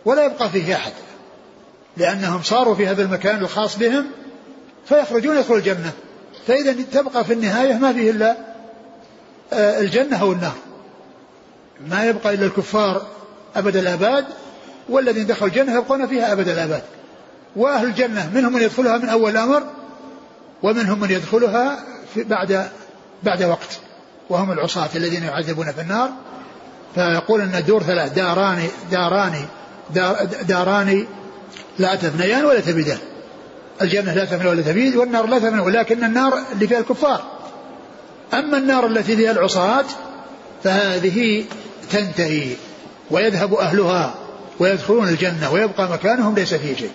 ولا 0.06 0.26
يبقى 0.26 0.50
فيه 0.50 0.76
أحد. 0.76 0.92
لأنهم 1.98 2.44
صاروا 2.44 2.76
في 2.76 2.88
هذا 2.88 3.04
المكان 3.04 3.38
الخاص 3.38 3.78
بهم 3.78 4.06
فيخرجون 4.86 5.38
يدخلوا 5.38 5.58
الجنة. 5.58 5.92
فإذا 6.48 6.76
تبقى 6.92 7.26
في 7.26 7.34
النهاية 7.34 7.74
ما 7.74 7.94
فيه 7.94 8.12
إلا 8.12 8.38
آه، 9.54 9.80
الجنة 9.80 10.22
أو 10.22 10.32
النار. 10.32 10.56
ما 11.88 12.06
يبقى 12.06 12.34
إلا 12.34 12.46
الكفار 12.46 13.08
أبد 13.56 13.76
الآباد 13.76 14.26
والذين 14.90 15.26
دخلوا 15.26 15.50
الجنة 15.50 15.76
يبقون 15.76 16.08
فيها 16.08 16.32
أبد 16.32 16.48
الآباد. 16.48 16.84
وأهل 17.56 17.88
الجنة 17.88 18.32
منهم 18.34 18.54
من 18.54 18.62
يدخلها 18.62 18.98
من 18.98 19.10
أول 19.10 19.32
الأمر 19.32 19.64
ومنهم 20.64 21.00
من 21.00 21.12
يدخلها 21.12 21.84
بعد 22.16 22.70
بعد 23.24 23.44
وقت. 23.44 23.80
وهم 24.32 24.52
العصاة 24.52 24.90
الذين 24.96 25.24
يعذبون 25.24 25.72
في 25.72 25.82
النار. 25.82 26.10
فيقول 26.96 27.42
أن 27.42 27.56
الدور 27.56 27.84
ثلاث 27.84 28.14
داران 28.14 28.68
داران 28.92 29.46
دار 29.96 30.16
داران 30.48 31.08
لا 31.80 31.96
تفنيان 31.96 32.46
ولا 32.46 32.60
تبيدان. 32.60 32.98
الجنة 33.82 34.14
لا 34.14 34.26
تفنى 34.26 34.50
ولا 34.50 34.62
تبيد 34.62 34.96
والنار 34.96 35.28
لا 35.28 35.40
تفنى 35.40 35.62
ولكن 35.62 36.04
النار 36.04 36.34
اللي 36.54 36.68
فيها 36.68 36.80
الكفار. 36.80 37.24
أما 38.34 38.58
النار 38.58 38.86
التي 38.86 39.16
فيها 39.16 39.32
العصاة 39.32 39.86
فهذه 40.64 41.46
تنتهي 41.92 42.56
ويذهب 43.12 43.54
أهلها 43.54 44.16
ويدخلون 44.60 45.08
الجنة 45.08 45.52
ويبقى 45.54 45.90
مكانهم 45.92 46.36
ليس 46.36 46.54
فيه 46.54 46.76
شيء. 46.76 46.92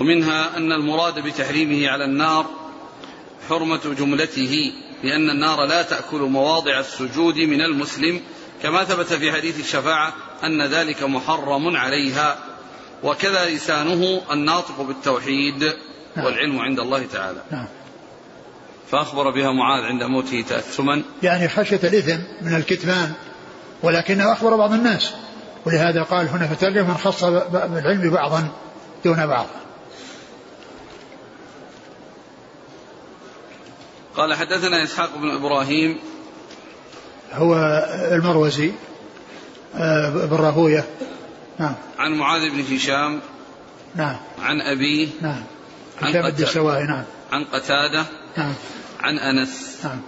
ومنها 0.00 0.56
أن 0.56 0.72
المراد 0.72 1.18
بتحريمه 1.18 1.88
على 1.88 2.04
النار 2.04 2.46
حرمة 3.48 3.80
جملته 3.98 4.72
لأن 5.02 5.30
النار 5.30 5.64
لا 5.64 5.82
تأكل 5.82 6.20
مواضع 6.20 6.80
السجود 6.80 7.38
من 7.38 7.60
المسلم 7.60 8.20
كما 8.62 8.84
ثبت 8.84 9.12
في 9.12 9.32
حديث 9.32 9.60
الشفاعة 9.60 10.12
أن 10.44 10.62
ذلك 10.62 11.02
محرم 11.02 11.76
عليها 11.76 12.38
وكذا 13.02 13.50
لسانه 13.50 14.22
الناطق 14.30 14.82
بالتوحيد 14.82 15.64
نعم. 16.16 16.26
والعلم 16.26 16.58
عند 16.58 16.80
الله 16.80 17.06
تعالى 17.12 17.42
نعم. 17.50 17.66
فأخبر 18.90 19.30
بها 19.30 19.52
معاذ 19.52 19.84
عند 19.84 20.02
موته 20.02 20.44
تأثما 20.48 21.02
يعني 21.22 21.48
خشية 21.48 21.80
الإثم 21.84 22.18
من 22.42 22.56
الكتمان 22.56 23.12
ولكنه 23.82 24.32
أخبر 24.32 24.56
بعض 24.56 24.72
الناس 24.72 25.12
ولهذا 25.66 26.02
قال 26.02 26.28
هنا 26.28 26.46
في 26.46 26.82
من 26.82 26.94
خص 26.94 27.24
بالعلم 27.24 28.10
بعضا 28.10 28.48
دون 29.04 29.26
بعض 29.26 29.46
قال 34.16 34.34
حدثنا 34.34 34.82
إسحاق 34.84 35.10
بن 35.16 35.30
إبراهيم. 35.30 35.98
هو 37.32 37.54
المروزي 38.12 38.72
آه، 39.74 40.10
بن 40.10 40.36
راهوية. 40.36 40.84
نعم. 41.58 41.74
عن 41.98 42.12
معاذ 42.12 42.50
بن 42.50 42.74
هشام. 42.74 43.20
نعم. 43.94 44.16
عن 44.42 44.60
أبيه. 44.60 45.08
نعم. 45.20 45.42
هشام 46.00 46.26
الدستوائي 46.26 46.84
نعم. 46.84 47.04
عن 47.32 47.44
قتادة. 47.44 48.04
نعم. 48.36 48.54
عن 49.00 49.18
أنس. 49.18 49.80
نعم. 49.84 50.00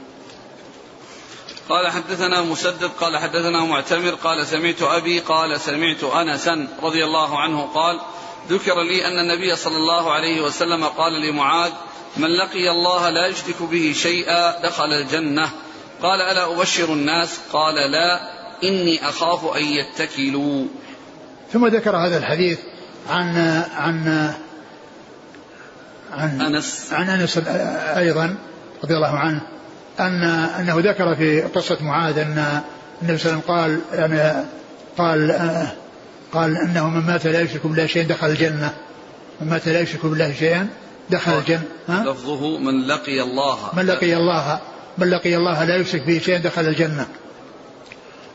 قال 1.68 1.88
حدثنا 1.88 2.42
مسدد 2.42 2.90
قال 3.00 3.16
حدثنا 3.16 3.64
معتمر 3.64 4.10
قال 4.10 4.46
سمعت 4.46 4.82
أبي 4.82 5.20
قال 5.20 5.60
سمعت 5.60 6.04
أنسا 6.04 6.68
رضي 6.82 7.04
الله 7.04 7.40
عنه 7.40 7.62
قال 7.62 8.00
ذكر 8.48 8.82
لي 8.82 9.06
أن 9.06 9.18
النبي 9.18 9.56
صلى 9.56 9.76
الله 9.76 10.12
عليه 10.12 10.40
وسلم 10.40 10.84
قال 10.84 11.12
لمعاذ 11.22 11.72
من 12.16 12.28
لقي 12.28 12.70
الله 12.70 13.10
لا 13.10 13.26
يشرك 13.26 13.62
به 13.70 13.92
شيئا 13.96 14.62
دخل 14.62 14.92
الجنة. 14.92 15.50
قال 16.02 16.20
ألا 16.20 16.52
أبشر 16.52 16.92
الناس؟ 16.92 17.38
قال 17.52 17.74
لا 17.74 18.20
إني 18.64 19.08
أخاف 19.08 19.56
أن 19.56 19.64
يتكلوا. 19.64 20.64
ثم 21.52 21.66
ذكر 21.66 21.96
هذا 21.96 22.18
الحديث 22.18 22.58
عن 23.10 23.36
عن 23.76 24.32
عن 26.12 26.40
أنس. 26.40 26.92
عن 26.92 27.08
أنس 27.08 27.38
أيضا 27.96 28.36
رضي 28.84 28.94
الله 28.94 29.18
عنه 29.18 29.40
أن 30.00 30.24
أنه 30.60 30.74
ذكر 30.78 31.16
في 31.16 31.42
قصة 31.42 31.78
معاذ 31.80 32.18
أن 32.18 32.62
النبي 33.02 33.18
صلى 33.18 33.32
الله 33.32 33.42
عليه 33.48 33.74
وسلم 33.74 33.80
قال 33.80 33.80
يعني 33.92 34.44
قال 34.98 35.32
قال 36.32 36.56
أنه 36.56 36.88
من 36.88 37.06
مات 37.06 37.26
لا 37.26 37.40
يشرك 37.40 37.66
بالله 37.66 37.86
شيئا 37.86 38.04
دخل 38.04 38.26
الجنة. 38.26 38.74
من 39.40 39.48
مات 39.48 39.68
لا 39.68 39.80
يشرك 39.80 40.06
بالله 40.06 40.32
شيئا 40.38 40.68
دخل 41.10 41.32
الجنة؟ 41.38 41.62
لفظه 41.88 42.58
من 42.58 42.86
لقي 42.86 43.22
الله. 43.22 43.58
من 43.76 43.86
لقي 43.86 44.16
الله 44.16 44.60
من 44.98 45.10
لقي 45.10 45.36
الله 45.36 45.64
لا 45.64 45.76
يشرك 45.76 46.02
به 46.02 46.18
شيئا 46.18 46.38
دخل 46.38 46.66
الجنة. 46.66 47.06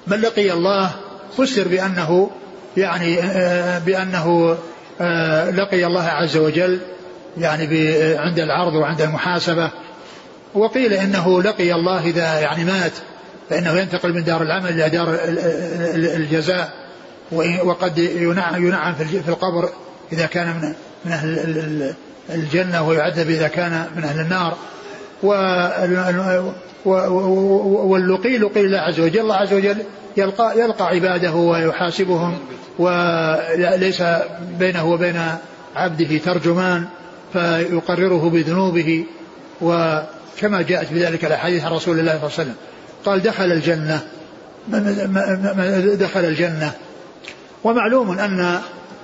من 0.08 0.22
لقي 0.22 0.52
الله 0.52 0.92
فسر 1.38 1.68
بأنه 1.68 2.30
يعني 2.78 3.20
آه، 3.20 3.80
بأنه 3.80 4.58
آه، 5.02 5.50
لقي 5.50 5.86
الله 5.86 6.04
عز 6.04 6.38
وجل 6.38 6.80
يعني 7.38 7.64
عند 8.18 8.40
العرض 8.40 8.74
وعند 8.74 9.02
المحاسبة. 9.02 9.72
وقيل 10.54 10.94
إنه 10.94 11.42
لقي 11.42 11.74
الله 11.74 12.06
إذا 12.06 12.40
يعني 12.40 12.64
مات 12.64 12.92
فإنه 13.50 13.80
ينتقل 13.80 14.14
من 14.14 14.24
دار 14.24 14.42
العمل 14.42 14.70
إلى 14.70 14.90
دار 14.90 15.20
الجزاء. 15.96 16.84
وقد 17.64 17.98
ينعم 18.58 18.94
في 18.96 19.28
القبر 19.28 19.70
إذا 20.12 20.26
كان 20.26 20.48
من 20.48 20.74
من 21.06 21.12
أهل 21.12 21.96
الجنة 22.30 22.88
ويعذب 22.88 23.30
إذا 23.30 23.48
كان 23.48 23.86
من 23.96 24.04
أهل 24.04 24.20
النار. 24.20 24.58
واللقي 26.86 28.38
لقي 28.38 28.62
الله 28.62 28.80
عز 28.80 29.00
وجل. 29.00 29.20
الله 29.20 29.36
عز 29.36 29.54
وجل 29.54 29.78
يلقى 30.18 30.60
يلقى 30.60 30.86
عباده 30.86 31.32
ويحاسبهم 31.34 32.40
وليس 32.80 34.04
بينه 34.60 34.86
وبين 34.86 35.22
عبده 35.76 36.18
ترجمان 36.18 36.86
فيقرره 37.34 38.30
بذنوبه. 38.30 39.06
وكما 39.62 40.62
جاءت 40.62 40.94
بذلك 40.94 41.26
الأحاديث 41.26 41.64
عن 41.64 41.72
رسول 41.72 42.00
الله 42.00 42.12
صلى 42.12 42.18
الله 42.18 42.34
عليه 42.40 42.44
وسلم. 42.44 42.56
قال 43.06 43.22
دخل 43.22 43.52
الجنة. 43.52 44.02
دخل 45.96 46.26
الجنة. 46.26 46.72
ومعلوم 47.64 48.20
ان 48.20 48.60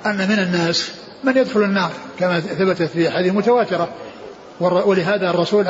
أن 0.05 0.17
من 0.17 0.39
الناس 0.39 0.91
من 1.24 1.38
يدخل 1.38 1.63
النار 1.63 1.91
كما 2.20 2.39
ثبتت 2.39 2.84
في 2.84 3.09
حديث 3.09 3.34
متواترة. 3.34 3.89
ولهذا 4.59 5.30
الرسول 5.30 5.67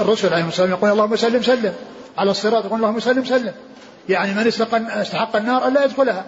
الرسل 0.00 0.34
عليه 0.34 0.44
الصلاه 0.44 0.44
والسلام 0.44 0.70
يقول 0.70 0.90
اللهم 0.90 1.16
سلم 1.16 1.42
سلم. 1.42 1.72
على 2.18 2.30
الصراط 2.30 2.64
يقول 2.64 2.78
اللهم 2.78 3.00
سلم 3.00 3.24
سلم. 3.24 3.52
يعني 4.08 4.34
من 4.34 4.46
استحق 4.46 5.36
النار 5.36 5.68
ألا 5.68 5.84
يدخلها. 5.84 6.24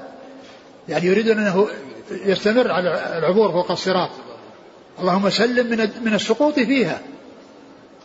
يعني 0.88 1.06
يريد 1.06 1.28
أنه 1.28 1.68
يستمر 2.10 2.70
على 2.70 3.18
العبور 3.18 3.52
فوق 3.52 3.70
الصراط. 3.70 4.10
اللهم 5.00 5.30
سلم 5.30 5.66
من 5.66 5.90
من 6.04 6.14
السقوط 6.14 6.54
فيها. 6.54 7.00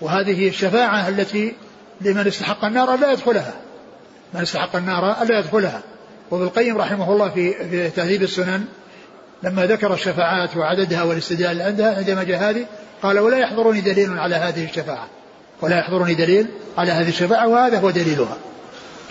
وهذه 0.01 0.47
الشفاعة 0.47 1.09
التي 1.09 1.55
لمن 2.01 2.27
استحق 2.27 2.65
النار 2.65 2.93
ألا 2.93 3.11
يدخلها. 3.11 3.53
من 4.33 4.41
استحق 4.41 4.75
النار 4.75 5.21
ألا 5.21 5.39
يدخلها. 5.39 5.81
وابن 6.31 6.43
القيم 6.43 6.77
رحمه 6.77 7.13
الله 7.13 7.29
في 7.29 7.69
في 7.69 7.89
تهذيب 7.89 8.23
السنن 8.23 8.65
لما 9.43 9.65
ذكر 9.65 9.93
الشفاعات 9.93 10.57
وعددها 10.57 11.03
والاستدلال 11.03 11.61
عندها 11.61 11.97
عندما 11.97 12.23
جاء 12.23 12.49
هذه 12.49 12.65
قال 13.01 13.19
ولا 13.19 13.37
يحضرني 13.37 13.81
دليل 13.81 14.19
على 14.19 14.35
هذه 14.35 14.65
الشفاعة. 14.65 15.07
ولا 15.61 15.79
يحضرني 15.79 16.13
دليل 16.13 16.47
على 16.77 16.91
هذه 16.91 17.07
الشفاعة 17.07 17.47
وهذا 17.47 17.79
هو 17.79 17.89
دليلها. 17.89 18.37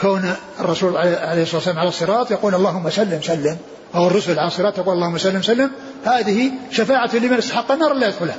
كون 0.01 0.35
الرسول 0.61 0.97
عليه 0.97 1.43
الصلاة 1.43 1.57
والسلام 1.57 1.79
على 1.79 1.89
الصراط 1.89 2.31
يقول 2.31 2.55
اللهم 2.55 2.91
سلم 2.91 3.23
سلم. 3.23 3.57
أو 3.95 4.07
الرسل 4.07 4.39
على 4.39 4.49
الصراط 4.49 4.79
يقول 4.79 4.95
اللهم 4.95 5.19
سلم 5.19 5.43
سلم. 5.43 5.71
هذه 6.05 6.51
شفاعة 6.71 7.17
لمن 7.17 7.39
استحق 7.39 7.73
النار 7.73 7.93
لا 7.93 8.09
يدخلها. 8.09 8.37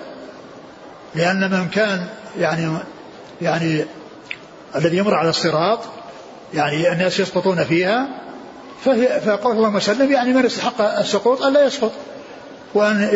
لأن 1.15 1.51
من 1.51 1.69
كان 1.69 2.07
يعني 2.39 2.77
يعني 3.41 3.85
الذي 4.75 4.97
يمر 4.97 5.13
على 5.15 5.29
الصراط 5.29 5.79
يعني 6.53 6.91
الناس 6.91 7.19
يسقطون 7.19 7.63
فيها 7.63 8.22
فهي 8.85 9.21
فقول 9.25 9.55
اللهم 9.55 9.79
سلم 9.79 10.11
يعني 10.11 10.33
من 10.33 10.45
استحق 10.45 10.81
السقوط؟ 10.81 11.41
ألا 11.41 11.65
يسقط. 11.65 11.91
وأن 12.73 13.09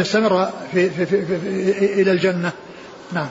يستمر 0.00 0.50
في, 0.72 0.90
في, 0.90 1.06
في, 1.06 1.26
في, 1.26 1.40
في 1.40 2.02
إلى 2.02 2.10
الجنة. 2.10 2.52
نعم. 3.12 3.28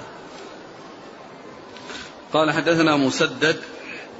قال 2.33 2.51
حدثنا 2.51 2.95
مسدد 2.95 3.55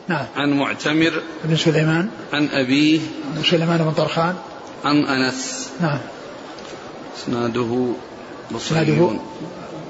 نعم. 0.08 0.26
عن 0.36 0.54
معتمر 0.54 1.22
بن 1.44 1.56
سليمان. 1.56 2.10
عن 2.34 2.48
أبيه 2.48 3.00
بن 3.36 3.44
سليمان 3.44 3.78
بن 3.78 3.92
طرخان. 3.92 4.36
عن 4.86 5.06
أنس. 5.06 5.70
نعم. 5.82 6.00
إسناده 7.18 7.94
إسناده 8.56 9.20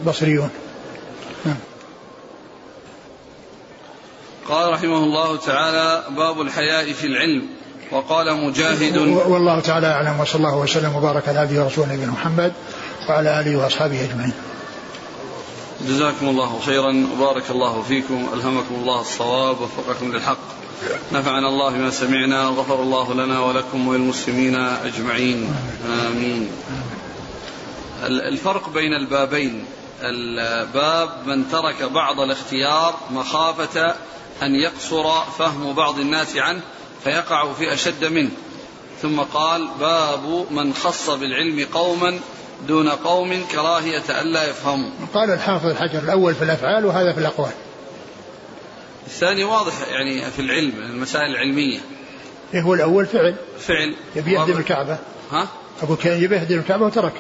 البصريون 0.02 0.50
نعم. 1.46 1.56
قال 4.50 4.74
رحمه 4.74 4.98
الله 4.98 5.38
تعالى 5.38 6.04
باب 6.16 6.42
الحياء 6.42 6.94
في 6.94 7.08
العلم. 7.08 7.48
وقال 7.94 8.38
مجاهد 8.38 8.98
والله 9.28 9.60
تعالى 9.60 9.88
أعلم 9.88 10.20
وصلى 10.20 10.36
الله 10.36 10.58
وسلم 10.58 10.96
وبارك 10.96 11.30
على 11.30 11.40
عبده 11.40 11.64
ورسوله 11.64 11.94
نبينا 11.94 12.12
محمد 12.12 12.54
وعلى 13.10 13.40
آله 13.40 13.56
وأصحابه 13.56 14.04
أجمعين. 14.04 14.34
جزاكم 15.88 16.30
الله 16.30 16.60
خيرا 16.66 17.08
وبارك 17.14 17.44
الله 17.50 17.82
فيكم 17.82 18.28
ألهمكم 18.34 18.76
الله 18.76 19.02
الصواب 19.02 19.62
ووفقكم 19.62 20.12
للحق. 20.12 20.38
نفعنا 21.12 21.48
الله 21.48 21.72
بما 21.72 21.90
سمعنا 21.90 22.48
وغفر 22.48 22.82
الله 22.82 23.14
لنا 23.14 23.40
ولكم 23.40 23.88
وللمسلمين 23.88 24.56
أجمعين 24.56 25.56
آمين. 26.08 26.50
الفرق 28.04 28.70
بين 28.70 28.94
البابين 28.94 29.66
الباب 30.02 31.10
من 31.26 31.50
ترك 31.52 31.84
بعض 31.84 32.20
الاختيار 32.20 32.96
مخافة 33.12 33.96
أن 34.44 34.56
يقصر 34.56 35.22
فهم 35.38 35.74
بعض 35.74 36.00
الناس 36.00 36.38
عنه 36.38 36.62
فيقع 37.04 37.54
في 37.54 37.74
أشد 37.74 38.06
منه. 38.06 38.32
ثم 39.02 39.20
قال 39.20 39.68
باب 39.80 40.46
من 40.52 40.74
خص 40.74 41.10
بالعلم 41.10 41.68
قوما 41.74 42.20
دون 42.68 42.90
قوم 42.90 43.46
كراهية 43.52 44.22
ألا 44.22 44.50
يفهموا. 44.50 44.90
قال 45.14 45.32
الحافظ 45.32 45.66
الحجر 45.66 46.00
الأول 46.00 46.36
في 46.36 46.44
الأفعال 46.44 46.86
وهذا 46.86 47.14
في 47.14 47.20
الأقوال. 47.20 47.52
الثاني 49.08 49.44
واضح 49.44 49.74
يعني 49.92 50.32
في 50.32 50.40
العلم 50.40 50.74
المسائل 50.78 51.32
العلمية. 51.32 51.80
إيه 52.54 52.62
هو 52.62 52.74
الأول؟ 52.74 53.06
فعل. 53.06 53.36
فعل. 53.60 53.96
يبي 54.16 54.32
يهدم 54.32 54.58
الكعبة. 54.58 54.98
ها؟ 55.32 55.48
أقول 55.82 55.98
كان 55.98 56.24
يبي 56.24 56.36
يهدم 56.36 56.60
الكعبة 56.60 56.86
وترك. 56.86 57.14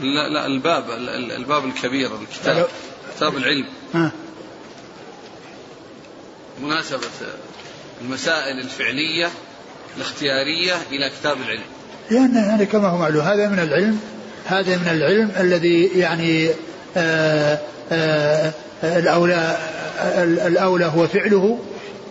لا 0.00 0.28
لا 0.28 0.46
الباب 0.46 0.90
الباب 1.36 1.64
الكبير 1.64 2.10
الكتاب. 2.22 2.68
كتاب 3.16 3.36
العلم. 3.36 3.66
ها. 3.94 4.12
مناسبة. 6.62 7.06
المسائل 8.00 8.58
الفعلية 8.58 9.28
الاختيارية 9.96 10.74
إلى 10.92 11.10
كتاب 11.20 11.36
العلم. 11.36 11.62
لأن 12.10 12.34
يعني 12.34 12.66
كما 12.66 12.88
هو 12.88 12.98
معلوم 12.98 13.22
هذا 13.22 13.48
من 13.48 13.58
العلم 13.58 14.00
هذا 14.46 14.76
من 14.76 14.88
العلم 14.88 15.30
الذي 15.40 15.90
يعني 15.94 16.50
آآ 16.96 17.52
آه، 17.52 17.58
آآ 17.92 18.52
آه، 18.84 18.98
الأولى 18.98 19.56
الأولى 20.46 20.84
هو 20.84 21.06
فعله 21.06 21.58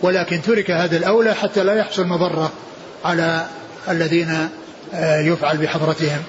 ولكن 0.02 0.42
ترك 0.42 0.70
هذا 0.70 0.96
الأولى 0.96 1.34
حتى 1.34 1.64
لا 1.64 1.74
يحصل 1.74 2.06
مضرة 2.06 2.52
على 3.04 3.46
الذين 3.88 4.48
آه، 4.94 5.20
يفعل 5.20 5.56
بحضرتهم. 5.56 6.22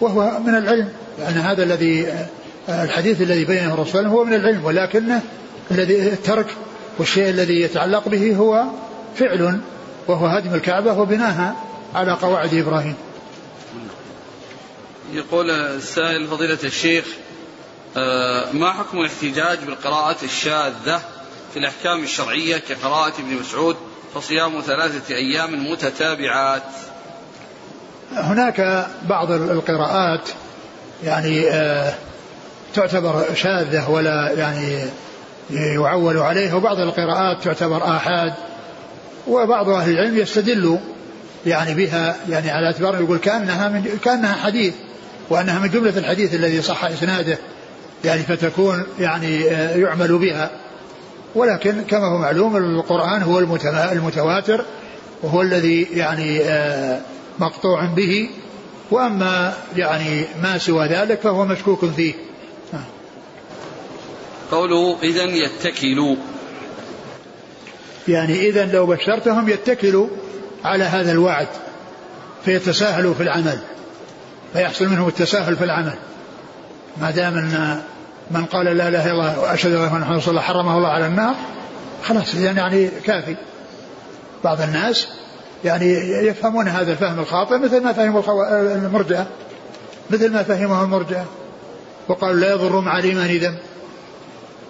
وهو 0.00 0.40
من 0.40 0.54
العلم 0.54 0.88
لأن 1.18 1.34
هذا 1.34 1.62
الذي 1.62 2.06
الحديث 2.68 3.22
الذي 3.22 3.44
بينه 3.44 3.74
الرسول 3.74 4.06
هو 4.06 4.24
من 4.24 4.34
العلم 4.34 4.64
ولكنه 4.64 5.22
الذي 5.70 6.02
الترك 6.02 6.46
والشيء 6.98 7.28
الذي 7.28 7.60
يتعلق 7.60 8.08
به 8.08 8.36
هو 8.36 8.64
فعل 9.16 9.60
وهو 10.08 10.26
هدم 10.26 10.54
الكعبة 10.54 10.98
وبناها 10.98 11.56
على 11.94 12.12
قواعد 12.12 12.54
إبراهيم. 12.54 12.94
يقول 15.12 15.50
السائل 15.50 16.26
فضيلة 16.26 16.58
الشيخ 16.64 17.04
آه، 17.96 18.52
ما 18.52 18.72
حكم 18.72 18.98
الاحتجاج 18.98 19.58
بالقراءة 19.58 20.16
الشاذة 20.24 21.00
في 21.52 21.58
الأحكام 21.58 22.02
الشرعية 22.02 22.58
كقراءة 22.58 23.12
ابن 23.20 23.34
مسعود 23.40 23.76
فصيام 24.14 24.60
ثلاثة 24.60 25.14
أيام 25.14 25.70
متتابعات؟ 25.70 26.62
هناك 28.12 28.86
بعض 29.08 29.30
القراءات 29.30 30.28
يعني 31.04 31.50
آه، 31.50 31.94
تعتبر 32.74 33.24
شاذة 33.34 33.90
ولا 33.90 34.32
يعني 34.32 34.90
يعول 35.50 36.18
عليها 36.18 36.54
وبعض 36.54 36.80
القراءات 36.80 37.44
تعتبر 37.44 37.84
آحاد 37.84 38.32
وبعض 39.26 39.68
أهل 39.68 39.90
العلم 39.90 40.18
يستدل 40.18 40.78
يعني 41.46 41.74
بها 41.74 42.16
يعني 42.28 42.50
على 42.50 42.66
اعتبار 42.66 42.94
يقول 43.02 43.18
كأنها 43.18 43.68
من 43.68 43.98
كأنها 44.04 44.32
حديث 44.32 44.74
وأنها 45.30 45.58
من 45.58 45.68
جملة 45.68 45.98
الحديث 45.98 46.34
الذي 46.34 46.62
صح 46.62 46.84
إسناده 46.84 47.38
يعني 48.04 48.22
فتكون 48.22 48.82
يعني 49.00 49.50
آه، 49.50 49.76
يعمل 49.76 50.18
بها. 50.18 50.50
ولكن 51.34 51.82
كما 51.82 52.06
هو 52.06 52.18
معلوم 52.18 52.56
القرآن 52.56 53.22
هو 53.22 53.38
المتواتر 53.92 54.64
وهو 55.22 55.42
الذي 55.42 55.82
يعني 55.82 56.40
آه، 56.40 57.00
مقطوع 57.38 57.84
به 57.84 58.28
وأما 58.90 59.54
يعني 59.76 60.24
ما 60.42 60.58
سوى 60.58 60.86
ذلك 60.86 61.20
فهو 61.20 61.44
مشكوك 61.44 61.84
فيه. 61.84 62.14
قوله 64.50 64.96
إذا 65.02 65.24
يتكلوا. 65.24 66.16
يعني 68.08 68.48
إذا 68.48 68.66
لو 68.66 68.86
بشرتهم 68.86 69.48
يتكلوا 69.48 70.08
على 70.64 70.84
هذا 70.84 71.12
الوعد 71.12 71.48
فيتساهلوا 72.44 73.14
في 73.14 73.22
العمل 73.22 73.58
فيحصل 74.52 74.88
منهم 74.88 75.08
التساهل 75.08 75.56
في 75.56 75.64
العمل. 75.64 75.94
ما 77.00 77.10
دام 77.10 77.34
أن 77.34 77.82
من 78.30 78.44
قال 78.44 78.66
لا 78.66 78.88
إله 78.88 79.04
إلا 79.04 79.12
الله 79.12 79.40
وأشهد 79.40 79.72
أن 79.72 79.86
محمدا 79.86 80.16
رسول 80.16 80.30
الله 80.30 80.42
حرمه 80.42 80.76
الله 80.76 80.88
على 80.88 81.06
النار 81.06 81.34
خلاص 82.04 82.34
يعني 82.34 82.88
كافي. 83.04 83.36
بعض 84.44 84.60
الناس 84.60 85.08
يعني 85.64 85.92
يفهمون 86.28 86.68
هذا 86.68 86.92
الفهم 86.92 87.20
الخاطئ 87.20 87.58
مثل 87.58 87.82
ما 87.82 87.92
فهموا 87.92 88.22
المرجئه 88.74 89.26
مثل 90.10 90.32
ما 90.32 90.42
فهمه 90.42 90.82
المرجئه 90.82 91.24
وقالوا 92.08 92.40
لا 92.40 92.52
يضر 92.52 92.80
مع 92.80 92.98
الايمان 92.98 93.36
ذنب 93.36 93.58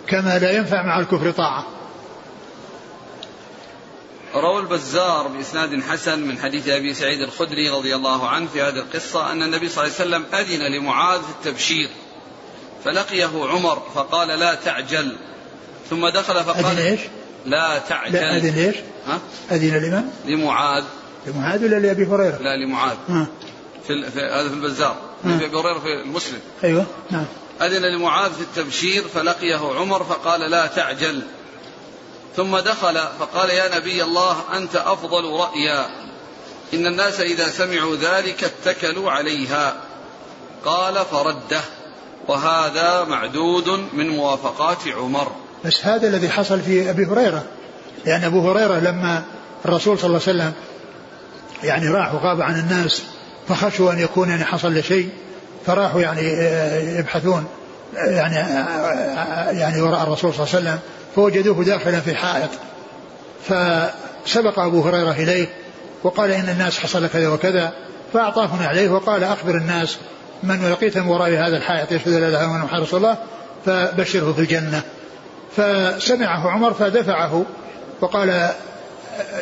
كما 0.09 0.39
لا 0.39 0.51
ينفع 0.51 0.83
مع 0.83 1.01
الكفر 1.01 1.31
طاعة 1.31 1.67
روى 4.35 4.61
البزار 4.61 5.29
بإسناد 5.29 5.83
حسن 5.83 6.21
من 6.21 6.39
حديث 6.39 6.69
أبي 6.69 6.95
سعيد 6.95 7.21
الخدري 7.21 7.71
رضي 7.71 7.95
الله 7.95 8.29
عنه 8.29 8.47
في 8.53 8.63
هذه 8.63 8.77
القصة 8.77 9.33
أن 9.33 9.43
النبي 9.43 9.69
صلى 9.69 9.85
الله 9.85 9.95
عليه 10.01 10.09
وسلم 10.09 10.25
أذن 10.35 10.73
لمعاذ 10.73 11.21
في 11.21 11.31
التبشير 11.31 11.89
فلقيه 12.85 13.31
عمر 13.35 13.83
فقال 13.95 14.29
لا 14.29 14.55
تعجل 14.55 15.17
ثم 15.91 16.09
دخل 16.09 16.45
فقال 16.45 16.65
أذن 16.65 16.79
إيش؟ 16.79 17.01
لا 17.47 17.79
تعجل 17.79 18.15
لا 18.15 18.37
أذن 18.37 18.59
إيش؟ 18.59 18.77
ها؟ 19.07 19.19
أذن 19.51 19.77
لمن؟ 19.77 20.11
لمعاذ 20.27 20.85
لمعاذ 21.27 21.65
ولا 21.65 21.77
لأبي 21.77 22.07
هريرة؟ 22.07 22.39
لا 22.43 22.57
لمعاذ 22.57 22.97
ها. 23.09 23.27
في, 23.87 24.11
في 24.11 24.21
هذا 24.21 24.49
في 24.49 24.55
البزار 24.55 24.97
في 25.23 25.35
أبي 25.35 25.57
هريرة 25.57 25.79
في 25.79 26.03
المسلم 26.05 26.39
أيوه 26.65 26.87
نعم 27.11 27.25
أذن 27.63 27.83
لمعاذ 27.83 28.31
في 28.33 28.41
التبشير 28.41 29.05
فلقيه 29.15 29.61
عمر 29.79 30.05
فقال 30.05 30.41
لا 30.41 30.67
تعجل. 30.67 31.23
ثم 32.37 32.59
دخل 32.59 33.01
فقال 33.21 33.51
يا 33.51 33.79
نبي 33.79 34.03
الله 34.03 34.37
أنت 34.55 34.77
أفضل 34.77 35.25
رأيا. 35.25 35.87
إن 36.75 36.87
الناس 36.87 37.21
إذا 37.21 37.49
سمعوا 37.49 37.97
ذلك 37.97 38.45
اتكلوا 38.45 39.11
عليها. 39.11 39.77
قال 40.65 40.95
فرده. 41.11 41.61
وهذا 42.29 43.05
معدود 43.05 43.69
من 43.93 44.09
موافقات 44.09 44.89
عمر. 44.89 45.33
بس 45.65 45.87
هذا 45.87 46.09
الذي 46.09 46.29
حصل 46.29 46.61
في 46.61 46.91
أبي 46.91 47.07
هريرة. 47.07 47.45
لأن 48.07 48.25
أبو 48.25 48.51
هريرة 48.51 48.79
لما 48.79 49.25
الرسول 49.65 49.99
صلى 49.99 50.07
الله 50.07 50.21
عليه 50.27 50.39
وسلم 50.39 50.53
يعني 51.63 51.89
راح 51.89 52.15
وغاب 52.15 52.43
عن 52.43 52.61
الناس 52.61 53.03
فخشوا 53.49 53.93
أن 53.93 53.99
يكون 53.99 54.29
يعني 54.29 54.45
حصل 54.45 54.75
له 54.75 54.81
شيء. 54.81 55.11
فراحوا 55.67 56.01
يعني 56.01 56.21
آه، 56.35 56.99
يبحثون 56.99 57.47
يعني 57.95 58.39
آه، 58.39 59.51
يعني 59.51 59.81
وراء 59.83 60.03
الرسول 60.03 60.35
صلى 60.35 60.47
الله 60.47 60.55
عليه 60.55 60.67
وسلم 60.69 60.79
فوجدوه 61.17 61.65
داخلا 61.65 62.01
في 62.01 62.15
حائط. 62.15 62.51
فسبق 63.49 64.59
أبو 64.59 64.89
هريرة 64.89 65.11
إليه 65.11 65.49
وقال 66.03 66.31
إن 66.31 66.49
الناس 66.49 66.79
حصل 66.79 67.09
كذا 67.09 67.29
وكذا 67.29 67.73
فاعطاهم 68.13 68.63
عليه 68.63 68.89
وقال 68.89 69.25
أخبر 69.25 69.55
الناس 69.55 69.99
من 70.43 70.71
لقيت 70.71 70.99
من 70.99 71.07
وراء 71.07 71.31
هذا 71.31 71.57
الحائط 71.57 71.93
يشهد 71.93 72.09
لا 72.09 72.29
إله 72.29 72.45
إلا 72.45 72.45
الله 72.45 72.83
رسول 72.83 73.05
الله 73.05 73.17
فبشره 73.67 74.33
في 74.33 74.39
الجنة. 74.39 74.83
فسمعه 75.57 76.51
عمر 76.51 76.75
فدفعه 76.75 77.45
وقال 78.01 78.51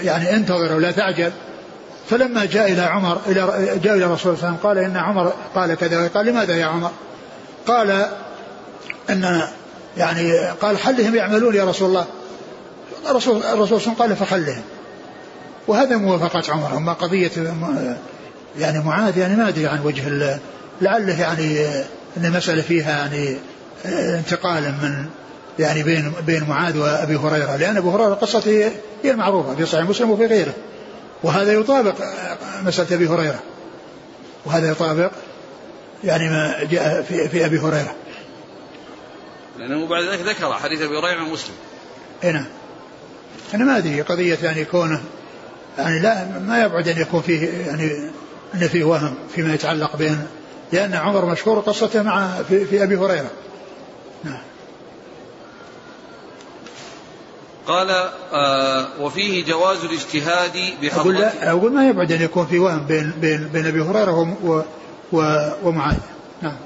يعني 0.03 0.37
انتظر 0.37 0.73
ولا 0.73 0.91
تعجل 0.91 1.33
فلما 2.11 2.44
جاء 2.44 2.72
إلى 2.72 2.82
عمر 2.82 3.20
إلى 3.26 3.40
جاء 3.82 3.94
إلى 3.96 4.04
الرسول 4.04 4.38
صلى 4.38 4.48
الله 4.48 4.48
عليه 4.48 4.48
وسلم 4.48 4.57
قال 4.62 4.78
إن 4.78 4.96
عمر 4.96 5.32
قال 5.54 5.74
كذا 5.74 6.09
قال 6.09 6.26
لماذا 6.26 6.57
يا 6.57 6.66
عمر؟ 6.66 6.90
قال 7.66 8.07
أن 9.11 9.40
يعني 9.96 10.48
قال 10.48 10.78
خلهم 10.78 11.14
يعملون 11.14 11.54
يا 11.54 11.64
رسول 11.64 11.88
الله. 11.88 12.07
الرسول 13.11 13.42
الرسول 13.42 13.80
صلى 13.80 13.92
الله 13.92 14.02
عليه 14.02 14.14
وسلم 14.14 14.16
قال 14.16 14.16
فخلهم 14.16 14.62
وهذا 15.68 15.96
موافقة 15.96 16.52
عمر. 16.52 16.76
أما 16.76 16.92
قضية 16.92 17.30
يعني 18.59 18.78
معاذ 18.78 19.18
يعني 19.18 19.36
ما 19.36 19.48
أدري 19.48 19.66
عن 19.66 19.80
وجه 19.84 20.38
لعله 20.80 21.20
يعني 21.20 21.66
أن 22.16 22.24
المسألة 22.24 22.62
فيها 22.62 22.90
يعني 22.90 23.36
انتقال 24.18 24.62
من 24.62 25.07
يعني 25.59 25.82
بين 25.82 26.12
بين 26.26 26.44
معاذ 26.44 26.78
وأبي 26.78 27.16
هريرة. 27.16 27.57
لأن 27.57 27.76
أبو 27.76 27.90
هريرة 27.90 28.14
قصته 28.14 28.70
هي 29.04 29.11
المعروفة 29.11 29.54
في 29.54 29.66
صحيح 29.66 29.88
مسلم 29.88 30.11
وفي 30.11 30.26
غيره. 30.26 30.52
وهذا 31.27 31.53
يطابق 31.53 31.95
مسألة 32.62 32.97
أبي 32.97 33.09
هريرة. 33.09 33.43
وهذا 34.45 34.70
يطابق 34.70 35.11
يعني 36.05 36.29
ما 36.29 36.64
جاء 36.70 37.03
في, 37.03 37.29
في 37.29 37.47
أبي 37.47 37.59
هريرة. 37.59 37.95
لأنه 39.59 39.87
بعد 39.87 40.05
ذلك 40.05 40.20
ذكر 40.20 40.53
حديث 40.53 40.81
أبي 40.81 40.99
هريرة 40.99 41.20
عن 41.20 41.31
مسلم. 41.31 41.55
أي 42.24 42.33
نعم. 42.33 42.47
أنا 43.55 43.64
ما 43.64 43.79
أدري 43.79 44.01
قضية 44.01 44.39
يعني 44.43 44.64
كونه 44.64 45.03
يعني 45.79 45.99
لا 45.99 46.39
ما 46.39 46.62
يبعد 46.62 46.89
أن 46.89 47.01
يكون 47.01 47.22
فيه 47.22 47.49
يعني 47.66 48.11
أن 48.55 48.68
فيه 48.68 48.85
وهم 48.85 49.14
فيما 49.35 49.55
يتعلق 49.55 49.97
بين 49.97 50.27
لأن 50.72 50.95
عمر 50.95 51.24
مشهور 51.24 51.61
قصته 51.61 52.03
مع 52.03 52.43
في, 52.49 52.64
في 52.64 52.83
أبي 52.83 52.97
هريرة. 52.97 53.31
قال 57.67 57.91
آه 58.33 58.87
وفيه 59.01 59.45
جواز 59.45 59.85
الاجتهاد 59.85 60.75
بحضرة 60.83 61.01
أقول 61.01 61.14
لا 61.14 61.51
أقول 61.51 61.73
ما 61.73 61.89
يبعد 61.89 62.12
أن 62.12 62.23
يكون 62.23 62.47
في 62.47 62.59
وهم 62.59 62.87
بين 62.87 63.12
بين 63.21 63.49
بين 63.49 63.67
أبي 63.67 63.81
هريرة 63.81 64.37
و 64.45 64.62
و 65.12 65.51
ومعاذ. 65.62 65.97
نعم. 66.43 66.57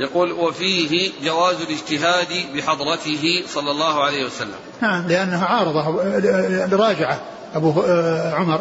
يقول 0.00 0.32
وفيه 0.32 1.10
جواز 1.24 1.56
الاجتهاد 1.60 2.28
بحضرته 2.54 3.44
صلى 3.48 3.70
الله 3.70 4.04
عليه 4.04 4.24
وسلم. 4.24 4.54
نعم 4.82 5.06
لأنه 5.08 5.44
عارضه 5.44 5.80
راجعه 6.76 7.20
أبو 7.54 7.80
آه، 7.80 8.34
عمر 8.34 8.60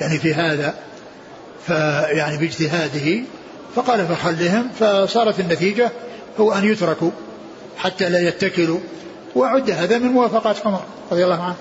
يعني 0.00 0.18
في 0.18 0.34
هذا 0.34 0.74
فيعني 1.66 2.36
باجتهاده 2.36 3.22
فقال 3.76 4.06
فخلهم 4.06 4.68
فصارت 4.80 5.40
النتيجة 5.40 5.90
هو 6.40 6.52
أن 6.52 6.64
يتركوا 6.64 7.10
حتى 7.76 8.08
لا 8.08 8.28
يتكلوا. 8.28 8.80
وعد 9.34 9.70
هذا 9.70 9.98
من 9.98 10.08
موافقات 10.08 10.66
عمر 10.66 10.80
رضي 11.12 11.24
الله 11.24 11.42
عنه. 11.42 11.56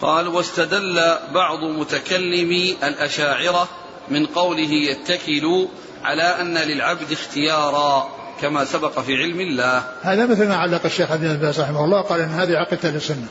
قال 0.00 0.28
واستدل 0.28 1.00
بعض 1.34 1.58
متكلمي 1.78 2.76
الأشاعرة 2.82 3.68
من 4.08 4.26
قوله 4.26 4.70
يتكل 4.72 5.68
على 6.04 6.22
أن 6.22 6.58
للعبد 6.58 7.12
اختيارا 7.12 8.08
كما 8.40 8.64
سبق 8.64 9.00
في 9.00 9.12
علم 9.12 9.40
الله. 9.40 9.84
هذا 10.02 10.26
مثل 10.26 10.48
ما 10.48 10.56
علق 10.56 10.84
الشيخ 10.84 11.10
ابن 11.10 11.36
باز 11.36 11.60
رحمه 11.60 11.84
الله 11.84 12.00
قال 12.00 12.20
أن 12.20 12.28
هذه 12.28 12.56
عقيدة 12.56 12.88
السنة 12.88 13.26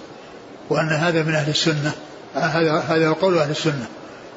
وأن 0.69 0.89
هذا 0.89 1.23
من 1.23 1.35
أهل 1.35 1.49
السنة 1.49 1.91
هذا 2.33 2.79
هذا 2.79 3.11
قول 3.11 3.37
أهل 3.37 3.51
السنة. 3.51 3.87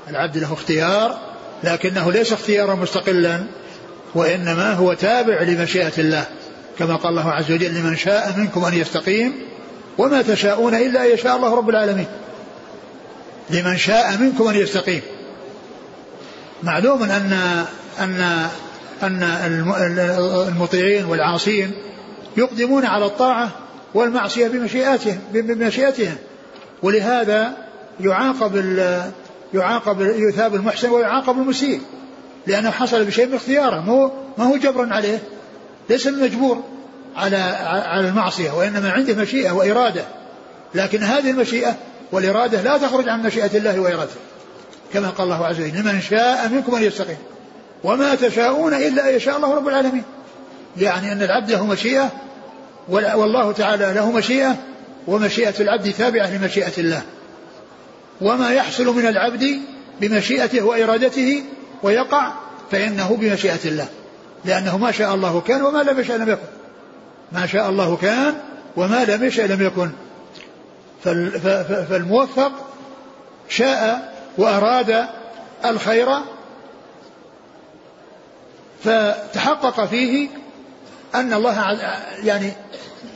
العبد 0.08 0.36
له 0.36 0.52
اختيار 0.52 1.18
لكنه 1.64 2.12
ليس 2.12 2.32
اختيارا 2.32 2.74
مستقلا 2.74 3.44
وإنما 4.14 4.72
هو 4.72 4.94
تابع 4.94 5.42
لمشيئة 5.42 5.92
الله. 5.98 6.26
كما 6.80 6.96
قال 6.96 7.10
الله 7.10 7.30
عز 7.30 7.52
وجل 7.52 7.74
لمن 7.74 7.96
شاء 7.96 8.34
منكم 8.36 8.64
أن 8.64 8.74
يستقيم 8.74 9.32
وما 9.98 10.22
تشاءون 10.22 10.74
إلا 10.74 11.06
أن 11.06 11.10
يشاء 11.10 11.36
الله 11.36 11.54
رب 11.54 11.70
العالمين. 11.70 12.06
لمن 13.50 13.76
شاء 13.76 14.18
منكم 14.18 14.48
أن 14.48 14.54
يستقيم. 14.54 15.02
معلوم 16.62 17.02
أن 17.02 17.32
أن 18.00 18.48
أن 19.02 19.22
المطيعين 20.48 21.04
والعاصين 21.04 21.72
يقدمون 22.36 22.84
على 22.84 23.04
الطاعة 23.06 23.50
والمعصية 23.94 24.48
بمشيئتهم 24.48 25.18
بمشيئتهم. 25.32 26.16
ولهذا 26.82 27.52
يعاقب 28.00 28.56
يعاقب 29.54 30.00
يثاب 30.00 30.54
المحسن 30.54 30.90
ويعاقب 30.90 31.38
المسيء 31.38 31.80
لأنه 32.46 32.70
حصل 32.70 33.04
بشيء 33.04 33.26
من 33.26 33.34
اختياره. 33.34 33.80
مو 33.80 34.10
ما 34.38 34.44
هو 34.44 34.56
جبرا 34.56 34.94
عليه 34.94 35.22
ليس 35.90 36.06
مجبور. 36.06 36.64
على 37.16 37.36
على 37.86 38.08
المعصية 38.08 38.50
وإنما 38.50 38.90
عنده 38.90 39.14
مشيئة 39.14 39.50
وإرادة. 39.50 40.04
لكن 40.74 41.02
هذه 41.02 41.30
المشيئة 41.30 41.76
والإرادة 42.12 42.62
لا 42.62 42.78
تخرج 42.78 43.08
عن 43.08 43.22
مشيئة 43.22 43.56
الله 43.58 43.80
وإرادته. 43.80 44.20
كما 44.92 45.08
قال 45.08 45.24
الله 45.32 45.46
عز 45.46 45.61
وجل 45.61 45.80
لمن 45.80 46.00
شاء 46.00 46.48
منكم 46.48 46.74
أن 46.74 46.82
يستقيم. 46.82 47.16
وما 47.84 48.14
تشاءون 48.14 48.74
إلا 48.74 49.08
أن 49.08 49.14
يشاء 49.14 49.36
الله 49.36 49.54
رب 49.54 49.68
العالمين. 49.68 50.02
يعني 50.76 51.12
أن 51.12 51.22
العبد 51.22 51.50
له 51.50 51.66
مشيئة 51.66 52.11
والله 52.88 53.52
تعالى 53.52 53.92
له 53.94 54.12
مشيئة 54.12 54.56
ومشيئة 55.06 55.54
العبد 55.61 55.92
تابعة 55.92 56.36
لمشيئة 56.36 56.72
الله. 56.78 57.02
وما 58.20 58.52
يحصل 58.52 58.96
من 58.96 59.06
العبد 59.06 59.61
بمشيئته 60.00 60.64
وإرادته 60.64 61.42
ويقع 61.82 62.32
فإنه 62.70 63.16
بمشيئة 63.20 63.64
الله. 63.64 63.86
لأنه 64.44 64.78
ما 64.78 64.92
شاء 64.92 65.14
الله 65.14 65.40
كان 65.40 65.62
وما 65.62 65.82
لم 65.82 66.00
يشاء 66.00 66.16
لم 66.16 66.28
يكن. 66.30 66.59
ما 67.32 67.46
شاء 67.46 67.70
الله 67.70 67.96
كان 67.96 68.34
وما 68.76 69.04
لم 69.04 69.24
يشاء 69.24 69.46
لم 69.46 69.62
يكن. 69.62 69.90
فالموفق 71.88 72.52
شاء 73.48 74.12
وأراد 74.38 75.06
الخير 75.64 76.08
فتحقق 78.84 79.84
فيه 79.84 80.28
أن 81.14 81.32
الله 81.32 81.78
يعني 82.24 82.52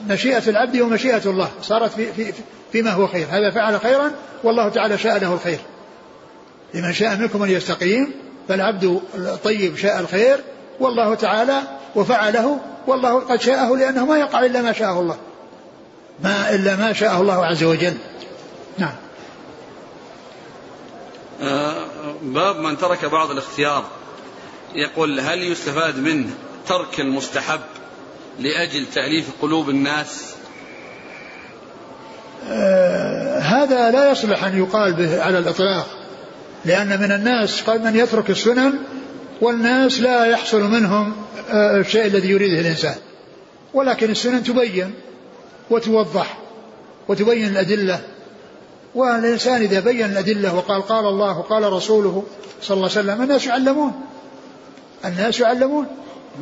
مشيئة 0.08 0.48
العبد 0.48 0.80
ومشيئة 0.80 1.22
الله. 1.26 1.50
صارت 1.62 1.92
في, 1.92 2.12
في 2.12 2.32
فيما 2.72 2.90
هو 2.90 3.06
خير. 3.06 3.26
هذا 3.30 3.50
فعل 3.50 3.80
خيرا 3.80 4.10
والله 4.44 4.68
تعالى 4.68 4.98
شاء 4.98 5.18
له 5.18 5.32
الخير. 5.32 5.58
لمن 6.74 6.92
شاء 6.92 7.16
منكم 7.16 7.42
أن 7.42 7.50
يستقيم 7.50 8.12
فالعبد 8.48 9.00
الطيب 9.14 9.76
شاء 9.76 10.00
الخير 10.00 10.40
والله 10.80 11.14
تعالى 11.14 11.62
وفعله 11.94 12.60
والله 12.86 13.20
قد 13.20 13.40
شاءه 13.40 13.76
لأنه 13.76 14.06
ما 14.06 14.18
يقع 14.18 14.44
إلا 14.44 14.62
ما 14.62 14.72
شاءه 14.72 15.00
الله. 15.00 15.16
ما 16.24 16.54
إلا 16.54 16.76
ما 16.76 16.92
شاءه 16.92 17.20
الله 17.20 17.46
عز 17.46 17.64
وجل. 17.64 17.94
نعم. 18.78 18.94
آه، 21.42 21.86
باب 22.22 22.56
من 22.56 22.78
ترك 22.78 23.04
بعض 23.04 23.30
الاختيار. 23.30 23.84
يقول 24.74 25.20
هل 25.20 25.42
يستفاد 25.42 25.98
منه 25.98 26.30
ترك 26.68 27.00
المستحب 27.00 27.60
لأجل 28.38 28.86
تأليف 28.86 29.26
قلوب 29.42 29.68
الناس؟ 29.70 30.34
آه 32.48 33.38
هذا 33.38 33.90
لا 33.90 34.10
يصلح 34.10 34.44
أن 34.44 34.58
يقال 34.58 34.92
به 34.92 35.22
على 35.22 35.38
الإطلاق 35.38 35.86
لأن 36.64 37.00
من 37.00 37.12
الناس 37.12 37.62
قد 37.62 37.84
من 37.84 37.96
يترك 37.96 38.30
السنن 38.30 38.78
والناس 39.40 40.00
لا 40.00 40.24
يحصل 40.24 40.60
منهم 40.62 41.12
آه 41.50 41.80
الشيء 41.80 42.06
الذي 42.06 42.30
يريده 42.30 42.60
الإنسان. 42.60 42.94
ولكن 43.74 44.10
السنن 44.10 44.42
تبين 44.42 44.94
وتوضح 45.70 46.38
وتبين 47.08 47.48
الأدلة. 47.48 48.00
والإنسان 48.94 49.62
إذا 49.62 49.80
بين 49.80 50.06
الأدلة 50.06 50.54
وقال 50.54 50.82
قال 50.82 51.06
الله 51.06 51.38
وقال 51.38 51.72
رسوله 51.72 52.24
صلى 52.62 52.76
الله 52.76 52.90
عليه 52.90 53.00
وسلم 53.00 53.22
الناس 53.22 53.46
يعلمون. 53.46 53.92
الناس 55.04 55.40
يعلمون. 55.40 55.86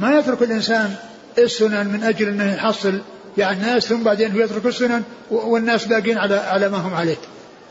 ما 0.01 0.19
يترك 0.19 0.43
الإنسان 0.43 0.95
السنن 1.39 1.87
من 1.87 2.05
أجل 2.05 2.29
أنه 2.29 2.55
يحصل. 2.55 3.01
يعني 3.39 3.57
الناس 3.57 3.87
ثم 3.87 4.03
بعدين 4.03 4.37
يترك 4.37 4.67
السنن 4.67 5.03
والناس 5.31 5.85
باقين 5.85 6.19
على 6.19 6.37
على 6.37 6.69
ما 6.69 6.79
هم 6.79 6.95
عليه. 6.95 7.17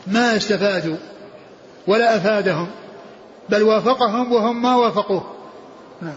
ما 0.06 0.36
استفادوا 0.36 0.96
ولا 1.86 2.16
أفادهم. 2.16 2.66
بل 3.48 3.62
وافقهم 3.62 4.32
وهم 4.32 4.62
ما 4.62 4.76
وافقوه. 4.76 5.36
نعم. 6.02 6.16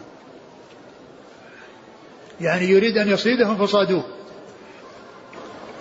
يعني 2.42 2.66
يريد 2.66 2.98
أن 2.98 3.10
يصيدهم 3.10 3.58
فصادوه. 3.58 4.04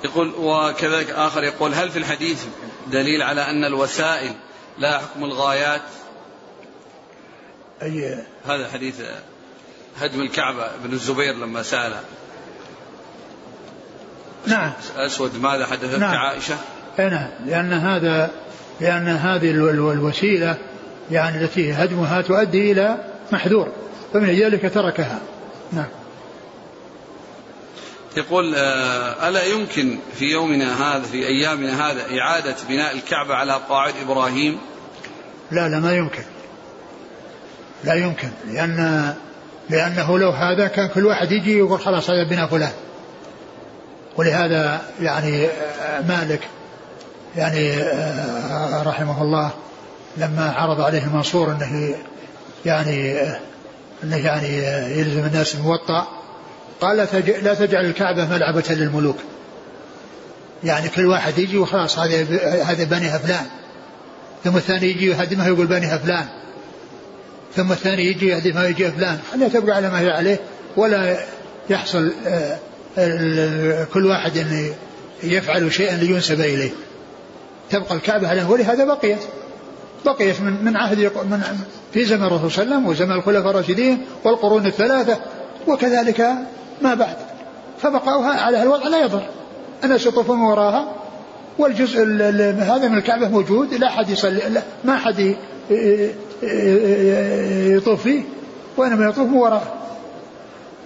يقول 0.04 0.34
وكذلك 0.38 1.10
آخر 1.10 1.42
يقول 1.44 1.74
هل 1.74 1.90
في 1.90 1.98
الحديث 1.98 2.44
دليل 2.86 3.22
على 3.22 3.40
أن 3.40 3.64
الوسائل 3.64 4.32
لا 4.78 4.98
حكم 4.98 5.24
الغايات؟ 5.24 5.82
أي 7.82 8.24
هذا 8.46 8.68
حديث 8.72 9.00
هدم 10.00 10.20
الكعبة 10.20 10.74
ابن 10.74 10.92
الزبير 10.92 11.34
لما 11.34 11.62
سأله. 11.62 12.00
نعم. 14.46 14.72
أسود 14.96 15.42
ماذا 15.42 15.66
حدثت 15.66 15.98
نعم. 15.98 16.16
عائشة؟ 16.16 16.56
نعم. 16.98 17.30
لأن 17.46 17.72
هذا 17.72 18.30
لأن 18.80 19.08
هذه 19.08 19.50
الوسيلة 19.50 20.58
يعني 21.10 21.44
التي 21.44 21.72
هدمها 21.72 22.20
تؤدي 22.20 22.72
إلى 22.72 22.96
محذور 23.32 23.68
فمن 24.12 24.40
ذلك 24.40 24.74
تركها. 24.74 25.18
نعم. 25.72 25.88
يقول 28.16 28.54
آه، 28.54 29.28
ألا 29.28 29.44
يمكن 29.44 29.98
في 30.18 30.24
يومنا 30.24 30.96
هذا 30.96 31.02
في 31.02 31.26
أيامنا 31.26 31.90
هذا 31.90 32.20
إعادة 32.20 32.56
بناء 32.68 32.94
الكعبة 32.94 33.34
على 33.34 33.52
قواعد 33.52 33.94
إبراهيم؟ 34.02 34.58
لا 35.50 35.68
لا 35.68 35.80
ما 35.80 35.94
يمكن. 35.96 36.22
لا 37.84 37.94
يمكن 37.94 38.28
لأن 38.46 39.14
لأنه 39.70 40.18
لو 40.18 40.30
هذا 40.30 40.66
كان 40.66 40.88
كل 40.88 41.06
واحد 41.06 41.32
يجي 41.32 41.58
يقول 41.58 41.80
خلاص 41.80 42.10
هذا 42.10 42.24
بنا 42.30 42.46
فلان. 42.46 42.72
ولهذا 44.16 44.82
يعني 45.00 45.46
آه، 45.46 46.00
مالك 46.08 46.40
يعني 47.36 47.72
آه، 47.72 48.82
رحمه 48.82 49.22
الله 49.22 49.50
لما 50.16 50.52
عرض 50.52 50.80
عليه 50.80 51.04
المنصور 51.04 51.50
أنه 51.52 51.94
يعني 52.66 53.20
أنه 54.04 54.16
يعني 54.16 54.48
يلزم 54.98 55.24
الناس 55.24 55.54
الموطأ 55.54 56.06
قال 56.80 56.96
لا 57.42 57.54
تجعل 57.54 57.84
الكعبة 57.84 58.24
ملعبة 58.24 58.64
للملوك. 58.70 59.16
يعني 60.64 60.88
كل 60.88 61.06
واحد 61.06 61.38
يجي 61.38 61.58
وخلاص 61.58 61.98
هذا 61.98 62.22
هذا 62.62 62.84
بنيها 62.84 63.18
فلان 63.18 63.46
ثم 64.44 64.56
الثاني 64.56 64.86
يجي 64.86 65.06
يهدمها 65.06 65.48
يقول 65.48 65.66
بنيها 65.66 65.98
فلان 65.98 66.26
ثم 67.56 67.72
الثاني 67.72 68.02
يجي 68.02 68.28
يهدف 68.28 68.54
ما 68.54 68.68
يجي 68.68 68.90
فلان 68.90 69.18
خليها 69.32 69.48
تبقى 69.48 69.76
على 69.76 69.90
ما 69.90 70.00
هي 70.00 70.10
عليه 70.10 70.40
ولا 70.76 71.18
يحصل 71.70 72.12
آه، 72.26 73.84
كل 73.84 74.06
واحد 74.06 74.38
أن 74.38 74.72
يفعل 75.22 75.72
شيئا 75.72 75.96
لينسب 75.96 76.40
إليه. 76.40 76.70
تبقى 77.70 77.94
الكعبة 77.94 78.28
على 78.28 78.42
ولهذا 78.42 78.84
بقيت. 78.84 79.18
بقيت 80.06 80.40
من 80.40 80.64
من 80.64 80.76
عهد 80.76 80.98
من 80.98 81.42
في 81.92 82.04
زمن 82.04 82.24
الرسول 82.24 82.50
صلى 82.50 82.62
الله 82.62 82.76
عليه 82.76 82.86
وسلم 82.86 82.86
وزمن 82.86 83.12
الخلفاء 83.12 83.50
الراشدين 83.50 84.04
والقرون 84.24 84.66
الثلاثة 84.66 85.18
وكذلك 85.66 86.30
ما 86.82 86.94
بعد. 86.94 87.16
فبقاؤها 87.82 88.40
على 88.40 88.62
الوضع 88.62 88.88
لا 88.88 89.04
يضر. 89.04 89.22
الناس 89.84 90.06
يطوفون 90.06 90.40
وراها 90.40 90.92
والجزء 91.58 92.02
هذا 92.58 92.88
من 92.88 92.98
الكعبة 92.98 93.28
موجود 93.28 93.74
لا 93.74 93.88
أحد 93.88 94.10
يصلي 94.10 94.62
ما 94.84 94.94
أحد 94.94 95.36
يطوف 97.76 98.02
فيه 98.02 98.22
وإنما 98.76 99.04
يطوف 99.04 99.32
وراءه. 99.32 99.74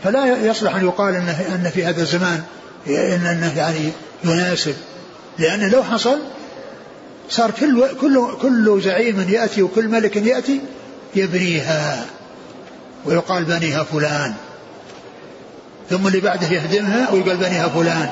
فلا 0.05 0.47
يصلح 0.47 0.75
أن 0.75 0.85
يقال 0.85 1.15
أن 1.55 1.71
في 1.75 1.85
هذا 1.85 2.03
الزمان 2.03 2.43
أنه 2.87 3.53
يعني 3.57 3.91
يناسب 4.25 4.75
لأن 5.39 5.71
لو 5.71 5.83
حصل 5.83 6.19
صار 7.29 7.51
كل 7.51 7.89
كل 8.01 8.37
كل 8.43 8.81
زعيم 8.81 9.27
يأتي 9.29 9.63
وكل 9.63 9.89
ملك 9.89 10.17
يأتي 10.17 10.61
يبنيها 11.15 12.07
ويقال 13.05 13.45
بنيها 13.45 13.85
فلان. 13.85 14.35
ثم 15.91 16.07
اللي 16.07 16.21
بعده 16.21 16.49
يهدمها 16.49 17.11
ويقال 17.11 17.37
بنيها 17.37 17.69
فلان. 17.69 18.11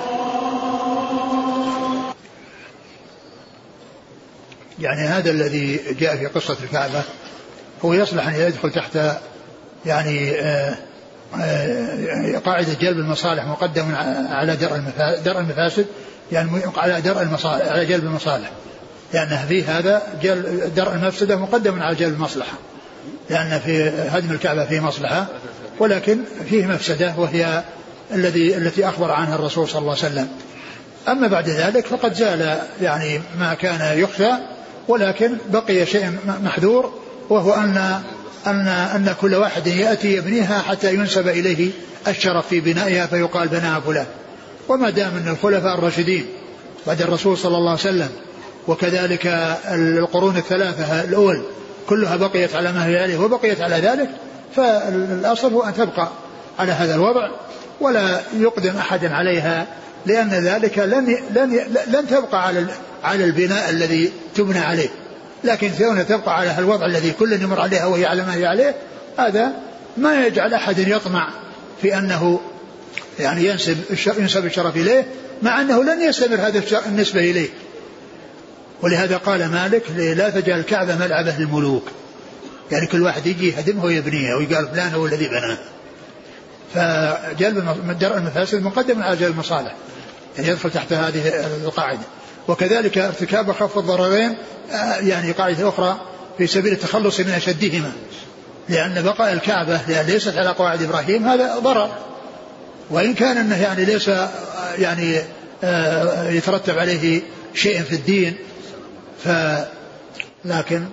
يعني 4.78 5.00
هذا 5.00 5.30
الذي 5.30 5.80
جاء 6.00 6.16
في 6.16 6.26
قصة 6.26 6.56
الكعبة 6.64 7.02
هو 7.84 7.92
يصلح 7.92 8.28
أن 8.28 8.34
يدخل 8.34 8.70
تحت 8.70 8.98
يعني 9.86 10.40
آه، 10.40 10.76
آه، 11.40 12.38
قاعدة 12.38 12.74
جلب 12.80 12.98
المصالح 12.98 13.44
مقدم 13.44 13.94
على 14.30 14.56
درء 15.24 15.38
المفاسد 15.38 15.86
يعني 16.32 16.50
على 16.76 17.00
درء 17.00 17.22
المصالح 17.22 17.66
على 17.72 17.86
جلب 17.86 18.04
المصالح. 18.04 18.50
لأن 19.14 19.46
في 19.48 19.64
هذا 19.64 20.02
جل 20.22 20.74
درء 20.76 20.92
المفسدة 20.92 21.36
مقدم 21.36 21.82
على 21.82 21.94
جلب 21.94 22.14
المصلحة. 22.14 22.58
لأن 23.30 23.60
في 23.64 23.88
هدم 23.88 24.30
الكعبة 24.30 24.64
فيه 24.64 24.80
مصلحة 24.80 25.26
ولكن 25.78 26.18
فيه 26.50 26.66
مفسدة 26.66 27.14
وهي 27.16 27.62
الذي 28.14 28.56
التي 28.56 28.88
أخبر 28.88 29.10
عنها 29.10 29.34
الرسول 29.34 29.68
صلى 29.68 29.78
الله 29.78 29.96
عليه 30.02 30.06
وسلم. 30.12 30.28
أما 31.08 31.28
بعد 31.28 31.48
ذلك 31.48 31.86
فقد 31.86 32.14
زال 32.14 32.58
يعني 32.82 33.20
ما 33.38 33.54
كان 33.54 33.98
يخفى 33.98 34.32
ولكن 34.88 35.30
بقي 35.50 35.86
شيء 35.86 36.18
محذور 36.42 36.92
وهو 37.30 37.52
أن 37.52 38.00
أن 38.46 38.68
أن 38.68 39.14
كل 39.20 39.34
واحد 39.34 39.66
يأتي 39.66 40.16
يبنيها 40.16 40.62
حتى 40.62 40.94
ينسب 40.94 41.28
إليه 41.28 41.70
الشرف 42.08 42.48
في 42.48 42.60
بنائها 42.60 43.06
فيقال 43.06 43.48
بناها 43.48 43.80
فلان. 43.80 44.06
وما 44.68 44.90
دام 44.90 45.14
من 45.14 45.28
الخلفاء 45.28 45.78
الراشدين 45.78 46.26
بعد 46.86 47.02
الرسول 47.02 47.38
صلى 47.38 47.56
الله 47.56 47.70
عليه 47.70 47.80
وسلم 47.80 48.08
وكذلك 48.68 49.26
القرون 49.72 50.36
الثلاثة 50.36 51.04
الأول 51.04 51.42
كلها 51.88 52.16
بقيت 52.16 52.54
على 52.54 52.72
ما 52.72 52.86
هي 52.86 53.02
عليه 53.02 53.16
وبقيت 53.16 53.60
على 53.60 53.76
ذلك 53.76 54.08
فالأصل 54.56 55.52
هو 55.52 55.62
أن 55.62 55.74
تبقى 55.74 56.08
على 56.58 56.72
هذا 56.72 56.94
الوضع 56.94 57.30
ولا 57.80 58.20
يقدم 58.38 58.76
أحد 58.76 59.04
عليها 59.04 59.66
لأن 60.06 60.30
ذلك 60.30 60.78
لن 60.78 61.18
لن 61.34 61.60
لن 61.86 62.06
تبقى 62.06 62.46
على 62.46 62.66
على 63.04 63.24
البناء 63.24 63.70
الذي 63.70 64.12
تبنى 64.34 64.58
عليه. 64.58 64.88
لكن 65.44 65.70
كونها 65.78 66.02
تبقى 66.02 66.36
على 66.36 66.58
الوضع 66.58 66.86
الذي 66.86 67.10
كل 67.10 67.32
يمر 67.32 67.60
عليها 67.60 67.86
وهي 67.86 68.06
على 68.06 68.22
ما 68.22 68.34
هي 68.34 68.46
عليه 68.46 68.74
هذا 69.18 69.52
ما 69.96 70.26
يجعل 70.26 70.54
أحد 70.54 70.78
يطمع 70.78 71.28
في 71.82 71.98
أنه 71.98 72.40
يعني 73.18 73.44
ينسب 73.46 73.76
ينسب 74.18 74.46
الشرف 74.46 74.76
إليه 74.76 75.06
مع 75.42 75.60
أنه 75.60 75.84
لن 75.84 76.00
يستمر 76.02 76.36
هذا 76.36 76.62
النسبة 76.86 77.20
إليه. 77.20 77.48
ولهذا 78.82 79.16
قال 79.16 79.48
مالك 79.48 79.90
لا 79.90 80.30
تجعل 80.30 80.58
الكعبة 80.58 80.96
ملعبة 80.96 81.34
للملوك. 81.38 81.90
يعني 82.72 82.86
كل 82.86 83.02
واحد 83.02 83.26
يجي 83.26 83.48
يهدمها 83.48 83.84
ويبنيها 83.84 84.36
ويقال 84.36 84.68
فلان 84.68 84.94
هو 84.94 85.06
الذي 85.06 85.28
بناها 85.28 85.58
فجلب 86.74 87.98
درء 88.00 88.16
المفاسد 88.16 88.62
مقدم 88.62 89.02
على 89.02 89.16
جلب 89.16 89.30
المصالح. 89.30 89.74
يعني 90.38 90.48
يدخل 90.48 90.70
تحت 90.70 90.92
هذه 90.92 91.46
القاعدة. 91.64 92.00
وكذلك 92.48 92.98
ارتكاب 92.98 93.50
أخف 93.50 93.78
الضررين 93.78 94.36
آه، 94.72 94.96
يعني 94.96 95.32
قاعدة 95.32 95.68
أخرى 95.68 96.00
في 96.38 96.46
سبيل 96.46 96.72
التخلص 96.72 97.20
من 97.20 97.30
أشدهما. 97.30 97.92
لأن 98.68 99.02
بقاء 99.02 99.32
الكعبة 99.32 99.80
لأن 99.88 100.06
ليست 100.06 100.36
على 100.36 100.48
قواعد 100.48 100.82
إبراهيم 100.82 101.28
هذا 101.28 101.58
ضرر. 101.58 101.90
وإن 102.90 103.14
كان 103.14 103.36
أنه 103.36 103.62
يعني 103.62 103.84
ليس 103.84 104.08
آه، 104.08 104.28
يعني 104.78 105.20
آه، 105.64 106.30
يترتب 106.30 106.78
عليه 106.78 107.22
شيء 107.54 107.82
في 107.82 107.92
الدين 107.92 108.36
ف 109.24 109.28
لكن 110.44 110.84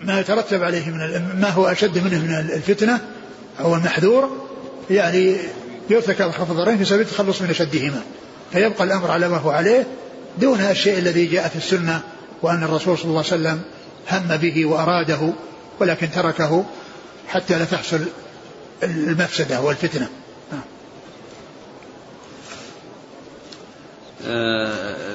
ما 0.00 0.20
يترتب 0.20 0.62
عليه 0.62 0.90
من 0.90 1.22
ما 1.40 1.48
هو 1.48 1.66
أشد 1.66 1.98
منه 1.98 2.18
من 2.18 2.34
الفتنة 2.54 3.00
أو 3.60 3.74
المحذور 3.74 4.46
يعني 4.90 5.36
يرتكب 5.90 6.28
أخف 6.28 6.50
الضررين 6.50 6.78
في 6.78 6.84
سبيل 6.84 7.00
التخلص 7.00 7.42
من 7.42 7.50
أشدهما. 7.50 8.02
فيبقى 8.52 8.84
الأمر 8.84 9.10
على 9.10 9.28
ما 9.28 9.36
هو 9.36 9.50
عليه 9.50 9.86
دون 10.38 10.60
الشيء 10.60 10.98
الذي 10.98 11.26
جاء 11.26 11.48
في 11.48 11.56
السنة 11.56 12.00
وأن 12.42 12.62
الرسول 12.62 12.98
صلى 12.98 13.04
الله 13.04 13.24
عليه 13.30 13.34
وسلم 13.34 13.60
هم 14.10 14.36
به 14.36 14.66
وأراده 14.66 15.32
ولكن 15.80 16.10
تركه 16.10 16.64
حتى 17.28 17.58
لا 17.58 17.64
تحصل 17.64 18.00
المفسدة 18.82 19.60
والفتنة. 19.60 20.08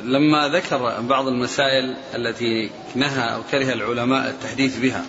لما 0.04 0.48
ذكر 0.48 1.02
بعض 1.02 1.28
المسائل 1.28 1.98
التي 2.16 2.70
نهى 2.96 3.34
أو 3.34 3.42
كره 3.52 3.74
العلماء 3.74 4.30
التحديث 4.30 4.78
بها 4.78 5.06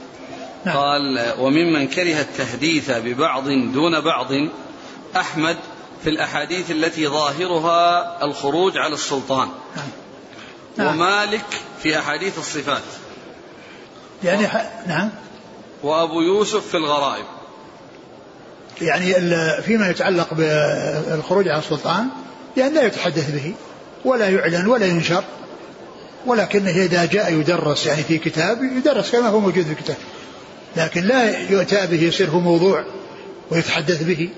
نعم. 0.64 0.76
قال 0.76 1.34
وممن 1.38 1.88
كره 1.88 2.20
التحديث 2.20 2.90
ببعض 2.90 3.48
دون 3.48 4.00
بعض 4.00 4.32
أحمد 5.16 5.56
في 6.04 6.10
الأحاديث 6.10 6.70
التي 6.70 7.08
ظاهرها 7.08 8.24
الخروج 8.24 8.78
على 8.78 8.94
السلطان 8.94 9.48
نعم. 9.76 9.86
نعم. 10.76 10.94
ومالك 10.94 11.46
في 11.82 11.98
أحاديث 11.98 12.38
الصفات 12.38 12.82
يعني 14.24 14.48
ح... 14.48 14.70
نعم 14.86 15.10
وأبو 15.82 16.20
يوسف 16.20 16.68
في 16.68 16.76
الغرائب 16.76 17.24
يعني 18.80 19.14
فيما 19.62 19.90
يتعلق 19.90 20.34
بالخروج 20.34 21.48
على 21.48 21.58
السلطان 21.58 22.08
يعني 22.56 22.74
لا 22.74 22.82
يتحدث 22.82 23.30
به 23.30 23.54
ولا 24.04 24.28
يعلن 24.28 24.66
ولا 24.66 24.86
ينشر. 24.86 25.24
ولكنه 26.26 26.70
إذا 26.70 27.04
جاء 27.04 27.32
يدرس 27.32 27.86
يعني 27.86 28.02
في 28.02 28.18
كتاب 28.18 28.58
يدرس 28.62 29.10
كما 29.10 29.28
هو 29.28 29.40
موجود 29.40 29.64
في 29.64 29.72
الكتاب. 29.72 29.96
لكن 30.76 31.02
لا 31.02 31.50
يؤتى 31.50 31.86
به 31.86 32.02
يصير 32.02 32.30
هو 32.30 32.40
موضوع 32.40 32.84
ويتحدث 33.50 34.02
به. 34.02 34.28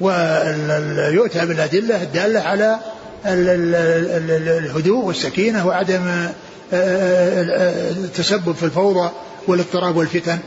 ويؤتى 0.00 1.46
بالأدلة 1.46 2.02
الدالة 2.02 2.40
على 2.40 2.78
الهدوء 3.26 5.04
والسكينة 5.04 5.66
وعدم 5.66 6.06
آه، 6.08 6.32
آه، 6.72 7.44
آه، 7.50 7.90
التسبب 7.90 8.52
في 8.52 8.62
الفوضى 8.62 9.10
والاضطراب 9.46 9.96
والفتن. 9.96 10.38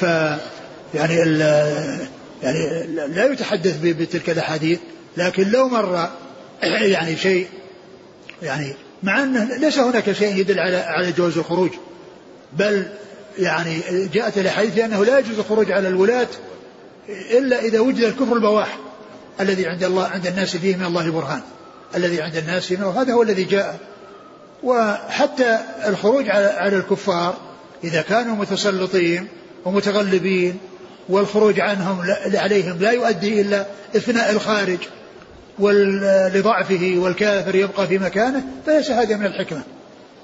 ف 0.00 0.02
يعني 0.94 1.14
يعني 2.42 2.86
لا 3.08 3.32
يتحدث 3.32 3.76
بتلك 3.82 4.30
الأحاديث. 4.30 4.78
لكن 5.16 5.50
لو 5.50 5.68
مر 5.68 6.08
يعني 6.94 7.16
شيء 7.16 7.46
يعني 8.42 8.74
مع 9.02 9.22
أنه 9.22 9.56
ليس 9.56 9.78
هناك 9.78 10.12
شيء 10.12 10.36
يدل 10.36 10.60
على 10.60 10.76
على 10.76 11.12
جواز 11.12 11.38
الخروج 11.38 11.70
بل 12.52 12.88
يعني 13.38 13.80
جاءت 14.12 14.38
الاحاديث 14.38 14.74
بانه 14.74 15.04
لا 15.04 15.18
يجوز 15.18 15.38
الخروج 15.38 15.72
على 15.72 15.88
الولاة 15.88 16.28
إلا 17.08 17.60
إذا 17.60 17.80
وجد 17.80 18.02
الكفر 18.02 18.32
البواح 18.32 18.78
الذي 19.40 19.66
عند 19.66 19.84
الله 19.84 20.04
عند 20.04 20.26
الناس 20.26 20.56
فيه 20.56 20.76
من 20.76 20.84
الله 20.84 21.10
برهان 21.10 21.40
الذي 21.94 22.22
عند 22.22 22.36
الناس 22.36 22.72
وهذا 22.72 23.12
هو 23.12 23.22
الذي 23.22 23.44
جاء. 23.44 23.78
وحتى 24.62 25.58
الخروج 25.86 26.30
على 26.30 26.46
على 26.46 26.76
الكفار 26.76 27.36
إذا 27.84 28.02
كانوا 28.02 28.36
متسلطين 28.36 29.28
ومتغلبين 29.64 30.58
والخروج 31.08 31.60
عنهم 31.60 32.14
عليهم 32.34 32.78
لا 32.80 32.90
يؤدي 32.90 33.40
إلا 33.40 33.66
إثناء 33.96 34.30
الخارج. 34.30 34.78
ولضعفه 35.58 36.94
والكافر 36.96 37.54
يبقى 37.54 37.86
في 37.86 37.98
مكانه 37.98 38.44
فليس 38.66 38.90
هذا 38.90 39.16
من 39.16 39.26
الحكمة. 39.26 39.62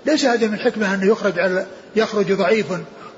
ليس 0.06 0.24
هذا 0.24 0.46
من 0.46 0.54
الحكمة 0.54 0.94
أنه 0.94 1.06
يخرج 1.06 1.38
على 1.38 1.66
يخرج 1.96 2.32
ضعيف 2.32 2.66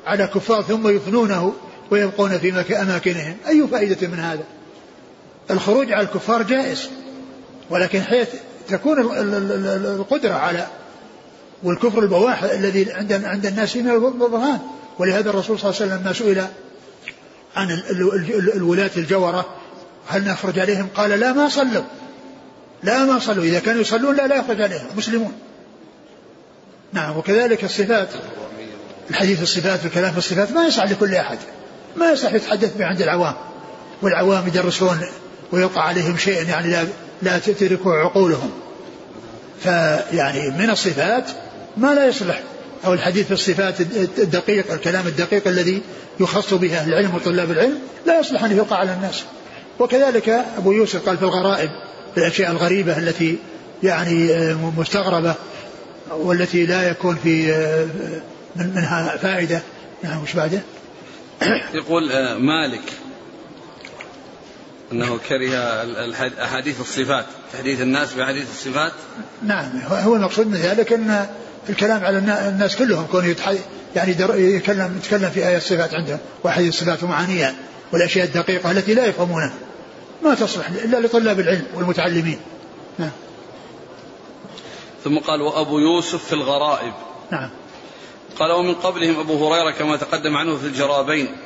على 0.07 0.27
كفار 0.27 0.62
ثم 0.62 0.89
يفنونه 0.89 1.53
ويبقون 1.91 2.39
في 2.39 2.81
أماكنهم. 2.83 3.37
أي 3.49 3.67
فائدة 3.71 4.09
من 4.09 4.19
هذا؟ 4.19 4.43
الخروج 5.51 5.93
على 5.93 6.07
الكفار 6.07 6.43
جائز 6.43 6.89
ولكن 7.71 8.03
حيث 8.03 8.29
تكون 8.69 9.01
القدرة 10.01 10.35
على 10.35 10.67
والكفر 11.62 11.99
البواح 11.99 12.43
الذي 12.43 12.93
عند 12.93 13.12
عند 13.12 13.47
الناس 13.47 13.77
من 13.77 13.91
البرهان. 13.91 14.59
ولهذا 14.99 15.31
الرسول 15.31 15.59
صلى 15.59 15.71
الله 15.71 15.83
عليه 15.83 15.93
وسلم 15.93 16.05
ما 16.05 16.12
سئل 16.12 16.47
عن 17.57 17.83
الولاة 18.57 18.91
الجورة 18.97 19.47
هل 20.09 20.25
نخرج 20.25 20.59
عليهم؟ 20.59 20.89
قال 20.95 21.11
لا 21.11 21.33
ما 21.33 21.49
صلوا. 21.49 21.83
لا 22.87 23.05
ما 23.05 23.18
صلوا. 23.18 23.45
إذا 23.45 23.59
كانوا 23.59 23.80
يصلون 23.80 24.16
لا 24.16 24.26
لا 24.26 24.37
يخرج 24.37 24.61
عليهم. 24.61 24.87
مسلمون. 24.97 25.32
نعم 26.93 27.16
وكذلك 27.16 27.64
الصفات. 27.64 28.09
الحديث 29.11 29.43
الصفات 29.43 29.84
والكلام 29.84 30.12
في 30.12 30.18
الصفات 30.18 30.53
ما 30.53 30.66
يصح 30.66 30.84
لكل 30.84 31.14
أحد. 31.14 31.39
ما 31.97 32.11
يصح 32.11 32.32
يتحدث 32.32 32.76
به 32.76 32.84
عند 32.84 33.03
العوام. 33.03 33.34
والعوام 34.03 34.47
يدرسون 34.47 35.01
ويقع 35.53 35.82
عليهم 35.82 36.16
شيء 36.16 36.49
يعني 36.49 36.70
لا 36.70 36.84
لا 37.22 37.39
تدركه 37.39 37.93
عقولهم. 37.93 38.51
فيعني 39.62 40.51
من 40.51 40.70
الصفات 40.70 41.24
ما 41.76 41.95
لا 41.95 42.07
يصلح. 42.07 42.43
أو 42.84 42.93
الحديث 42.93 43.26
في 43.26 43.32
الصفات 43.32 43.80
الدقيق 44.18 44.72
الكلام 44.72 45.07
الدقيق 45.07 45.49
الذي 45.49 45.82
يخص 46.20 46.55
به 46.55 46.78
أهل 46.78 46.89
العلم 46.89 47.14
وطلاب 47.14 47.51
العلم 47.51 47.78
لا 48.07 48.20
يصلح 48.20 48.45
أن 48.45 48.57
يقع 48.57 48.76
على 48.76 48.93
الناس. 48.93 49.24
وكذلك 49.78 50.28
أبو 50.59 50.72
يوسف 50.72 51.09
قال 51.09 51.16
في 51.16 51.22
الغرائب 51.22 51.70
الأشياء 52.17 52.51
الغريبة 52.51 52.99
التي 52.99 53.39
يعني 53.83 54.31
مستغربة 54.77 55.35
والتي 56.11 56.67
لا 56.67 56.91
يكون 56.91 57.17
في 57.23 57.53
منها 58.57 59.17
فائدة. 59.17 59.62
نعم 60.03 60.23
وش 60.23 60.33
بعده؟ 60.33 60.61
يقول 61.75 62.12
آه، 62.12 62.39
مالك. 62.39 62.83
أنه 64.93 65.19
كره 65.29 65.57
أحاديث 66.43 66.81
الصفات. 66.81 67.27
تحديث 67.53 67.81
الناس 67.81 68.12
بأحاديث 68.12 68.51
الصفات؟ 68.51 68.93
نعم 69.43 69.81
هو 69.89 70.17
المقصود 70.17 70.47
من 70.47 70.57
ذلك 70.57 70.93
أن 70.93 71.27
الكلام 71.69 72.05
على 72.05 72.19
الناس 72.49 72.77
كلهم 72.77 73.07
كون 73.07 73.35
يعني 73.97 74.11
يتكلم 74.35 74.97
يتكلم 74.97 75.31
في 75.31 75.49
آيات 75.49 75.62
الصفات 75.62 75.95
عندهم 75.95 76.19
وأحاديث 76.45 76.69
الصفات 76.69 77.03
ومعانيها 77.03 77.55
والأشياء 77.93 78.27
الدقيقة 78.27 78.71
التي 78.71 78.95
لا 78.95 79.07
يفهمونها. 79.07 79.53
ما 80.23 80.35
تصلح 80.35 80.69
إلا 80.69 81.07
لطلاب 81.07 81.41
العلم 81.41 81.67
والمتعلمين 81.75 82.41
نعم 82.99 83.11
ثم 85.05 85.19
قال 85.19 85.43
وأبو 85.43 85.79
يوسف 85.79 86.25
في 86.25 86.33
الغرائب 86.33 86.93
نعم 87.31 87.51
قال 88.39 88.53
ومن 88.53 88.75
قبلهم 88.75 89.21
أبو 89.21 89.47
هريرة 89.47 89.71
كما 89.71 89.97
تقدم 89.97 90.37
عنه 90.37 90.57
في 90.57 90.67
الجرابين 90.67 91.37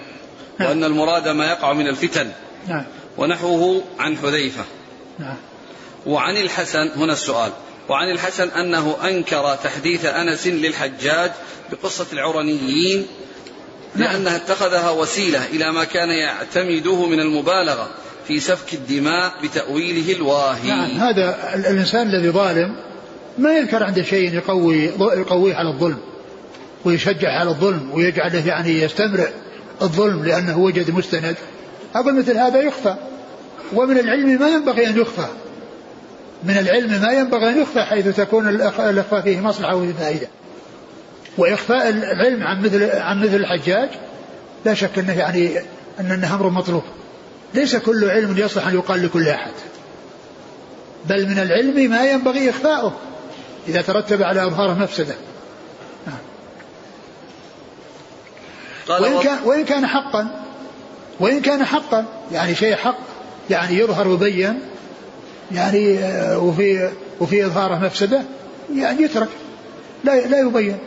نعم. 0.59 0.69
وأن 0.69 0.85
المراد 0.85 1.29
ما 1.29 1.47
يقع 1.47 1.73
من 1.73 1.89
الفتن 1.89 2.33
نعم. 2.69 2.85
ونحوه 3.19 3.83
عن 3.99 4.17
حذيفة 4.17 4.65
نعم. 5.19 5.37
وعن 6.07 6.37
الحسن 6.37 6.89
هنا 6.89 7.13
السؤال 7.13 7.53
وعن 7.89 8.11
الحسن 8.11 8.49
أنه 8.49 8.97
أنكر 9.05 9.55
تحديث 9.55 10.05
أنس 10.05 10.47
للحجاج 10.47 11.33
بقصة 11.73 12.07
العرنيين 12.13 13.07
نعم. 13.95 14.13
لأنها 14.13 14.37
اتخذها 14.37 14.91
وسيلة 14.91 15.47
إلى 15.47 15.73
ما 15.73 15.85
كان 15.85 16.11
يعتمده 16.11 17.07
من 17.07 17.21
المبالغة 17.21 17.91
في 18.31 18.41
سفك 18.41 18.75
الدماء 18.75 19.33
بتأويله 19.43 20.13
الواهي. 20.13 20.69
نعم 20.69 20.91
هذا 20.91 21.55
الإنسان 21.55 22.09
الذي 22.09 22.31
ظالم 22.31 22.77
ما 23.39 23.53
يذكر 23.53 23.85
عنده 23.85 24.03
شيء 24.03 24.35
يقوي 24.35 24.85
يقويه 25.01 25.55
على 25.55 25.69
الظلم 25.69 25.99
ويشجع 26.85 27.29
على 27.41 27.51
الظلم 27.51 27.91
ويجعله 27.93 28.47
يعني 28.47 28.83
يستمر 28.83 29.29
الظلم 29.83 30.25
لأنه 30.25 30.59
وجد 30.59 30.91
مستند. 30.91 31.37
أقول 31.95 32.19
مثل 32.19 32.37
هذا 32.37 32.61
يخفى 32.61 32.97
ومن 33.73 33.99
العلم 33.99 34.41
ما 34.41 34.49
ينبغي 34.49 34.87
أن 34.87 35.01
يخفى. 35.01 35.29
من 36.45 36.59
العلم 36.59 37.03
ما 37.03 37.13
ينبغي 37.13 37.49
أن 37.49 37.63
يخفى 37.63 37.83
حيث 37.83 38.17
تكون 38.17 38.49
الإخفاء 38.49 39.23
فيه 39.23 39.41
مصلحة 39.41 39.77
وفيه 39.77 39.93
فائدة 39.93 40.29
وإخفاء 41.39 41.89
العلم 41.89 42.43
عن 42.43 42.63
مثل 42.63 42.91
عن 42.91 43.23
مثل 43.23 43.37
الحجاج 43.37 43.89
لا 44.65 44.75
شك 44.75 44.99
أنه 44.99 45.19
يعني 45.19 45.51
أنه 46.01 46.35
أمر 46.35 46.49
مطلوب. 46.49 46.83
ليس 47.55 47.77
كل 47.77 48.11
علم 48.11 48.39
يصلح 48.39 48.67
أن 48.67 48.75
يقال 48.75 49.05
لكل 49.05 49.29
أحد. 49.29 49.53
بل 51.09 51.27
من 51.29 51.39
العلم 51.39 51.91
ما 51.91 52.11
ينبغي 52.11 52.51
إخفاؤه 52.51 52.93
إذا 53.69 53.83
ترتب 53.83 54.23
على 54.23 54.47
إظهاره 54.47 54.75
مفسدة. 54.75 55.15
وإن 58.89 59.23
كان, 59.23 59.39
وإن 59.45 59.65
كان 59.65 59.87
حقا 59.87 60.45
وإن 61.21 61.41
كان 61.41 61.65
حقا 61.65 62.05
يعني 62.33 62.55
شيء 62.55 62.77
حق 62.77 62.99
يعني 63.51 63.79
يظهر 63.79 64.09
ويبين 64.09 64.61
يعني 65.53 65.99
آه، 65.99 66.39
وفي 66.39 66.91
وفي 67.21 67.47
إظهاره 67.47 67.75
مفسدة 67.75 68.23
يعني 68.75 69.03
يترك. 69.03 69.29
لا 70.05 70.27
لا 70.27 70.41
يبين. 70.41 70.79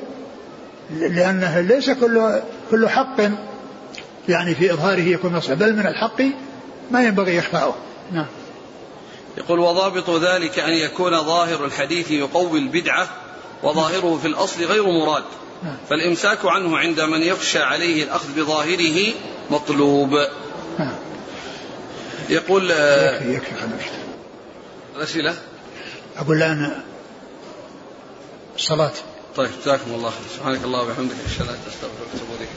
لأنه 0.89 1.59
ليس 1.59 1.89
كل 1.89 2.41
كل 2.71 2.89
حق 2.89 3.17
يعني 4.29 4.55
في 4.55 4.73
إظهاره 4.73 5.01
يكون 5.01 5.33
مصلحة 5.33 5.55
بل 5.55 5.73
من 5.73 5.87
الحق 5.87 6.21
ما 6.93 7.03
ينبغي 7.03 7.39
إخفاؤه 7.39 7.75
نعم. 8.11 8.25
يقول 9.37 9.59
وضابط 9.59 10.09
ذلك 10.09 10.59
أن 10.59 10.73
يكون 10.73 11.23
ظاهر 11.23 11.65
الحديث 11.65 12.11
يقوي 12.11 12.59
البدعة 12.59 13.07
وظاهره 13.63 14.19
في 14.21 14.27
الأصل 14.27 14.63
غير 14.63 14.83
مراد. 14.83 15.23
نعم. 15.63 15.77
فالإمساك 15.89 16.45
عنه 16.45 16.77
عند 16.77 17.01
من 17.01 17.21
يخشى 17.21 17.59
عليه 17.59 18.03
الأخذ 18.03 18.35
بظاهره 18.35 19.13
مطلوب. 19.49 20.09
نعم. 20.79 20.95
يقول 22.29 22.71
آه، 22.71 23.23
يكفي 23.23 23.55
يكفي 23.55 23.89
الأسئلة؟ 24.95 25.35
أقول 26.17 26.37
الآن 26.37 26.81
الصلاة 28.55 28.91
طيب 29.35 29.49
جزاكم 29.61 29.91
الله 29.91 30.09
خير. 30.09 30.37
سبحانك 30.37 30.63
الله 30.63 30.81
وبحمدك 30.81 31.15
أشهد 31.25 31.41
أن 31.41 31.47
لا 31.47 31.53
إله 31.53 31.53
إلا 31.53 31.59
أنت 31.59 31.67
أستغفرك 31.67 32.07
وأتوب 32.13 32.29
إليك. 32.37 32.49